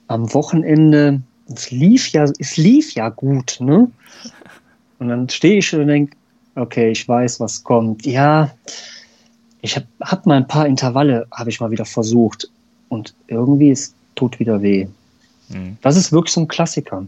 am 0.07 0.33
Wochenende, 0.33 1.21
es 1.53 1.69
lief 1.69 2.07
ja, 2.09 2.23
es 2.23 2.57
lief 2.57 2.93
ja 2.93 3.09
gut, 3.09 3.57
ne? 3.59 3.91
Und 4.97 5.09
dann 5.09 5.29
stehe 5.29 5.57
ich 5.57 5.75
und 5.75 5.87
denke, 5.87 6.15
okay, 6.55 6.91
ich 6.91 7.07
weiß, 7.07 7.39
was 7.39 7.63
kommt. 7.63 8.05
Ja, 8.05 8.51
ich 9.61 9.75
habe 9.75 9.87
hab 10.01 10.25
mal 10.25 10.37
ein 10.37 10.47
paar 10.47 10.67
Intervalle, 10.67 11.27
habe 11.31 11.49
ich 11.49 11.59
mal 11.59 11.71
wieder 11.71 11.85
versucht. 11.85 12.49
Und 12.89 13.13
irgendwie, 13.27 13.71
es 13.71 13.95
tut 14.15 14.39
wieder 14.39 14.61
weh. 14.61 14.87
Mhm. 15.49 15.77
Das 15.81 15.97
ist 15.97 16.11
wirklich 16.11 16.33
so 16.33 16.41
ein 16.41 16.47
Klassiker. 16.47 17.05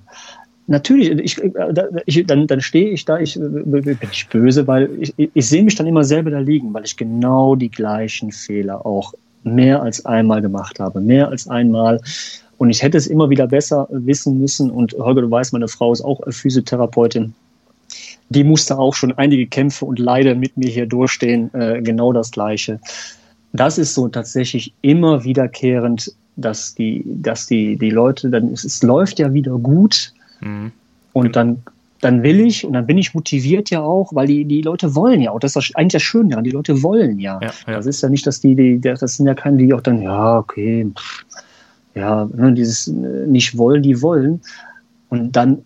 Natürlich, 0.68 1.10
ich, 1.20 1.42
ich, 2.08 2.26
dann, 2.26 2.48
dann 2.48 2.62
stehe 2.62 2.90
ich 2.90 3.06
da, 3.06 3.20
ich 3.20 3.36
bin 3.36 3.98
ich 4.12 4.28
böse, 4.30 4.66
weil 4.66 4.90
ich, 5.00 5.14
ich 5.18 5.48
sehe 5.48 5.64
mich 5.64 5.76
dann 5.76 5.86
immer 5.86 6.04
selber 6.04 6.32
da 6.32 6.40
liegen, 6.40 6.74
weil 6.74 6.86
ich 6.86 6.98
genau 6.98 7.56
die 7.56 7.70
gleichen 7.70 8.32
Fehler 8.32 8.84
auch 8.84 9.14
mehr 9.44 9.84
als 9.84 10.04
einmal 10.06 10.42
gemacht 10.42 10.80
habe, 10.80 11.02
mehr 11.02 11.28
als 11.28 11.48
einmal. 11.48 12.02
Und 12.58 12.72
ich 12.72 12.82
hätte 12.82 12.98
es 12.98 13.06
immer 13.06 13.30
wieder 13.30 13.46
besser 13.46 13.88
wissen 13.92 14.40
müssen. 14.40 14.72
Und 14.72 14.94
Holger, 14.94 15.22
du 15.22 15.30
weißt, 15.30 15.54
meine 15.54 15.68
Frau 15.68 15.92
ist 15.92 16.02
auch 16.02 16.22
Physiotherapeutin 16.30 17.36
die 18.30 18.44
musste 18.44 18.78
auch 18.78 18.94
schon 18.94 19.12
einige 19.14 19.48
Kämpfe 19.48 19.86
und 19.86 20.00
Leide 20.00 20.36
mit 20.36 20.58
mir 20.58 20.70
hier 20.70 20.88
durchstehen, 20.88 21.54
äh, 21.54 21.82
genau 21.82 22.12
das 22.12 22.32
Gleiche. 22.32 22.80
Das 23.54 23.78
ist 23.78 23.94
so 23.94 24.08
tatsächlich 24.08 24.74
immer 24.82 25.24
wiederkehrend, 25.24 26.14
dass 26.36 26.76
die, 26.76 27.04
dass 27.06 27.48
die, 27.48 27.78
die 27.78 27.90
Leute, 27.90 28.30
dann 28.30 28.52
es, 28.52 28.64
es 28.64 28.84
läuft 28.84 29.20
ja 29.20 29.34
wieder 29.34 29.58
gut 29.58 30.14
mhm. 30.42 30.72
und 31.14 31.36
dann, 31.36 31.64
dann 32.02 32.24
will 32.24 32.42
ich 32.42 32.66
und 32.66 32.74
dann 32.74 32.86
bin 32.86 32.98
ich 32.98 33.14
motiviert 33.14 33.70
ja 33.70 33.82
auch, 33.82 34.14
weil 34.14 34.28
die, 34.28 34.44
die 34.44 34.62
Leute 34.62 34.96
wollen 34.96 35.22
ja 35.22 35.32
auch. 35.32 35.40
Das 35.40 35.56
ist 35.56 35.76
eigentlich 35.76 35.94
das 35.94 36.02
Schöne 36.02 36.30
daran, 36.30 36.44
die 36.44 36.52
Leute 36.52 36.84
wollen 36.84 37.20
ja. 37.20 37.40
ja, 37.42 37.52
ja. 37.68 37.74
Das 37.74 37.86
ist 37.86 38.02
ja 38.02 38.10
nicht, 38.10 38.28
dass 38.28 38.42
die, 38.42 38.56
die, 38.56 38.82
das 38.82 39.00
sind 39.00 39.28
ja 39.28 39.34
keine, 39.34 39.58
die 39.58 39.74
auch 39.74 39.82
dann, 39.82 40.02
ja, 40.02 40.40
okay, 40.40 40.92
pff, 40.94 41.26
ja, 41.96 42.30
ne, 42.34 42.52
dieses 42.54 42.88
äh, 42.88 42.92
nicht 43.28 43.58
wollen, 43.58 43.82
die 43.82 44.02
wollen. 44.02 44.42
Und 45.10 45.36
dann 45.36 45.64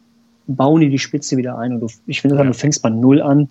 bauen 0.55 0.81
die 0.81 0.89
die 0.89 0.99
Spitze 0.99 1.38
wieder 1.38 1.57
ein. 1.57 1.73
Und 1.73 1.79
du, 1.81 1.88
ich 2.07 2.21
finde, 2.21 2.43
du 2.43 2.53
fängst 2.53 2.81
bei 2.81 2.89
Null 2.89 3.21
an. 3.21 3.49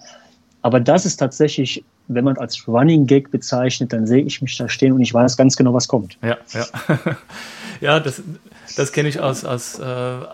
Aber 0.62 0.80
das 0.80 1.06
ist 1.06 1.16
tatsächlich, 1.18 1.84
wenn 2.08 2.24
man 2.24 2.36
als 2.36 2.66
Running 2.66 3.06
Gag 3.06 3.30
bezeichnet, 3.30 3.92
dann 3.92 4.06
sehe 4.06 4.22
ich 4.24 4.42
mich 4.42 4.56
da 4.56 4.68
stehen 4.68 4.92
und 4.92 5.00
ich 5.00 5.14
weiß 5.14 5.36
ganz 5.36 5.56
genau, 5.56 5.72
was 5.72 5.86
kommt. 5.86 6.18
Ja, 6.20 6.36
ja. 6.52 6.66
ja, 7.80 8.00
das, 8.00 8.22
das 8.76 8.92
kenne 8.92 9.08
ich 9.08 9.20
aus, 9.20 9.44
aus 9.44 9.78
äh, 9.78 9.84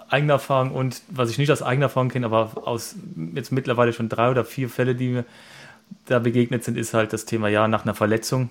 eigener 0.09 0.35
Erfahrung 0.35 0.73
und 0.73 1.03
was 1.09 1.31
ich 1.31 1.39
nicht 1.39 1.53
aus 1.53 1.63
eigener 1.63 1.87
Erfahrung 1.87 2.09
kenne, 2.09 2.27
aber 2.27 2.67
aus 2.67 2.95
jetzt 3.35 3.53
mittlerweile 3.53 3.93
schon 3.93 4.09
drei 4.09 4.31
oder 4.31 4.45
vier 4.45 4.71
Fälle, 4.71 4.95
die 4.95 5.09
mir 5.09 5.25
da 6.07 6.19
begegnet 6.19 6.65
sind, 6.65 6.79
ist 6.79 6.95
halt 6.95 7.13
das 7.13 7.27
Thema, 7.27 7.49
ja, 7.49 7.69
nach 7.69 7.85
einer 7.85 7.95
Verletzung. 7.95 8.49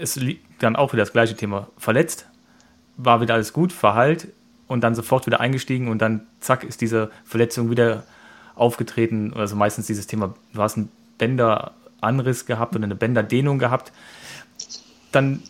Es 0.00 0.16
liegt 0.16 0.62
dann 0.62 0.76
auch 0.76 0.92
wieder 0.92 1.02
das 1.02 1.12
gleiche 1.12 1.36
Thema. 1.36 1.68
Verletzt, 1.76 2.28
war 2.96 3.20
wieder 3.20 3.34
alles 3.34 3.52
gut, 3.52 3.72
verheilt, 3.72 4.28
und 4.72 4.82
dann 4.82 4.94
sofort 4.94 5.26
wieder 5.26 5.40
eingestiegen 5.40 5.88
und 5.88 6.00
dann 6.02 6.26
zack 6.40 6.64
ist 6.64 6.80
diese 6.80 7.10
Verletzung 7.24 7.70
wieder 7.70 8.04
aufgetreten. 8.54 9.32
Also 9.34 9.56
meistens 9.56 9.86
dieses 9.86 10.06
Thema, 10.06 10.34
du 10.52 10.62
hast 10.62 10.76
einen 10.76 10.90
Bänderanriss 11.18 12.46
gehabt 12.46 12.74
oder 12.74 12.84
eine 12.84 12.94
Bänderdehnung 12.94 13.58
gehabt. 13.58 13.92
Dann 15.12 15.42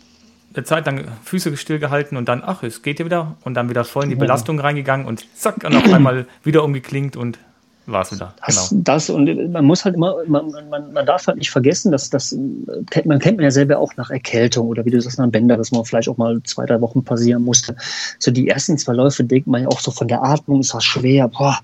eine 0.55 0.65
Zeit 0.65 0.87
lang 0.87 1.07
Füße 1.25 1.57
stillgehalten 1.57 2.19
und 2.19 2.29
dann, 2.29 2.43
ach, 2.45 2.63
es 2.63 2.83
geht 2.83 2.99
ja 2.99 3.07
wieder 3.07 3.37
und 3.43 3.55
dann 3.55 3.71
wieder 3.71 3.85
voll 3.85 4.05
in 4.05 4.11
die 4.11 4.17
Belastung 4.17 4.61
reingegangen 4.61 5.07
und 5.07 5.27
zack, 5.35 5.65
und 5.65 5.75
auf 5.75 5.91
einmal 5.91 6.27
wieder 6.45 6.63
umgeklingt 6.63 7.17
und 7.17 7.39
war 7.87 8.03
es 8.03 8.13
wieder. 8.13 8.35
Das, 8.47 8.71
genau. 8.71 8.83
das 8.85 9.11
und 9.11 9.53
man 9.53 9.65
muss 9.65 9.85
halt 9.85 9.97
immer, 9.97 10.17
man, 10.27 10.51
man, 10.71 10.93
man 10.93 11.07
darf 11.07 11.27
halt 11.27 11.39
nicht 11.39 11.51
vergessen, 11.51 11.91
dass 11.91 12.11
das, 12.11 12.33
man 12.33 13.19
kennt 13.19 13.37
man 13.37 13.45
ja 13.45 13.51
selber 13.51 13.79
auch 13.79 13.93
nach 13.97 14.11
Erkältung 14.11 14.69
oder 14.69 14.85
wie 14.85 14.91
du 14.91 15.01
sagst, 15.01 15.19
nach 15.19 15.29
Bänder, 15.29 15.57
dass 15.57 15.73
man 15.73 15.85
vielleicht 15.85 16.09
auch 16.09 16.17
mal 16.17 16.41
zwei, 16.45 16.67
drei 16.67 16.81
Wochen 16.81 17.03
passieren 17.03 17.43
musste. 17.43 17.75
So 18.19 18.31
die 18.31 18.49
ersten 18.49 18.79
zwei 18.79 18.93
Läufe 18.93 19.25
denkt 19.25 19.47
man 19.47 19.63
ja 19.63 19.69
auch 19.69 19.81
so 19.81 19.91
von 19.91 20.09
der 20.09 20.23
Atmung 20.23 20.61
ist 20.61 20.75
das 20.75 20.85
schwer, 20.85 21.29
boah, 21.29 21.59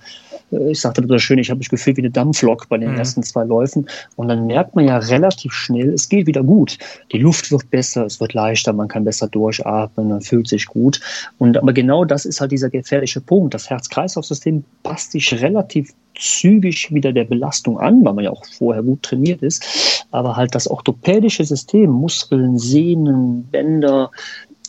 ich 0.50 0.80
sagte 0.80 1.02
das 1.02 1.22
schön, 1.22 1.38
ich 1.38 1.50
habe 1.50 1.58
mich 1.58 1.68
gefühlt 1.68 1.96
wie 1.96 2.02
eine 2.02 2.10
Dampflok 2.10 2.68
bei 2.68 2.78
den 2.78 2.92
mhm. 2.92 2.98
ersten 2.98 3.22
zwei 3.22 3.44
Läufen. 3.44 3.86
Und 4.16 4.28
dann 4.28 4.46
merkt 4.46 4.74
man 4.74 4.86
ja 4.86 4.98
relativ 4.98 5.52
schnell, 5.52 5.92
es 5.92 6.08
geht 6.08 6.26
wieder 6.26 6.42
gut. 6.42 6.78
Die 7.12 7.18
Luft 7.18 7.50
wird 7.50 7.70
besser, 7.70 8.06
es 8.06 8.20
wird 8.20 8.34
leichter, 8.34 8.72
man 8.72 8.88
kann 8.88 9.04
besser 9.04 9.28
durchatmen, 9.28 10.08
man 10.08 10.20
fühlt 10.20 10.48
sich 10.48 10.66
gut. 10.66 11.00
Und 11.38 11.58
aber 11.58 11.72
genau 11.72 12.04
das 12.04 12.24
ist 12.24 12.40
halt 12.40 12.52
dieser 12.52 12.70
gefährliche 12.70 13.20
Punkt. 13.20 13.54
Das 13.54 13.68
Herz-Kreislauf-System 13.68 14.64
passt 14.82 15.12
sich 15.12 15.40
relativ 15.40 15.92
zügig 16.18 16.92
wieder 16.92 17.12
der 17.12 17.24
Belastung 17.24 17.78
an, 17.78 18.04
weil 18.04 18.14
man 18.14 18.24
ja 18.24 18.30
auch 18.30 18.44
vorher 18.46 18.82
gut 18.82 19.02
trainiert 19.02 19.42
ist. 19.42 20.06
Aber 20.10 20.36
halt 20.36 20.54
das 20.54 20.68
orthopädische 20.68 21.44
System, 21.44 21.90
Muskeln, 21.90 22.58
Sehnen, 22.58 23.44
Bänder, 23.44 24.10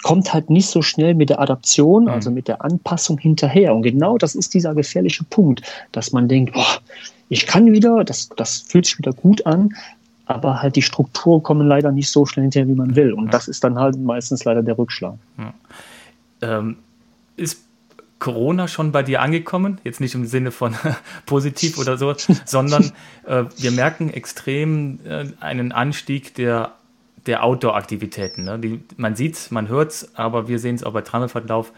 kommt 0.04 0.34
halt 0.34 0.50
nicht 0.50 0.70
so 0.70 0.82
schnell 0.82 1.14
mit 1.14 1.30
der 1.30 1.40
Adaption, 1.40 2.04
mhm. 2.04 2.10
also 2.10 2.32
mit 2.32 2.48
der 2.48 2.64
Anpassung 2.64 3.18
hinterher. 3.18 3.76
Und 3.76 3.82
genau 3.82 4.18
das 4.18 4.36
ist 4.36 4.54
dieser 4.54 4.74
gefährliche 4.74 5.24
Punkt, 5.26 5.62
dass 5.92 6.12
man 6.12 6.28
denkt, 6.28 6.54
boah, 6.54 6.80
ich 7.30 7.46
kann 7.46 7.72
wieder, 7.72 8.04
das, 8.04 8.30
das 8.30 8.62
fühlt 8.62 8.86
sich 8.86 8.98
wieder 8.98 9.14
gut 9.14 9.46
an, 9.46 9.76
aber 10.26 10.62
halt 10.62 10.76
die 10.76 10.82
Strukturen 10.82 11.44
kommen 11.44 11.68
leider 11.68 11.92
nicht 11.92 12.10
so 12.10 12.26
schnell 12.26 12.44
hinterher, 12.44 12.68
wie 12.68 12.76
man 12.76 12.96
will. 12.96 13.14
Und 13.14 13.34
das 13.34 13.48
ist 13.48 13.64
dann 13.64 13.78
halt 13.78 13.98
meistens 14.00 14.46
leider 14.46 14.62
der 14.62 14.78
Rückschlag. 14.78 15.16
Ja. 15.38 15.54
Ähm, 16.42 16.78
ist 17.36 17.64
Corona 18.20 18.68
schon 18.68 18.92
bei 18.92 19.02
dir 19.02 19.22
angekommen? 19.22 19.80
Jetzt 19.84 20.02
nicht 20.02 20.14
im 20.14 20.26
Sinne 20.26 20.52
von 20.52 20.76
positiv 21.26 21.78
oder 21.78 21.98
so, 21.98 22.14
sondern 22.46 22.92
äh, 23.26 23.46
wir 23.58 23.72
merken 23.72 24.10
extrem 24.10 25.00
äh, 25.06 25.26
einen 25.40 25.72
Anstieg 25.72 26.36
der 26.36 26.74
der 27.26 27.44
Outdoor-Aktivitäten. 27.44 28.44
Ne? 28.44 28.82
man 28.98 29.16
sieht 29.16 29.36
es, 29.36 29.52
man 29.52 29.68
hört 29.68 29.92
es, 29.92 30.16
aber 30.16 30.48
wir 30.48 30.60
sehen 30.60 30.76
es 30.76 30.84
auch 30.84 30.94
bei 30.94 31.02
Trammelverlauf 31.02 31.72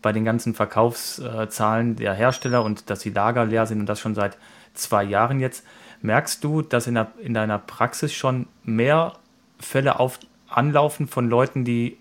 bei 0.00 0.12
den 0.12 0.24
ganzen 0.24 0.54
Verkaufszahlen 0.54 1.96
der 1.96 2.14
Hersteller 2.14 2.62
und 2.62 2.88
dass 2.90 3.00
die 3.00 3.10
Lager 3.10 3.44
leer 3.44 3.66
sind 3.66 3.80
und 3.80 3.88
das 3.88 4.00
schon 4.00 4.14
seit 4.14 4.38
zwei 4.74 5.02
Jahren 5.02 5.40
jetzt. 5.40 5.64
Merkst 6.02 6.44
du, 6.44 6.62
dass 6.62 6.86
in, 6.86 6.94
der, 6.94 7.08
in 7.20 7.34
deiner 7.34 7.58
Praxis 7.58 8.12
schon 8.12 8.46
mehr 8.62 9.14
Fälle 9.58 9.98
auf, 9.98 10.20
anlaufen 10.48 11.08
von 11.08 11.28
Leuten, 11.28 11.64
die 11.64 11.98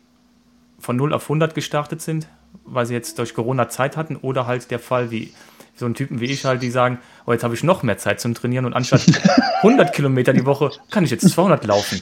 von 0.79 0.95
0 0.95 1.13
auf 1.13 1.23
100 1.23 1.55
gestartet 1.55 2.01
sind, 2.01 2.27
weil 2.65 2.85
sie 2.85 2.93
jetzt 2.93 3.17
durch 3.17 3.33
Corona 3.33 3.67
Zeit 3.69 3.97
hatten 3.97 4.15
oder 4.15 4.45
halt 4.45 4.69
der 4.69 4.79
Fall 4.79 5.09
wie 5.09 5.33
so 5.75 5.85
ein 5.85 5.93
Typen 5.93 6.19
wie 6.19 6.25
ich 6.25 6.43
halt, 6.45 6.61
die 6.61 6.71
sagen, 6.71 6.99
oh, 7.25 7.31
jetzt 7.31 7.43
habe 7.43 7.53
ich 7.53 7.63
noch 7.63 7.83
mehr 7.83 7.97
Zeit 7.97 8.19
zum 8.19 8.33
Trainieren 8.33 8.65
und 8.65 8.73
anstatt 8.73 9.05
100 9.57 9.93
Kilometer 9.93 10.33
die 10.33 10.45
Woche 10.45 10.71
kann 10.91 11.03
ich 11.03 11.11
jetzt 11.11 11.29
200 11.29 11.65
laufen. 11.65 12.01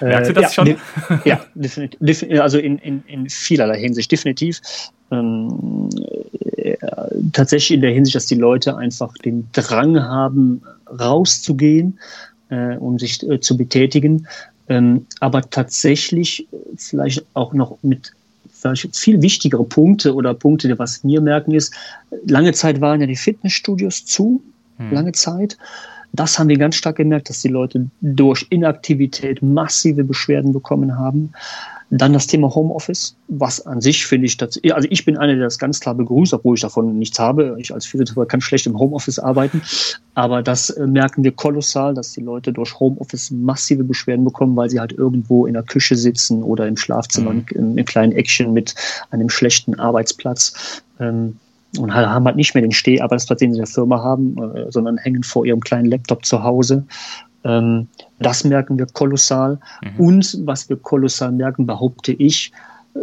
Merkst 0.00 0.30
du 0.30 0.34
das 0.34 0.56
ja, 0.56 0.64
schon? 0.64 0.76
ja, 1.24 1.44
definitiv, 1.54 2.40
also 2.40 2.58
in, 2.58 2.78
in, 2.78 3.02
in 3.06 3.28
vielerlei 3.28 3.78
Hinsicht, 3.78 4.10
definitiv. 4.10 4.60
Ähm, 5.10 5.88
äh, 6.56 6.76
tatsächlich 7.32 7.72
in 7.72 7.80
der 7.80 7.92
Hinsicht, 7.92 8.16
dass 8.16 8.26
die 8.26 8.34
Leute 8.34 8.76
einfach 8.76 9.14
den 9.18 9.48
Drang 9.52 10.00
haben, 10.00 10.62
rauszugehen, 10.88 11.98
äh, 12.50 12.76
um 12.76 12.98
sich 12.98 13.22
äh, 13.28 13.40
zu 13.40 13.56
betätigen. 13.56 14.26
Ähm, 14.68 15.06
aber 15.20 15.42
tatsächlich 15.42 16.46
vielleicht 16.76 17.24
auch 17.34 17.52
noch 17.52 17.76
mit 17.82 18.12
viel 18.92 19.20
wichtigere 19.20 19.64
Punkte 19.64 20.14
oder 20.14 20.32
Punkte, 20.32 20.78
was 20.78 21.04
wir 21.04 21.20
merken 21.20 21.52
ist, 21.52 21.74
lange 22.26 22.52
Zeit 22.52 22.80
waren 22.80 23.00
ja 23.02 23.06
die 23.06 23.16
Fitnessstudios 23.16 24.06
zu, 24.06 24.42
hm. 24.78 24.90
lange 24.90 25.12
Zeit. 25.12 25.58
Das 26.14 26.38
haben 26.38 26.48
wir 26.48 26.56
ganz 26.56 26.76
stark 26.76 26.96
gemerkt, 26.96 27.28
dass 27.28 27.42
die 27.42 27.48
Leute 27.48 27.90
durch 28.00 28.46
Inaktivität 28.50 29.42
massive 29.42 30.04
Beschwerden 30.04 30.52
bekommen 30.52 30.96
haben. 30.96 31.32
Dann 31.90 32.12
das 32.12 32.28
Thema 32.28 32.54
Homeoffice, 32.54 33.16
was 33.26 33.66
an 33.66 33.80
sich 33.80 34.06
finde 34.06 34.26
ich, 34.26 34.40
also 34.72 34.88
ich 34.90 35.04
bin 35.04 35.18
einer, 35.18 35.34
der 35.34 35.44
das 35.44 35.58
ganz 35.58 35.80
klar 35.80 35.94
begrüßt, 35.94 36.32
obwohl 36.32 36.54
ich 36.54 36.60
davon 36.60 36.98
nichts 36.98 37.18
habe. 37.18 37.56
Ich 37.58 37.74
als 37.74 37.86
Physiotherapeut 37.86 38.28
kann 38.28 38.40
schlecht 38.40 38.66
im 38.66 38.78
Homeoffice 38.78 39.18
arbeiten, 39.18 39.60
aber 40.14 40.42
das 40.42 40.70
äh, 40.70 40.86
merken 40.86 41.24
wir 41.24 41.32
kolossal, 41.32 41.94
dass 41.94 42.12
die 42.12 42.22
Leute 42.22 42.52
durch 42.52 42.78
Homeoffice 42.78 43.32
massive 43.32 43.82
Beschwerden 43.82 44.24
bekommen, 44.24 44.56
weil 44.56 44.70
sie 44.70 44.78
halt 44.78 44.92
irgendwo 44.92 45.46
in 45.46 45.54
der 45.54 45.64
Küche 45.64 45.96
sitzen 45.96 46.42
oder 46.44 46.66
im 46.68 46.76
Schlafzimmer 46.76 47.32
mhm. 47.32 47.46
in, 47.50 47.78
in 47.78 47.84
kleinen 47.84 48.12
Action 48.12 48.52
mit 48.52 48.74
einem 49.10 49.28
schlechten 49.30 49.78
Arbeitsplatz. 49.78 50.82
Ähm, 51.00 51.38
und 51.78 51.94
haben 51.94 52.24
halt 52.24 52.36
nicht 52.36 52.54
mehr 52.54 52.62
den 52.62 52.72
Steharbeitsplatz, 52.72 53.38
den 53.38 53.52
sie 53.52 53.58
in 53.58 53.64
der 53.64 53.72
Firma 53.72 54.02
haben, 54.02 54.36
äh, 54.54 54.70
sondern 54.70 54.98
hängen 54.98 55.22
vor 55.22 55.46
ihrem 55.46 55.60
kleinen 55.60 55.86
Laptop 55.86 56.24
zu 56.24 56.42
Hause. 56.42 56.84
Ähm, 57.44 57.88
das 58.18 58.44
merken 58.44 58.78
wir 58.78 58.86
kolossal. 58.86 59.58
Mhm. 59.82 60.04
Und 60.04 60.38
was 60.44 60.68
wir 60.68 60.76
kolossal 60.76 61.32
merken, 61.32 61.66
behaupte 61.66 62.12
ich, 62.12 62.52
äh, 62.94 63.00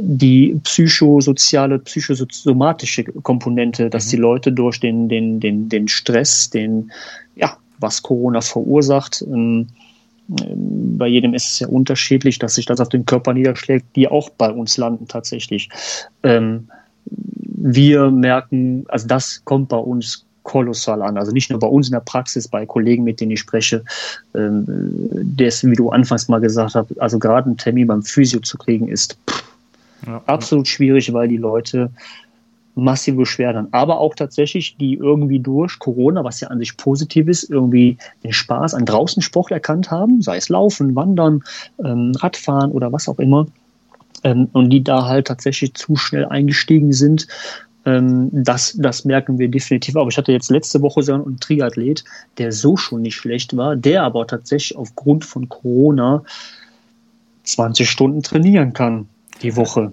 die 0.00 0.58
psychosoziale, 0.64 1.78
psychosomatische 1.80 3.04
Komponente, 3.04 3.90
dass 3.90 4.06
mhm. 4.06 4.10
die 4.10 4.16
Leute 4.16 4.52
durch 4.52 4.80
den, 4.80 5.08
den, 5.08 5.40
den, 5.40 5.68
den 5.68 5.88
Stress, 5.88 6.50
den, 6.50 6.90
ja, 7.36 7.56
was 7.78 8.02
Corona 8.02 8.40
verursacht, 8.40 9.24
ähm, 9.28 9.68
bei 10.28 11.06
jedem 11.06 11.32
ist 11.32 11.48
es 11.48 11.58
ja 11.60 11.68
unterschiedlich, 11.68 12.38
dass 12.38 12.56
sich 12.56 12.66
das 12.66 12.80
auf 12.80 12.90
den 12.90 13.06
Körper 13.06 13.32
niederschlägt, 13.32 13.96
die 13.96 14.08
auch 14.08 14.28
bei 14.28 14.50
uns 14.50 14.76
landen 14.76 15.08
tatsächlich. 15.08 15.70
Ähm, 16.22 16.68
wir 17.74 18.10
merken, 18.10 18.84
also 18.88 19.06
das 19.06 19.42
kommt 19.44 19.68
bei 19.68 19.76
uns 19.76 20.24
kolossal 20.42 21.02
an. 21.02 21.18
Also 21.18 21.32
nicht 21.32 21.50
nur 21.50 21.58
bei 21.58 21.66
uns 21.66 21.88
in 21.88 21.92
der 21.92 22.00
Praxis, 22.00 22.48
bei 22.48 22.64
Kollegen, 22.64 23.04
mit 23.04 23.20
denen 23.20 23.32
ich 23.32 23.40
spreche, 23.40 23.84
ähm, 24.34 24.64
das, 25.36 25.62
wie 25.62 25.74
du 25.74 25.90
anfangs 25.90 26.28
mal 26.28 26.40
gesagt 26.40 26.74
hast, 26.74 26.98
also 26.98 27.18
gerade 27.18 27.46
einen 27.46 27.58
Termin 27.58 27.86
beim 27.86 28.02
Physio 28.02 28.40
zu 28.40 28.56
kriegen, 28.56 28.88
ist 28.88 29.18
pff, 29.28 29.44
ja. 30.06 30.22
absolut 30.24 30.66
schwierig, 30.66 31.12
weil 31.12 31.28
die 31.28 31.36
Leute 31.36 31.90
massive 32.74 33.18
Beschwerden 33.18 33.58
haben. 33.58 33.72
Aber 33.72 33.98
auch 33.98 34.14
tatsächlich, 34.14 34.76
die 34.78 34.94
irgendwie 34.94 35.40
durch 35.40 35.78
Corona, 35.78 36.24
was 36.24 36.40
ja 36.40 36.48
an 36.48 36.60
sich 36.60 36.78
positiv 36.78 37.28
ist, 37.28 37.50
irgendwie 37.50 37.98
den 38.24 38.32
Spaß 38.32 38.72
an 38.72 38.86
Draußensport 38.86 39.50
erkannt 39.50 39.90
haben, 39.90 40.22
sei 40.22 40.38
es 40.38 40.48
Laufen, 40.48 40.96
Wandern, 40.96 41.42
ähm, 41.84 42.12
Radfahren 42.16 42.70
oder 42.70 42.90
was 42.90 43.08
auch 43.08 43.18
immer 43.18 43.46
ähm, 44.24 44.48
und 44.52 44.70
die 44.70 44.82
da 44.82 45.06
halt 45.06 45.26
tatsächlich 45.26 45.74
zu 45.74 45.96
schnell 45.96 46.26
eingestiegen 46.26 46.92
sind. 46.92 47.26
Ähm, 47.84 48.30
das, 48.32 48.76
das 48.78 49.04
merken 49.04 49.38
wir 49.38 49.48
definitiv. 49.48 49.96
Aber 49.96 50.08
ich 50.08 50.18
hatte 50.18 50.32
jetzt 50.32 50.50
letzte 50.50 50.82
Woche 50.82 51.02
so 51.02 51.14
einen 51.14 51.38
Triathlet, 51.40 52.04
der 52.38 52.52
so 52.52 52.76
schon 52.76 53.02
nicht 53.02 53.16
schlecht 53.16 53.56
war, 53.56 53.76
der 53.76 54.02
aber 54.02 54.26
tatsächlich 54.26 54.76
aufgrund 54.76 55.24
von 55.24 55.48
Corona 55.48 56.22
20 57.44 57.88
Stunden 57.88 58.22
trainieren 58.22 58.72
kann 58.72 59.08
die 59.42 59.56
Woche. 59.56 59.92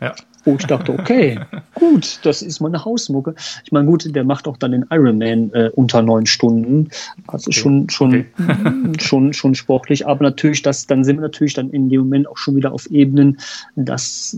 Ja 0.00 0.14
wo 0.44 0.56
ich 0.58 0.66
dachte, 0.66 0.92
okay, 0.92 1.38
gut, 1.74 2.20
das 2.22 2.42
ist 2.42 2.60
meine 2.60 2.84
Hausmucke. 2.84 3.34
Ich 3.64 3.72
meine, 3.72 3.86
gut, 3.86 4.14
der 4.14 4.24
macht 4.24 4.48
auch 4.48 4.56
dann 4.56 4.72
den 4.72 4.86
Ironman 4.90 5.52
äh, 5.52 5.70
unter 5.74 6.02
neun 6.02 6.26
Stunden. 6.26 6.88
Also 7.26 7.50
schon, 7.52 7.88
schon, 7.88 8.08
okay. 8.08 8.26
schon, 8.98 9.32
schon 9.32 9.54
sportlich. 9.54 10.06
Aber 10.06 10.24
natürlich, 10.24 10.62
das, 10.62 10.86
dann 10.86 11.04
sind 11.04 11.16
wir 11.16 11.22
natürlich 11.22 11.54
dann 11.54 11.70
in 11.70 11.88
dem 11.88 12.00
Moment 12.00 12.28
auch 12.28 12.36
schon 12.36 12.56
wieder 12.56 12.72
auf 12.72 12.90
Ebenen, 12.90 13.38
dass 13.76 14.36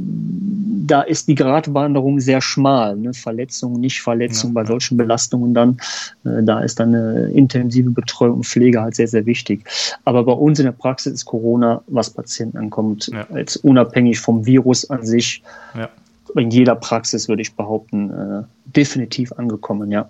da 0.86 1.02
ist 1.02 1.28
die 1.28 1.34
Gratwanderung 1.34 2.20
sehr 2.20 2.40
schmal. 2.40 2.96
Ne? 2.96 3.14
Verletzung, 3.14 3.80
nicht 3.80 4.00
Verletzung 4.02 4.50
ja, 4.50 4.54
bei 4.54 4.64
solchen 4.64 4.96
Belastungen 4.96 5.54
dann. 5.54 5.78
Äh, 6.24 6.42
da 6.42 6.60
ist 6.60 6.80
dann 6.80 6.94
eine 6.94 7.28
intensive 7.28 7.90
Betreuung 7.90 8.36
und 8.36 8.46
Pflege 8.46 8.80
halt 8.80 8.94
sehr, 8.94 9.08
sehr 9.08 9.26
wichtig. 9.26 9.64
Aber 10.04 10.24
bei 10.24 10.32
uns 10.32 10.58
in 10.58 10.64
der 10.64 10.72
Praxis 10.72 11.12
ist 11.12 11.24
Corona, 11.24 11.82
was 11.86 12.10
Patienten 12.10 12.58
ankommt, 12.58 13.10
ja. 13.12 13.26
jetzt 13.36 13.56
unabhängig 13.56 14.20
vom 14.20 14.44
Virus 14.46 14.88
an 14.90 15.04
sich. 15.04 15.42
Ja 15.74 15.88
in 16.36 16.50
jeder 16.50 16.74
Praxis, 16.74 17.28
würde 17.28 17.42
ich 17.42 17.54
behaupten, 17.54 18.10
äh, 18.10 18.42
definitiv 18.64 19.32
angekommen, 19.32 19.90
ja. 19.90 20.08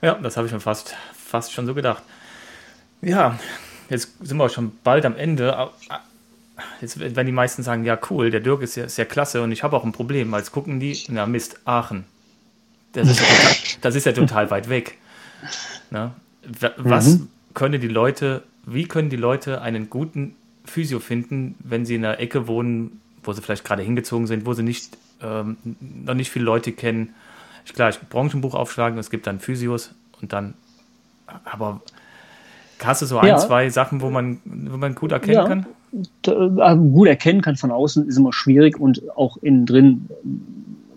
Ja, 0.00 0.14
das 0.14 0.36
habe 0.36 0.46
ich 0.46 0.52
mir 0.52 0.60
fast, 0.60 0.94
fast 1.12 1.52
schon 1.52 1.66
so 1.66 1.74
gedacht. 1.74 2.02
Ja, 3.02 3.38
jetzt 3.88 4.10
sind 4.20 4.36
wir 4.36 4.48
schon 4.48 4.72
bald 4.84 5.04
am 5.04 5.16
Ende. 5.16 5.70
Jetzt 6.80 6.98
werden 6.98 7.26
die 7.26 7.32
meisten 7.32 7.62
sagen, 7.62 7.84
ja 7.84 7.98
cool, 8.10 8.30
der 8.30 8.40
Dirk 8.40 8.62
ist 8.62 8.76
ja, 8.76 8.84
ist 8.84 8.98
ja 8.98 9.04
klasse 9.04 9.42
und 9.42 9.52
ich 9.52 9.62
habe 9.62 9.76
auch 9.76 9.84
ein 9.84 9.92
Problem. 9.92 10.32
Als 10.34 10.52
gucken 10.52 10.80
die, 10.80 10.96
na 11.08 11.26
Mist, 11.26 11.60
Aachen. 11.64 12.04
Das 12.92 13.08
ist 13.08 13.20
ja 13.20 13.26
total, 13.26 13.56
das 13.80 13.94
ist 13.94 14.06
ja 14.06 14.12
total 14.12 14.50
weit 14.50 14.68
weg. 14.68 14.98
Na? 15.90 16.14
Was 16.76 17.06
mhm. 17.06 17.28
können 17.54 17.80
die 17.80 17.88
Leute, 17.88 18.42
wie 18.66 18.84
können 18.84 19.10
die 19.10 19.16
Leute 19.16 19.62
einen 19.62 19.90
guten 19.90 20.36
Physio 20.64 21.00
finden, 21.00 21.56
wenn 21.60 21.86
sie 21.86 21.96
in 21.96 22.04
einer 22.04 22.18
Ecke 22.18 22.46
wohnen, 22.46 23.00
wo 23.28 23.32
sie 23.34 23.42
vielleicht 23.42 23.64
gerade 23.64 23.82
hingezogen 23.82 24.26
sind, 24.26 24.46
wo 24.46 24.54
sie 24.54 24.62
nicht, 24.62 24.96
ähm, 25.22 25.58
noch 26.04 26.14
nicht 26.14 26.30
viele 26.30 26.46
Leute 26.46 26.72
kennen. 26.72 27.14
Ich, 27.66 27.74
klar, 27.74 27.90
ich 27.90 28.00
Branchenbuch 28.00 28.54
aufschlagen, 28.54 28.98
es 28.98 29.10
gibt 29.10 29.26
dann 29.26 29.38
Physios 29.38 29.90
und 30.22 30.32
dann, 30.32 30.54
aber 31.44 31.82
hast 32.82 33.02
du 33.02 33.06
so 33.06 33.18
ein, 33.18 33.28
ja. 33.28 33.36
zwei 33.36 33.68
Sachen, 33.68 34.00
wo 34.00 34.08
man, 34.08 34.40
wo 34.44 34.78
man 34.78 34.94
gut 34.94 35.12
erkennen 35.12 35.34
ja. 35.34 35.46
kann? 35.46 35.66
Da, 36.22 36.72
äh, 36.72 36.76
gut 36.76 37.06
erkennen 37.06 37.42
kann 37.42 37.56
von 37.56 37.70
außen 37.70 38.08
ist 38.08 38.16
immer 38.16 38.32
schwierig 38.32 38.80
und 38.80 39.02
auch 39.14 39.36
innen 39.42 39.66
drin 39.66 40.08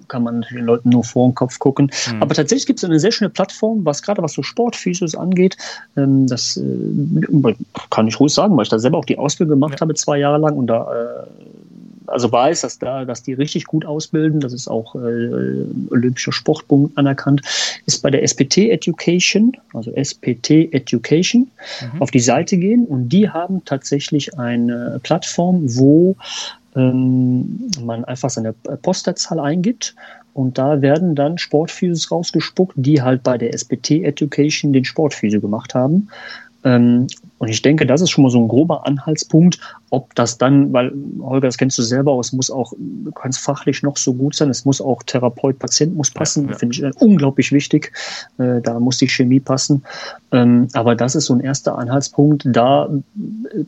kann 0.07 0.23
man 0.23 0.45
den 0.51 0.65
Leuten 0.65 0.89
nur 0.89 1.03
vor 1.03 1.27
den 1.27 1.35
Kopf 1.35 1.59
gucken. 1.59 1.89
Mhm. 2.13 2.21
Aber 2.21 2.33
tatsächlich 2.33 2.65
gibt 2.65 2.79
es 2.79 2.85
eine 2.85 2.99
sehr 2.99 3.11
schöne 3.11 3.29
Plattform, 3.29 3.83
was 3.85 4.01
gerade 4.01 4.21
was 4.21 4.33
so 4.33 4.43
Sportphysios 4.43 5.15
angeht. 5.15 5.57
Ähm, 5.97 6.27
das 6.27 6.57
äh, 6.57 7.55
kann 7.89 8.07
ich 8.07 8.19
ruhig 8.19 8.33
sagen, 8.33 8.55
weil 8.55 8.63
ich 8.63 8.69
da 8.69 8.79
selber 8.79 8.97
auch 8.97 9.05
die 9.05 9.17
Ausbildung 9.17 9.59
gemacht 9.59 9.75
ja. 9.75 9.81
habe, 9.81 9.93
zwei 9.95 10.17
Jahre 10.17 10.37
lang 10.37 10.57
und 10.57 10.67
da 10.67 10.83
äh, 10.93 11.27
also 12.11 12.31
weiß, 12.31 12.61
dass 12.61 12.79
da, 12.79 13.05
dass 13.05 13.23
die 13.23 13.33
richtig 13.33 13.65
gut 13.65 13.85
ausbilden. 13.85 14.39
Das 14.39 14.53
ist 14.53 14.67
auch 14.67 14.95
äh, 14.95 15.65
Olympischer 15.89 16.31
Sportbund 16.31 16.97
anerkannt. 16.97 17.41
Ist 17.85 18.03
bei 18.03 18.11
der 18.11 18.27
SPT 18.27 18.57
Education, 18.69 19.53
also 19.73 19.91
SPT 19.95 20.71
Education, 20.71 21.49
mhm. 21.93 22.01
auf 22.01 22.11
die 22.11 22.19
Seite 22.19 22.57
gehen 22.57 22.85
und 22.85 23.09
die 23.09 23.29
haben 23.29 23.63
tatsächlich 23.65 24.37
eine 24.37 24.99
Plattform, 25.03 25.63
wo 25.75 26.15
ähm, 26.75 27.69
man 27.83 28.05
einfach 28.05 28.29
seine 28.29 28.53
Postleitzahl 28.53 29.39
eingibt 29.39 29.95
und 30.33 30.57
da 30.57 30.81
werden 30.81 31.15
dann 31.15 31.37
Sportphysios 31.37 32.11
rausgespuckt, 32.11 32.73
die 32.77 33.01
halt 33.01 33.23
bei 33.23 33.37
der 33.37 33.53
SPT 33.53 33.91
Education 33.91 34.71
den 34.71 34.85
Sportphysio 34.85 35.41
gemacht 35.41 35.75
haben. 35.75 36.09
Ähm, 36.63 37.07
und 37.41 37.47
ich 37.47 37.63
denke, 37.63 37.87
das 37.87 38.01
ist 38.01 38.11
schon 38.11 38.21
mal 38.21 38.29
so 38.29 38.39
ein 38.39 38.47
grober 38.47 38.85
Anhaltspunkt, 38.85 39.57
ob 39.89 40.13
das 40.13 40.37
dann, 40.37 40.71
weil 40.73 40.93
Holger, 41.21 41.47
das 41.47 41.57
kennst 41.57 41.75
du 41.75 41.81
selber, 41.81 42.15
es 42.19 42.31
muss 42.33 42.51
auch, 42.51 42.71
du 42.77 43.11
kannst 43.13 43.39
fachlich 43.39 43.81
noch 43.81 43.97
so 43.97 44.13
gut 44.13 44.35
sein, 44.35 44.51
es 44.51 44.63
muss 44.63 44.79
auch 44.79 45.01
Therapeut, 45.01 45.57
Patient 45.57 45.95
muss 45.95 46.11
passen, 46.11 46.45
ja, 46.45 46.51
ja. 46.51 46.57
finde 46.59 46.75
ich 46.75 46.83
äh, 46.83 46.91
unglaublich 46.99 47.51
wichtig. 47.51 47.93
Äh, 48.37 48.61
da 48.61 48.79
muss 48.79 48.99
die 48.99 49.07
Chemie 49.07 49.39
passen. 49.39 49.83
Ähm, 50.31 50.67
aber 50.73 50.93
das 50.93 51.15
ist 51.15 51.25
so 51.25 51.33
ein 51.33 51.39
erster 51.39 51.79
Anhaltspunkt. 51.79 52.43
Da 52.45 52.87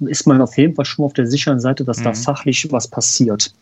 ist 0.02 0.28
man 0.28 0.40
auf 0.40 0.56
jeden 0.56 0.76
Fall 0.76 0.86
schon 0.86 1.06
auf 1.06 1.14
der 1.14 1.26
sicheren 1.26 1.60
Seite, 1.60 1.84
dass 1.84 1.98
mhm. 1.98 2.04
da 2.04 2.14
fachlich 2.14 2.72
was 2.72 2.88
passiert. 2.88 3.56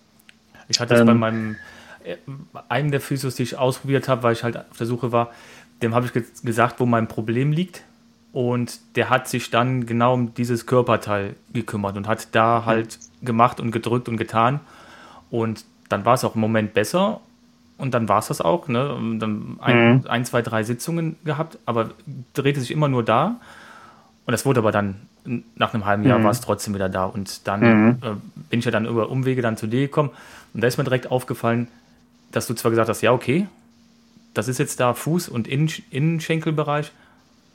Ich 0.67 0.81
hatte 0.81 0.95
es 0.95 0.99
ähm, 0.99 1.07
bei 1.07 1.13
meinem, 1.13 1.55
äh, 2.03 2.17
einem 2.67 2.91
der 2.91 2.99
Physios, 2.99 3.35
die 3.35 3.43
ich 3.43 3.57
ausprobiert 3.57 4.09
habe, 4.09 4.23
weil 4.23 4.33
ich 4.33 4.43
halt 4.43 4.57
auf 4.57 4.77
der 4.77 4.87
Suche 4.87 5.13
war, 5.13 5.31
dem 5.81 5.95
habe 5.95 6.05
ich 6.05 6.43
gesagt, 6.43 6.81
wo 6.81 6.85
mein 6.85 7.07
Problem 7.07 7.53
liegt 7.53 7.83
und 8.33 8.79
der 8.95 9.09
hat 9.09 9.27
sich 9.27 9.49
dann 9.49 9.85
genau 9.85 10.13
um 10.13 10.33
dieses 10.33 10.65
Körperteil 10.65 11.35
gekümmert 11.53 11.97
und 11.97 12.07
hat 12.07 12.33
da 12.33 12.63
halt 12.65 12.97
gemacht 13.21 13.59
und 13.59 13.71
gedrückt 13.71 14.07
und 14.07 14.17
getan. 14.17 14.61
Und 15.29 15.65
dann 15.89 16.05
war 16.05 16.13
es 16.13 16.23
auch 16.23 16.35
im 16.35 16.41
Moment 16.41 16.73
besser. 16.73 17.19
und 17.77 17.95
dann 17.95 18.07
war 18.07 18.19
es 18.19 18.27
das 18.27 18.41
auch. 18.41 18.67
Ne? 18.67 18.93
Und 18.93 19.19
dann 19.19 19.57
ein, 19.59 19.95
mhm. 19.95 20.03
ein, 20.07 20.23
zwei, 20.23 20.43
drei 20.43 20.63
Sitzungen 20.63 21.15
gehabt, 21.25 21.57
aber 21.65 21.89
drehte 22.33 22.59
sich 22.59 22.69
immer 22.69 22.87
nur 22.87 23.03
da. 23.03 23.37
Und 24.25 24.31
das 24.31 24.45
wurde 24.45 24.59
aber 24.59 24.71
dann, 24.71 24.95
nach 25.55 25.73
einem 25.73 25.85
halben 25.85 26.03
Jahr 26.03 26.19
mhm. 26.19 26.23
war 26.23 26.31
es 26.31 26.41
trotzdem 26.41 26.75
wieder 26.75 26.89
da. 26.89 27.05
Und 27.05 27.47
dann 27.47 27.59
mhm. 27.59 27.89
äh, 28.01 28.11
bin 28.49 28.59
ich 28.59 28.65
ja 28.65 28.71
dann 28.71 28.85
über 28.85 29.09
Umwege 29.09 29.41
dann 29.41 29.57
zu 29.57 29.65
dir 29.65 29.81
gekommen. 29.81 30.11
Und 30.53 30.61
da 30.61 30.67
ist 30.67 30.77
mir 30.77 30.83
direkt 30.83 31.09
aufgefallen, 31.09 31.67
dass 32.31 32.45
du 32.45 32.53
zwar 32.53 32.69
gesagt 32.69 32.87
hast, 32.87 33.01
ja, 33.01 33.11
okay, 33.11 33.47
das 34.33 34.47
ist 34.47 34.59
jetzt 34.59 34.79
da 34.79 34.91
Fuß- 34.91 35.29
und 35.29 35.47
Innenschenkelbereich. 35.47 36.91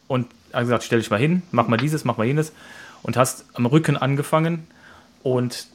Und 0.08 0.26
hast 0.52 0.62
gesagt, 0.62 0.84
stell 0.84 0.98
dich 0.98 1.10
mal 1.10 1.18
hin, 1.18 1.42
mach 1.50 1.68
mal 1.68 1.76
dieses, 1.76 2.04
mach 2.04 2.16
mal 2.16 2.26
jenes. 2.26 2.52
Und 3.02 3.16
hast 3.16 3.44
am 3.54 3.66
Rücken 3.66 3.96
angefangen 3.96 4.66
und 5.22 5.66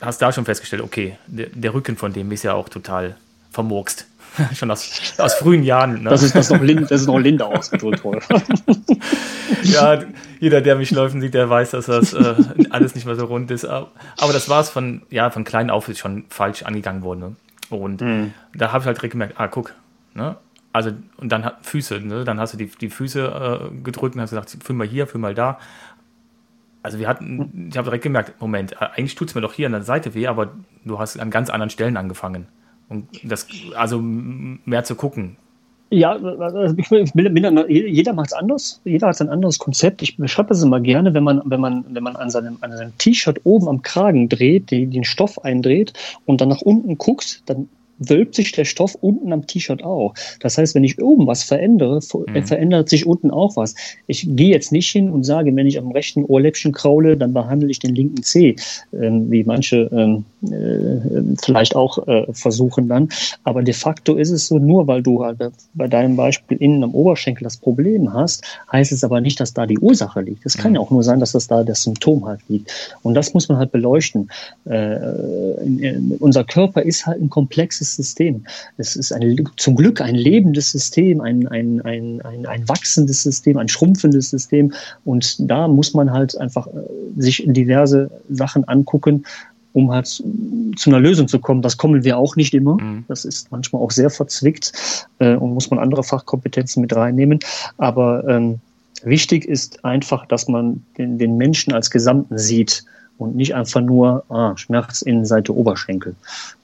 hast 0.00 0.20
da 0.20 0.32
schon 0.32 0.44
festgestellt, 0.44 0.82
okay, 0.82 1.16
der, 1.26 1.46
der 1.46 1.74
Rücken 1.74 1.96
von 1.96 2.12
dem 2.12 2.30
ist 2.32 2.42
ja 2.42 2.54
auch 2.54 2.68
total 2.68 3.16
vermurkst. 3.50 4.06
schon 4.54 4.70
aus, 4.70 5.14
aus 5.18 5.34
frühen 5.34 5.62
Jahren. 5.62 6.02
Ne? 6.02 6.10
Das, 6.10 6.22
ist, 6.22 6.34
das, 6.34 6.50
noch 6.50 6.60
Lind, 6.60 6.90
das 6.90 7.02
ist 7.02 7.06
noch 7.06 7.18
Linde 7.18 7.46
ausgedrückt 7.46 8.04
worden. 8.04 8.20
ja, 9.62 10.00
jeder, 10.40 10.60
der 10.60 10.76
mich 10.76 10.90
läufen 10.90 11.20
sieht, 11.20 11.34
der 11.34 11.48
weiß, 11.48 11.70
dass 11.70 11.86
das 11.86 12.12
äh, 12.12 12.34
alles 12.70 12.94
nicht 12.94 13.06
mehr 13.06 13.16
so 13.16 13.26
rund 13.26 13.50
ist. 13.50 13.64
Aber 13.64 13.90
das 14.32 14.48
war 14.48 14.60
es 14.60 14.68
von, 14.68 15.02
ja, 15.10 15.30
von 15.30 15.44
klein 15.44 15.70
auf 15.70 15.88
ist 15.88 15.98
schon 15.98 16.24
falsch 16.28 16.62
angegangen 16.62 17.02
worden. 17.02 17.20
Ne? 17.20 17.36
Und 17.70 18.00
mhm. 18.00 18.34
da 18.54 18.72
habe 18.72 18.82
ich 18.82 18.86
halt 18.86 18.98
direkt 18.98 19.12
gemerkt, 19.12 19.34
ah, 19.38 19.48
guck, 19.48 19.74
ne? 20.14 20.36
Also, 20.76 20.90
und 21.16 21.32
dann 21.32 21.50
Füße, 21.62 22.00
ne? 22.00 22.24
Dann 22.24 22.38
hast 22.38 22.52
du 22.52 22.58
die, 22.58 22.66
die 22.66 22.90
Füße 22.90 23.70
äh, 23.72 23.82
gedrückt 23.82 24.14
und 24.14 24.20
hast 24.20 24.28
gesagt, 24.28 24.58
fühl 24.62 24.76
mal 24.76 24.86
hier, 24.86 25.06
fühl 25.06 25.22
mal 25.22 25.34
da. 25.34 25.58
Also 26.82 26.98
wir 26.98 27.08
hatten, 27.08 27.70
ich 27.70 27.78
habe 27.78 27.86
direkt 27.86 28.02
gemerkt, 28.02 28.38
Moment, 28.42 28.72
äh, 28.72 28.88
eigentlich 28.94 29.14
tut 29.14 29.28
es 29.28 29.34
mir 29.34 29.40
doch 29.40 29.54
hier 29.54 29.64
an 29.64 29.72
der 29.72 29.84
Seite 29.84 30.14
weh, 30.14 30.26
aber 30.26 30.50
du 30.84 30.98
hast 30.98 31.18
an 31.18 31.30
ganz 31.30 31.48
anderen 31.48 31.70
Stellen 31.70 31.96
angefangen. 31.96 32.46
Und 32.90 33.08
das, 33.24 33.46
also 33.74 33.98
mehr 34.02 34.84
zu 34.84 34.96
gucken. 34.96 35.38
Ja, 35.88 36.10
also 36.12 36.74
ich 36.76 36.90
will, 36.90 37.66
jeder 37.70 38.12
macht 38.12 38.26
es 38.26 38.32
anders. 38.34 38.82
Jeder 38.84 39.08
hat 39.08 39.20
ein 39.22 39.30
anderes 39.30 39.58
Konzept. 39.58 40.02
Ich 40.02 40.18
beschreibe 40.18 40.50
das 40.50 40.62
immer 40.62 40.80
gerne, 40.80 41.14
wenn 41.14 41.24
man, 41.24 41.40
wenn 41.46 41.60
man, 41.60 41.86
wenn 41.88 42.02
man 42.02 42.16
an 42.16 42.28
seinem, 42.28 42.58
an 42.60 42.76
seinem 42.76 42.98
T-Shirt 42.98 43.40
oben 43.44 43.66
am 43.66 43.80
Kragen 43.80 44.28
dreht, 44.28 44.70
die, 44.70 44.86
den 44.88 45.04
Stoff 45.04 45.42
eindreht 45.42 45.94
und 46.26 46.42
dann 46.42 46.50
nach 46.50 46.60
unten 46.60 46.98
guckt, 46.98 47.40
dann 47.46 47.70
wölbt 47.98 48.34
sich 48.34 48.52
der 48.52 48.64
Stoff 48.64 48.96
unten 49.00 49.32
am 49.32 49.46
T-Shirt 49.46 49.82
auch. 49.82 50.14
Das 50.40 50.58
heißt, 50.58 50.74
wenn 50.74 50.84
ich 50.84 51.00
oben 51.00 51.26
was 51.26 51.42
verändere, 51.42 52.00
mhm. 52.26 52.42
verändert 52.44 52.88
sich 52.88 53.06
unten 53.06 53.30
auch 53.30 53.56
was. 53.56 53.74
Ich 54.06 54.26
gehe 54.28 54.50
jetzt 54.50 54.72
nicht 54.72 54.90
hin 54.90 55.10
und 55.10 55.24
sage, 55.24 55.54
wenn 55.54 55.66
ich 55.66 55.78
am 55.78 55.90
rechten 55.90 56.24
Ohrläppchen 56.24 56.72
kraule, 56.72 57.16
dann 57.16 57.32
behandle 57.32 57.70
ich 57.70 57.78
den 57.78 57.94
linken 57.94 58.22
Zeh, 58.22 58.56
ähm, 58.92 59.30
wie 59.30 59.44
manche 59.44 59.88
ähm, 59.92 60.24
äh, 60.42 61.36
vielleicht 61.42 61.76
auch 61.76 62.06
äh, 62.06 62.26
versuchen 62.32 62.88
dann. 62.88 63.08
Aber 63.44 63.62
de 63.62 63.74
facto 63.74 64.14
ist 64.16 64.30
es 64.30 64.46
so, 64.48 64.58
nur 64.58 64.86
weil 64.86 65.02
du 65.02 65.24
halt 65.24 65.38
bei 65.74 65.88
deinem 65.88 66.16
Beispiel 66.16 66.58
innen 66.58 66.84
am 66.84 66.94
Oberschenkel 66.94 67.44
das 67.44 67.56
Problem 67.56 68.12
hast, 68.12 68.44
heißt 68.72 68.92
es 68.92 69.04
aber 69.04 69.20
nicht, 69.20 69.40
dass 69.40 69.54
da 69.54 69.66
die 69.66 69.78
Ursache 69.78 70.20
liegt. 70.20 70.44
Es 70.44 70.56
kann 70.56 70.74
ja 70.74 70.80
auch 70.80 70.90
nur 70.90 71.02
sein, 71.02 71.20
dass 71.20 71.32
das 71.32 71.46
da 71.46 71.64
das 71.64 71.82
Symptom 71.82 72.26
halt 72.26 72.40
liegt. 72.48 72.98
Und 73.02 73.14
das 73.14 73.34
muss 73.34 73.48
man 73.48 73.58
halt 73.58 73.72
beleuchten. 73.72 74.30
Äh, 74.64 74.98
unser 76.18 76.44
Körper 76.44 76.82
ist 76.82 77.06
halt 77.06 77.20
ein 77.20 77.30
komplexes 77.30 77.85
komplexes 77.86 77.94
System. 77.94 78.44
Es 78.76 78.96
ist 78.96 79.12
ein, 79.12 79.48
zum 79.56 79.76
Glück 79.76 80.00
ein 80.00 80.14
lebendes 80.14 80.72
System, 80.72 81.20
ein, 81.20 81.46
ein, 81.48 81.80
ein, 81.82 82.20
ein, 82.22 82.46
ein 82.46 82.68
wachsendes 82.68 83.22
System, 83.22 83.56
ein 83.58 83.68
schrumpfendes 83.68 84.30
System. 84.30 84.72
Und 85.04 85.36
da 85.38 85.68
muss 85.68 85.94
man 85.94 86.10
halt 86.10 86.36
einfach 86.38 86.66
äh, 86.66 86.70
sich 87.16 87.44
diverse 87.46 88.10
Sachen 88.28 88.64
angucken, 88.64 89.24
um 89.72 89.92
halt 89.92 90.06
zu 90.06 90.90
einer 90.90 91.00
Lösung 91.00 91.28
zu 91.28 91.38
kommen. 91.38 91.62
Das 91.62 91.76
kommen 91.76 92.02
wir 92.02 92.16
auch 92.16 92.36
nicht 92.36 92.54
immer. 92.54 92.80
Mhm. 92.80 93.04
Das 93.08 93.24
ist 93.24 93.52
manchmal 93.52 93.82
auch 93.82 93.90
sehr 93.90 94.10
verzwickt 94.10 94.72
äh, 95.18 95.36
und 95.36 95.54
muss 95.54 95.70
man 95.70 95.78
andere 95.78 96.02
Fachkompetenzen 96.02 96.80
mit 96.80 96.94
reinnehmen. 96.96 97.38
Aber 97.76 98.26
ähm, 98.26 98.60
wichtig 99.02 99.44
ist 99.44 99.84
einfach, 99.84 100.26
dass 100.26 100.48
man 100.48 100.82
den, 100.96 101.18
den 101.18 101.36
Menschen 101.36 101.72
als 101.72 101.90
Gesamten 101.90 102.38
sieht 102.38 102.84
und 103.18 103.36
nicht 103.36 103.54
einfach 103.54 103.80
nur 103.80 104.24
ah, 104.28 104.56
Schmerz 104.56 105.02
Innenseite 105.02 105.54
Oberschenkel 105.54 106.14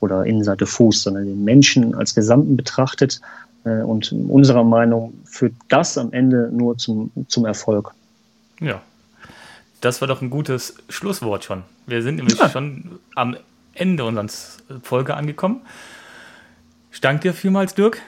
oder 0.01 0.25
Innenseite 0.27 0.67
Fuß, 0.67 1.03
sondern 1.03 1.25
den 1.25 1.45
Menschen 1.45 1.95
als 1.95 2.15
Gesamten 2.15 2.57
betrachtet. 2.57 3.21
Äh, 3.65 3.83
und 3.83 4.13
unserer 4.13 4.65
Meinung 4.65 5.15
führt 5.25 5.55
das 5.69 5.97
am 5.99 6.13
Ende 6.13 6.51
nur 6.53 6.77
zum, 6.79 7.11
zum 7.29 7.47
Erfolg. 7.47 7.93
Ja, 8.61 8.81
das 9.81 10.01
war 10.01 10.09
doch 10.09 10.23
ein 10.23 10.31
gutes 10.31 10.77
Schlusswort 10.89 11.45
schon. 11.45 11.65
Wir 11.87 12.03
sind 12.03 12.17
nämlich 12.17 12.39
ja. 12.39 12.49
schon 12.49 13.01
am 13.17 13.37
Ende 13.75 14.05
unserer 14.05 14.29
Folge 14.83 15.15
angekommen. 15.15 15.61
Ich 16.93 17.01
danke 17.01 17.23
dir 17.23 17.35
vielmals, 17.35 17.75
Dirk. 17.75 18.01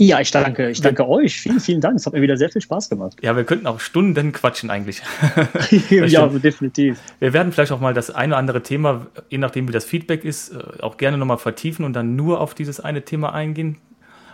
Ja, 0.00 0.20
ich 0.20 0.30
danke, 0.30 0.70
ich 0.70 0.80
danke 0.80 1.08
euch. 1.08 1.40
Vielen, 1.40 1.58
vielen 1.58 1.80
Dank. 1.80 1.96
Es 1.96 2.06
hat 2.06 2.12
mir 2.12 2.22
wieder 2.22 2.36
sehr 2.36 2.48
viel 2.48 2.62
Spaß 2.62 2.88
gemacht. 2.88 3.16
Ja, 3.20 3.36
wir 3.36 3.42
könnten 3.42 3.66
auch 3.66 3.80
Stunden 3.80 4.32
quatschen 4.32 4.70
eigentlich. 4.70 5.02
ja, 5.90 6.26
definitiv. 6.28 7.00
Wir 7.18 7.32
werden 7.32 7.52
vielleicht 7.52 7.72
auch 7.72 7.80
mal 7.80 7.94
das 7.94 8.10
eine 8.10 8.34
oder 8.34 8.38
andere 8.38 8.62
Thema, 8.62 9.06
je 9.28 9.38
nachdem 9.38 9.66
wie 9.66 9.72
das 9.72 9.84
Feedback 9.84 10.24
ist, 10.24 10.50
äh, 10.52 10.82
auch 10.82 10.98
gerne 10.98 11.18
nochmal 11.18 11.38
vertiefen 11.38 11.84
und 11.84 11.94
dann 11.94 12.14
nur 12.14 12.40
auf 12.40 12.54
dieses 12.54 12.78
eine 12.78 13.02
Thema 13.04 13.34
eingehen 13.34 13.78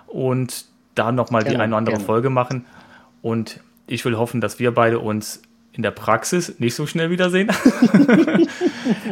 und 0.06 0.66
da 0.94 1.12
nochmal 1.12 1.44
die 1.44 1.56
eine 1.56 1.68
oder 1.68 1.78
andere 1.78 1.96
gerne. 1.96 2.04
Folge 2.04 2.28
machen. 2.28 2.66
Und 3.22 3.60
ich 3.86 4.04
will 4.04 4.16
hoffen, 4.16 4.42
dass 4.42 4.58
wir 4.58 4.72
beide 4.72 4.98
uns 4.98 5.40
in 5.76 5.82
der 5.82 5.90
Praxis 5.90 6.54
nicht 6.58 6.74
so 6.74 6.86
schnell 6.86 7.10
wiedersehen. 7.10 7.50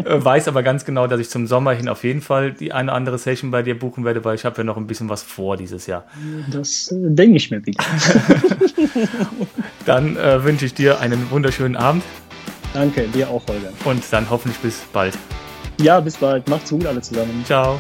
Äh, 0.05 0.23
weiß 0.23 0.49
aber 0.49 0.63
ganz 0.63 0.85
genau, 0.85 1.07
dass 1.07 1.21
ich 1.21 1.31
zum 1.31 1.47
Sommer 1.47 1.73
hin 1.73 1.89
auf 1.89 2.05
jeden 2.05 2.21
Fall 2.21 2.53
die 2.53 2.73
eine 2.73 2.93
andere 2.93 3.19
Session 3.19 3.51
bei 3.51 3.63
dir 3.63 3.79
buchen 3.79 4.05
werde, 4.05 4.25
weil 4.25 4.35
ich 4.35 4.45
habe 4.45 4.59
ja 4.59 4.65
noch 4.65 4.77
ein 4.77 4.87
bisschen 4.87 5.09
was 5.09 5.23
vor 5.23 5.57
dieses 5.57 5.87
Jahr. 5.87 6.05
Das 6.51 6.93
äh, 6.93 6.97
denke 7.01 7.37
ich 7.37 7.51
mir 7.51 7.65
wieder. 7.65 7.83
dann 9.87 10.17
äh, 10.17 10.45
wünsche 10.45 10.67
ich 10.67 10.75
dir 10.75 11.01
einen 11.01 11.31
wunderschönen 11.31 11.77
Abend. 11.77 12.03
Danke, 12.75 13.07
dir 13.09 13.29
auch, 13.29 13.47
Holger. 13.47 13.73
Und 13.85 14.03
dann 14.11 14.29
hoffentlich 14.29 14.59
bis 14.59 14.81
bald. 14.93 15.17
Ja, 15.81 16.01
bis 16.01 16.17
bald. 16.17 16.49
Macht's 16.49 16.71
gut 16.71 16.87
alle 16.87 17.01
zusammen. 17.01 17.43
Ciao. 17.45 17.79